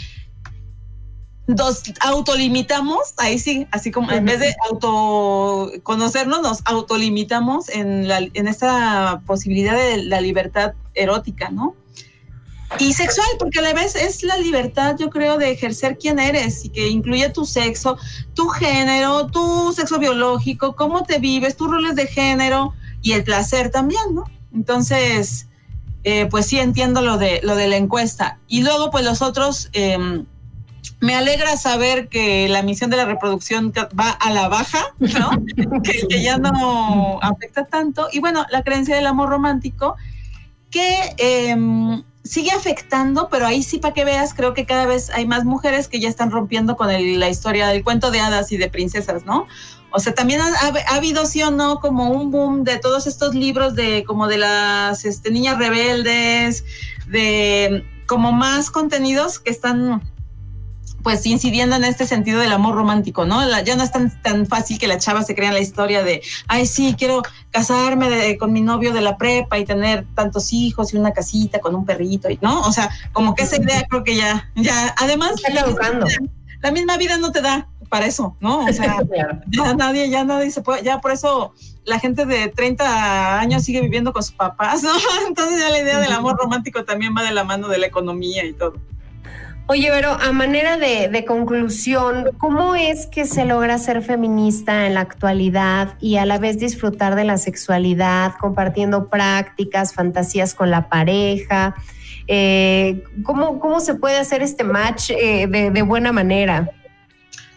nos 1.47 1.83
autolimitamos, 2.01 3.13
ahí 3.17 3.39
sí, 3.39 3.67
así 3.71 3.91
como 3.91 4.11
en 4.11 4.25
vez 4.25 4.39
de 4.39 4.55
autoconocernos, 4.69 6.41
nos 6.41 6.61
autolimitamos 6.65 7.69
en, 7.69 8.07
la, 8.07 8.19
en 8.19 8.47
esta 8.47 9.21
posibilidad 9.25 9.75
de 9.75 10.03
la 10.03 10.21
libertad 10.21 10.73
erótica, 10.93 11.49
¿no? 11.49 11.75
Y 12.79 12.93
sexual, 12.93 13.27
porque 13.37 13.59
a 13.59 13.63
la 13.63 13.73
vez 13.73 13.95
es 13.95 14.23
la 14.23 14.37
libertad, 14.37 14.95
yo 14.97 15.09
creo, 15.09 15.37
de 15.37 15.51
ejercer 15.51 15.97
quién 15.97 16.19
eres 16.19 16.63
y 16.63 16.69
que 16.69 16.87
incluye 16.87 17.29
tu 17.29 17.45
sexo, 17.45 17.97
tu 18.33 18.47
género, 18.47 19.27
tu 19.27 19.73
sexo 19.73 19.99
biológico, 19.99 20.75
cómo 20.75 21.03
te 21.03 21.19
vives, 21.19 21.57
tus 21.57 21.69
roles 21.69 21.95
de 21.95 22.07
género 22.07 22.73
y 23.01 23.11
el 23.11 23.25
placer 23.25 23.71
también, 23.71 24.13
¿no? 24.13 24.23
Entonces, 24.53 25.47
eh, 26.05 26.27
pues 26.27 26.45
sí 26.45 26.59
entiendo 26.59 27.01
lo 27.01 27.17
de, 27.17 27.41
lo 27.43 27.55
de 27.55 27.67
la 27.67 27.75
encuesta. 27.75 28.39
Y 28.47 28.61
luego, 28.61 28.89
pues 28.89 29.03
los 29.03 29.21
otros... 29.21 29.69
Eh, 29.73 30.23
me 30.99 31.15
alegra 31.15 31.57
saber 31.57 32.07
que 32.09 32.47
la 32.47 32.61
misión 32.61 32.89
de 32.89 32.97
la 32.97 33.05
reproducción 33.05 33.73
va 33.99 34.11
a 34.11 34.31
la 34.31 34.47
baja, 34.47 34.93
¿no? 34.99 35.31
que, 35.83 36.07
que, 36.07 36.21
ya 36.21 36.37
no 36.37 37.19
afecta 37.21 37.65
tanto. 37.65 38.07
Y 38.11 38.19
bueno, 38.19 38.45
la 38.51 38.63
creencia 38.63 38.95
del 38.95 39.07
amor 39.07 39.29
romántico, 39.29 39.95
que 40.69 41.13
eh, 41.17 41.55
sigue 42.23 42.51
afectando, 42.51 43.29
pero 43.29 43.45
ahí 43.45 43.63
sí, 43.63 43.79
para 43.79 43.93
que 43.93 44.05
veas, 44.05 44.33
creo 44.33 44.53
que 44.53 44.65
cada 44.65 44.85
vez 44.85 45.09
hay 45.09 45.25
más 45.25 45.43
mujeres 45.43 45.87
que 45.87 45.99
ya 45.99 46.09
están 46.09 46.31
rompiendo 46.31 46.77
con 46.77 46.89
el, 46.89 47.19
la 47.19 47.29
historia 47.29 47.67
del 47.67 47.83
cuento 47.83 48.11
de 48.11 48.19
hadas 48.19 48.51
y 48.51 48.57
de 48.57 48.69
princesas, 48.69 49.25
¿no? 49.25 49.47
O 49.91 49.99
sea, 49.99 50.13
también 50.13 50.39
ha, 50.39 50.47
ha, 50.47 50.95
habido, 50.95 51.25
sí 51.25 51.43
o 51.43 51.51
no, 51.51 51.79
como 51.79 52.11
un 52.11 52.31
boom 52.31 52.63
de 52.63 52.77
todos 52.77 53.07
estos 53.07 53.35
libros 53.35 53.75
de 53.75 54.05
como 54.05 54.27
de 54.27 54.37
las 54.37 55.03
este, 55.03 55.31
niñas 55.31 55.57
rebeldes, 55.57 56.63
de 57.07 57.85
como 58.07 58.31
más 58.31 58.71
contenidos 58.71 59.39
que 59.39 59.51
están 59.51 60.01
pues 61.03 61.25
incidiendo 61.25 61.75
en 61.75 61.83
este 61.83 62.05
sentido 62.05 62.39
del 62.39 62.51
amor 62.51 62.75
romántico, 62.75 63.25
¿no? 63.25 63.43
La, 63.45 63.61
ya 63.61 63.75
no 63.75 63.83
es 63.83 63.91
tan, 63.91 64.09
tan 64.21 64.45
fácil 64.45 64.79
que 64.79 64.87
la 64.87 64.97
chava 64.97 65.23
se 65.23 65.35
crea 65.35 65.49
en 65.49 65.55
la 65.55 65.59
historia 65.59 66.03
de, 66.03 66.21
ay, 66.47 66.65
sí, 66.65 66.95
quiero 66.97 67.21
casarme 67.51 68.09
de, 68.09 68.37
con 68.37 68.53
mi 68.53 68.61
novio 68.61 68.93
de 68.93 69.01
la 69.01 69.17
prepa 69.17 69.57
y 69.59 69.65
tener 69.65 70.05
tantos 70.15 70.53
hijos 70.53 70.93
y 70.93 70.97
una 70.97 71.11
casita 71.11 71.59
con 71.59 71.75
un 71.75 71.85
perrito, 71.85 72.29
¿no? 72.41 72.61
O 72.61 72.71
sea, 72.71 72.89
como 73.13 73.35
que 73.35 73.43
esa 73.43 73.57
idea 73.57 73.85
creo 73.89 74.03
que 74.03 74.15
ya, 74.15 74.49
ya, 74.55 74.93
además, 74.97 75.41
la, 75.53 76.05
la 76.61 76.71
misma 76.71 76.97
vida 76.97 77.17
no 77.17 77.31
te 77.31 77.41
da 77.41 77.67
para 77.91 78.05
eso, 78.05 78.37
¿no? 78.39 78.59
O 78.59 78.73
sea, 78.73 78.97
ya 79.47 79.73
nadie, 79.73 80.09
ya 80.09 80.23
nadie 80.23 80.49
se 80.49 80.61
puede, 80.61 80.81
ya 80.81 81.01
por 81.01 81.11
eso 81.11 81.53
la 81.83 81.99
gente 81.99 82.25
de 82.25 82.47
30 82.47 83.39
años 83.39 83.63
sigue 83.63 83.81
viviendo 83.81 84.13
con 84.13 84.23
sus 84.23 84.33
papás, 84.33 84.81
¿no? 84.81 84.91
Entonces 85.27 85.59
ya 85.59 85.69
la 85.69 85.79
idea 85.79 85.99
del 85.99 86.13
amor 86.13 86.37
romántico 86.37 86.85
también 86.85 87.13
va 87.15 87.23
de 87.23 87.33
la 87.33 87.43
mano 87.43 87.67
de 87.67 87.79
la 87.79 87.87
economía 87.87 88.45
y 88.45 88.53
todo. 88.53 88.75
Oye, 89.71 89.89
pero 89.89 90.11
a 90.11 90.33
manera 90.33 90.75
de, 90.75 91.07
de, 91.07 91.23
conclusión, 91.23 92.31
¿cómo 92.39 92.75
es 92.75 93.05
que 93.05 93.23
se 93.23 93.45
logra 93.45 93.77
ser 93.77 94.01
feminista 94.01 94.85
en 94.85 94.95
la 94.95 94.99
actualidad 94.99 95.95
y 96.01 96.17
a 96.17 96.25
la 96.25 96.39
vez 96.39 96.59
disfrutar 96.59 97.15
de 97.15 97.23
la 97.23 97.37
sexualidad, 97.37 98.33
compartiendo 98.37 99.07
prácticas, 99.07 99.93
fantasías 99.93 100.55
con 100.55 100.71
la 100.71 100.89
pareja? 100.89 101.73
Eh, 102.27 103.01
¿cómo, 103.23 103.61
¿Cómo 103.61 103.79
se 103.79 103.95
puede 103.95 104.17
hacer 104.17 104.41
este 104.41 104.65
match 104.65 105.11
eh, 105.11 105.47
de, 105.47 105.71
de, 105.71 105.81
buena 105.83 106.11
manera? 106.11 106.69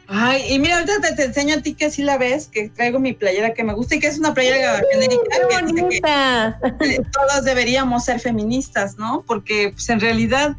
Ay, 0.06 0.40
y 0.50 0.60
mira, 0.60 0.76
ahorita 0.76 1.00
te, 1.00 1.16
te, 1.16 1.24
enseño 1.24 1.56
a 1.56 1.62
ti 1.62 1.74
que 1.74 1.90
sí 1.90 2.04
la 2.04 2.16
ves, 2.16 2.46
que 2.46 2.68
traigo 2.68 3.00
mi 3.00 3.12
playera 3.14 3.54
que 3.54 3.64
me 3.64 3.72
gusta 3.72 3.96
y 3.96 3.98
que 3.98 4.06
es 4.06 4.20
una 4.20 4.32
playera 4.34 4.80
genérica. 4.92 5.22
¡Qué 5.48 5.72
bonita! 5.72 6.60
Que, 6.78 7.00
todas 7.10 7.44
deberíamos 7.44 8.04
ser 8.04 8.20
feministas, 8.20 8.98
¿no? 8.98 9.24
Porque 9.26 9.70
pues, 9.74 9.88
en 9.88 9.98
realidad 9.98 10.56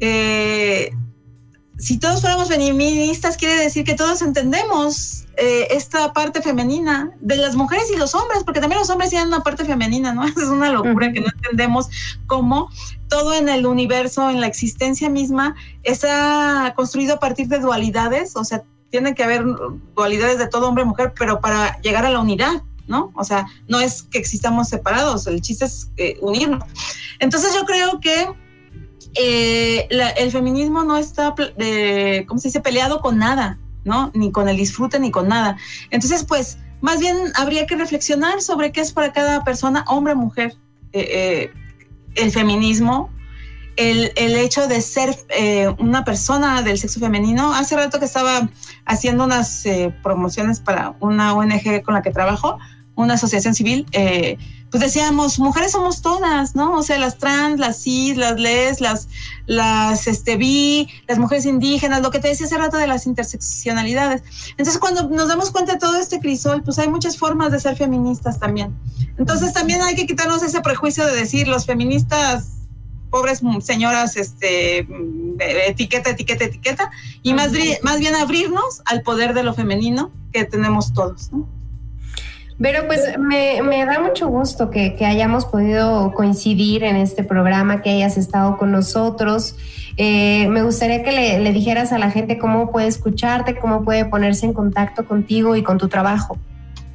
eh, 0.00 0.90
si 1.78 1.98
todos 1.98 2.20
fuéramos 2.20 2.48
feministas, 2.48 3.36
quiere 3.36 3.56
decir 3.56 3.84
que 3.84 3.94
todos 3.94 4.22
entendemos 4.22 5.26
eh, 5.36 5.68
esta 5.70 6.12
parte 6.14 6.40
femenina 6.40 7.10
de 7.20 7.36
las 7.36 7.54
mujeres 7.54 7.90
y 7.94 7.96
los 7.96 8.14
hombres, 8.14 8.44
porque 8.44 8.60
también 8.60 8.80
los 8.80 8.88
hombres 8.88 9.10
tienen 9.10 9.28
una 9.28 9.40
parte 9.40 9.64
femenina, 9.64 10.14
¿no? 10.14 10.24
Es 10.26 10.44
una 10.44 10.70
locura 10.70 11.12
que 11.12 11.20
no 11.20 11.26
entendemos 11.34 11.88
cómo 12.26 12.70
todo 13.08 13.34
en 13.34 13.48
el 13.48 13.66
universo, 13.66 14.30
en 14.30 14.40
la 14.40 14.46
existencia 14.46 15.10
misma, 15.10 15.54
está 15.82 16.72
construido 16.74 17.16
a 17.16 17.20
partir 17.20 17.48
de 17.48 17.58
dualidades, 17.58 18.36
o 18.36 18.44
sea, 18.44 18.64
tiene 18.90 19.14
que 19.14 19.24
haber 19.24 19.44
dualidades 19.94 20.38
de 20.38 20.48
todo 20.48 20.68
hombre 20.68 20.84
y 20.84 20.86
mujer, 20.86 21.12
pero 21.18 21.40
para 21.40 21.78
llegar 21.82 22.06
a 22.06 22.10
la 22.10 22.20
unidad, 22.20 22.62
¿no? 22.86 23.12
O 23.14 23.24
sea, 23.24 23.46
no 23.68 23.80
es 23.80 24.02
que 24.04 24.18
existamos 24.18 24.68
separados, 24.68 25.26
el 25.26 25.42
chiste 25.42 25.66
es 25.66 25.90
eh, 25.98 26.16
unirnos. 26.22 26.64
Entonces 27.18 27.54
yo 27.54 27.64
creo 27.66 28.00
que 28.00 28.28
eh, 29.14 29.88
el 30.16 30.30
feminismo 30.30 30.84
no 30.84 30.96
está, 30.96 31.34
eh, 31.58 32.24
¿cómo 32.26 32.40
se 32.40 32.48
dice?, 32.48 32.60
peleado 32.60 33.00
con 33.00 33.18
nada, 33.18 33.58
¿no? 33.84 34.10
Ni 34.14 34.32
con 34.32 34.48
el 34.48 34.56
disfrute 34.56 34.98
ni 34.98 35.10
con 35.10 35.28
nada. 35.28 35.56
Entonces, 35.90 36.24
pues, 36.24 36.58
más 36.80 37.00
bien 37.00 37.16
habría 37.34 37.66
que 37.66 37.76
reflexionar 37.76 38.42
sobre 38.42 38.72
qué 38.72 38.80
es 38.80 38.92
para 38.92 39.12
cada 39.12 39.44
persona, 39.44 39.84
hombre 39.88 40.12
o 40.12 40.16
mujer, 40.16 40.56
eh, 40.92 41.50
el 42.14 42.30
feminismo, 42.30 43.10
el, 43.76 44.12
el, 44.16 44.36
hecho 44.36 44.66
de 44.68 44.80
ser 44.80 45.14
eh, 45.28 45.68
una 45.78 46.04
persona 46.04 46.62
del 46.62 46.78
sexo 46.78 47.00
femenino. 47.00 47.54
Hace 47.54 47.76
rato 47.76 47.98
que 47.98 48.06
estaba 48.06 48.48
haciendo 48.86 49.24
unas 49.24 49.64
eh, 49.66 49.94
promociones 50.02 50.60
para 50.60 50.94
una 51.00 51.34
ONG 51.34 51.82
con 51.82 51.94
la 51.94 52.02
que 52.02 52.10
trabajo, 52.10 52.58
una 52.94 53.14
asociación 53.14 53.54
civil, 53.54 53.86
eh, 53.92 54.38
pues 54.76 54.92
decíamos, 54.92 55.38
mujeres 55.38 55.72
somos 55.72 56.02
todas, 56.02 56.54
¿no? 56.54 56.74
O 56.74 56.82
sea, 56.82 56.98
las 56.98 57.16
trans, 57.16 57.58
las 57.58 57.82
cis, 57.82 58.14
las 58.18 58.38
les, 58.38 58.82
las, 58.82 59.08
las 59.46 60.06
este, 60.06 60.36
bi, 60.36 60.86
las 61.08 61.18
mujeres 61.18 61.46
indígenas, 61.46 62.02
lo 62.02 62.10
que 62.10 62.18
te 62.18 62.28
decía 62.28 62.44
hace 62.44 62.58
rato 62.58 62.76
de 62.76 62.86
las 62.86 63.06
interseccionalidades. 63.06 64.22
Entonces, 64.50 64.76
cuando 64.76 65.08
nos 65.08 65.28
damos 65.28 65.50
cuenta 65.50 65.72
de 65.72 65.78
todo 65.78 65.96
este 65.96 66.20
crisol, 66.20 66.62
pues 66.62 66.78
hay 66.78 66.88
muchas 66.88 67.16
formas 67.16 67.52
de 67.52 67.60
ser 67.60 67.74
feministas 67.74 68.38
también. 68.38 68.76
Entonces, 69.16 69.54
también 69.54 69.80
hay 69.80 69.94
que 69.94 70.06
quitarnos 70.06 70.42
ese 70.42 70.60
prejuicio 70.60 71.06
de 71.06 71.14
decir, 71.16 71.48
los 71.48 71.64
feministas 71.64 72.48
pobres 73.10 73.40
señoras, 73.60 74.18
este, 74.18 74.86
etiqueta, 75.66 76.10
etiqueta, 76.10 76.44
etiqueta, 76.44 76.90
y 77.22 77.32
más, 77.32 77.50
más 77.82 77.98
bien 77.98 78.14
abrirnos 78.14 78.82
al 78.84 79.00
poder 79.00 79.32
de 79.32 79.42
lo 79.42 79.54
femenino 79.54 80.10
que 80.34 80.44
tenemos 80.44 80.92
todos, 80.92 81.32
¿no? 81.32 81.55
Pero 82.58 82.86
pues 82.86 83.18
me, 83.18 83.60
me, 83.62 83.84
da 83.84 84.00
mucho 84.00 84.28
gusto 84.28 84.70
que, 84.70 84.94
que, 84.94 85.04
hayamos 85.04 85.44
podido 85.44 86.12
coincidir 86.14 86.84
en 86.84 86.96
este 86.96 87.22
programa, 87.22 87.82
que 87.82 87.90
hayas 87.90 88.16
estado 88.16 88.56
con 88.56 88.72
nosotros. 88.72 89.56
Eh, 89.98 90.48
me 90.48 90.62
gustaría 90.62 91.02
que 91.02 91.12
le, 91.12 91.38
le, 91.40 91.52
dijeras 91.52 91.92
a 91.92 91.98
la 91.98 92.10
gente 92.10 92.38
cómo 92.38 92.72
puede 92.72 92.86
escucharte, 92.86 93.56
cómo 93.56 93.84
puede 93.84 94.06
ponerse 94.06 94.46
en 94.46 94.54
contacto 94.54 95.04
contigo 95.06 95.54
y 95.54 95.62
con 95.62 95.76
tu 95.76 95.88
trabajo. 95.88 96.38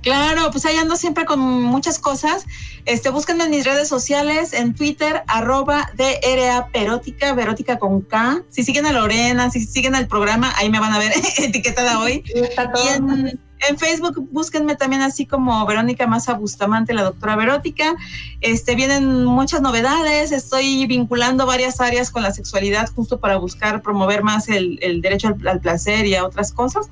Claro, 0.01 0.49
pues 0.49 0.65
ahí 0.65 0.75
ando 0.77 0.95
siempre 0.95 1.25
con 1.25 1.39
muchas 1.39 1.99
cosas. 1.99 2.45
Este, 2.85 3.09
búsquenme 3.11 3.43
en 3.43 3.51
mis 3.51 3.65
redes 3.65 3.87
sociales, 3.87 4.53
en 4.53 4.73
Twitter, 4.73 5.21
arroba 5.27 5.91
DRA 5.95 6.69
Perótica, 6.73 7.33
Verótica 7.33 7.77
con 7.77 8.01
K. 8.01 8.41
Si 8.49 8.63
siguen 8.63 8.87
a 8.87 8.93
Lorena, 8.93 9.51
si 9.51 9.59
siguen 9.63 9.93
al 9.93 10.07
programa, 10.07 10.51
ahí 10.57 10.71
me 10.71 10.79
van 10.79 10.93
a 10.93 10.97
ver 10.97 11.11
etiquetada 11.37 11.99
hoy. 11.99 12.23
Y 12.33 12.87
en, 12.95 13.39
en, 13.69 13.77
Facebook 13.77 14.27
búsquenme 14.31 14.75
también 14.75 15.01
así 15.01 15.25
como 15.25 15.65
Verónica 15.65 16.07
Massa 16.07 16.33
Bustamante, 16.33 16.93
la 16.93 17.03
doctora 17.03 17.35
Verótica. 17.35 17.95
Este, 18.41 18.75
vienen 18.75 19.25
muchas 19.25 19.61
novedades, 19.61 20.31
estoy 20.31 20.85
vinculando 20.87 21.45
varias 21.45 21.81
áreas 21.81 22.11
con 22.11 22.23
la 22.23 22.31
sexualidad 22.31 22.89
justo 22.93 23.19
para 23.19 23.37
buscar 23.37 23.81
promover 23.81 24.23
más 24.23 24.49
el, 24.49 24.79
el 24.81 25.01
derecho 25.01 25.29
al, 25.29 25.47
al 25.47 25.59
placer 25.59 26.05
y 26.05 26.15
a 26.15 26.25
otras 26.25 26.51
cosas. 26.51 26.89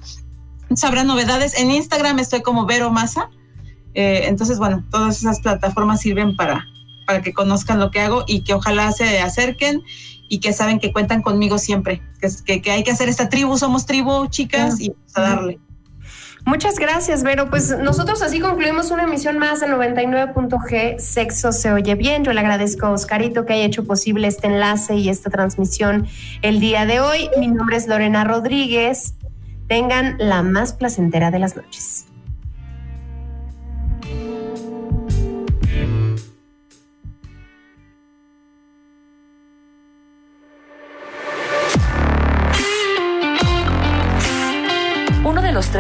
sabrá 0.76 1.04
novedades. 1.04 1.58
En 1.60 1.72
Instagram 1.72 2.20
estoy 2.20 2.42
como 2.42 2.66
Vero 2.66 2.92
Masa. 2.92 3.30
Eh, 3.94 4.28
entonces, 4.28 4.60
bueno, 4.60 4.84
todas 4.92 5.18
esas 5.18 5.40
plataformas 5.40 6.02
sirven 6.02 6.36
para, 6.36 6.66
para 7.06 7.22
que 7.22 7.34
conozcan 7.34 7.80
lo 7.80 7.92
que 7.92 8.02
hago 8.02 8.24
y 8.28 8.44
que 8.44 8.54
ojalá 8.54 8.92
se 8.92 9.20
acerquen 9.20 9.82
y 10.30 10.40
que 10.40 10.54
saben 10.54 10.80
que 10.80 10.94
cuentan 10.94 11.22
conmigo 11.22 11.58
siempre, 11.58 12.02
que, 12.46 12.62
que, 12.62 12.72
hay 12.72 12.84
que 12.84 12.92
hacer 12.92 13.10
esta 13.10 13.30
tribu, 13.30 13.58
somos 13.58 13.88
tribu, 13.88 14.28
chicas, 14.28 14.80
y 14.80 14.94
a 15.16 15.22
darle. 15.22 15.60
Muchas 16.50 16.80
gracias, 16.80 17.22
Vero. 17.22 17.52
Pues 17.52 17.78
nosotros 17.78 18.24
así 18.24 18.40
concluimos 18.40 18.90
una 18.90 19.04
emisión 19.04 19.38
más 19.38 19.60
de 19.60 19.68
99.g 19.68 20.98
Sexo 20.98 21.52
se 21.52 21.72
oye 21.72 21.94
bien. 21.94 22.24
Yo 22.24 22.34
le 22.34 22.40
agradezco 22.40 22.88
a 22.88 22.90
Oscarito 22.90 23.46
que 23.46 23.54
haya 23.54 23.66
hecho 23.66 23.86
posible 23.86 24.28
este 24.28 24.48
enlace 24.48 24.96
y 24.96 25.10
esta 25.10 25.30
transmisión 25.30 26.08
el 26.42 26.60
día 26.60 26.88
de 26.88 27.02
hoy. 27.02 27.30
Mi 27.38 27.50
nombre 27.50 27.78
es 27.78 27.88
Lorena 27.88 28.24
Rodríguez. 28.24 29.14
Tengan 29.68 30.16
la 30.18 30.42
más 30.42 30.74
placentera 30.74 31.30
de 31.30 31.38
las 31.38 31.56
noches. 31.56 32.09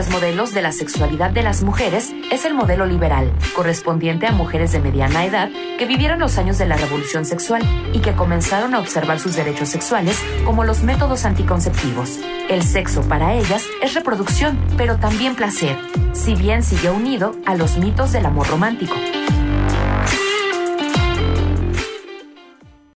Modelos 0.09 0.53
de 0.53 0.61
la 0.61 0.71
sexualidad 0.71 1.31
de 1.31 1.43
las 1.43 1.63
mujeres 1.63 2.11
es 2.31 2.45
el 2.45 2.53
modelo 2.53 2.85
liberal, 2.85 3.31
correspondiente 3.55 4.27
a 4.27 4.31
mujeres 4.31 4.71
de 4.71 4.79
mediana 4.79 5.25
edad 5.25 5.49
que 5.77 5.85
vivieron 5.85 6.19
los 6.19 6.37
años 6.37 6.57
de 6.57 6.65
la 6.65 6.77
revolución 6.77 7.25
sexual 7.25 7.61
y 7.93 7.99
que 7.99 8.13
comenzaron 8.13 8.73
a 8.73 8.79
observar 8.79 9.19
sus 9.19 9.35
derechos 9.35 9.69
sexuales 9.69 10.19
como 10.45 10.63
los 10.63 10.83
métodos 10.83 11.25
anticonceptivos. 11.25 12.19
El 12.49 12.63
sexo 12.63 13.01
para 13.03 13.33
ellas 13.33 13.65
es 13.81 13.93
reproducción, 13.93 14.57
pero 14.77 14.97
también 14.97 15.35
placer, 15.35 15.77
si 16.13 16.35
bien 16.35 16.63
sigue 16.63 16.89
unido 16.89 17.35
a 17.45 17.55
los 17.55 17.77
mitos 17.77 18.11
del 18.11 18.25
amor 18.25 18.47
romántico. 18.47 18.95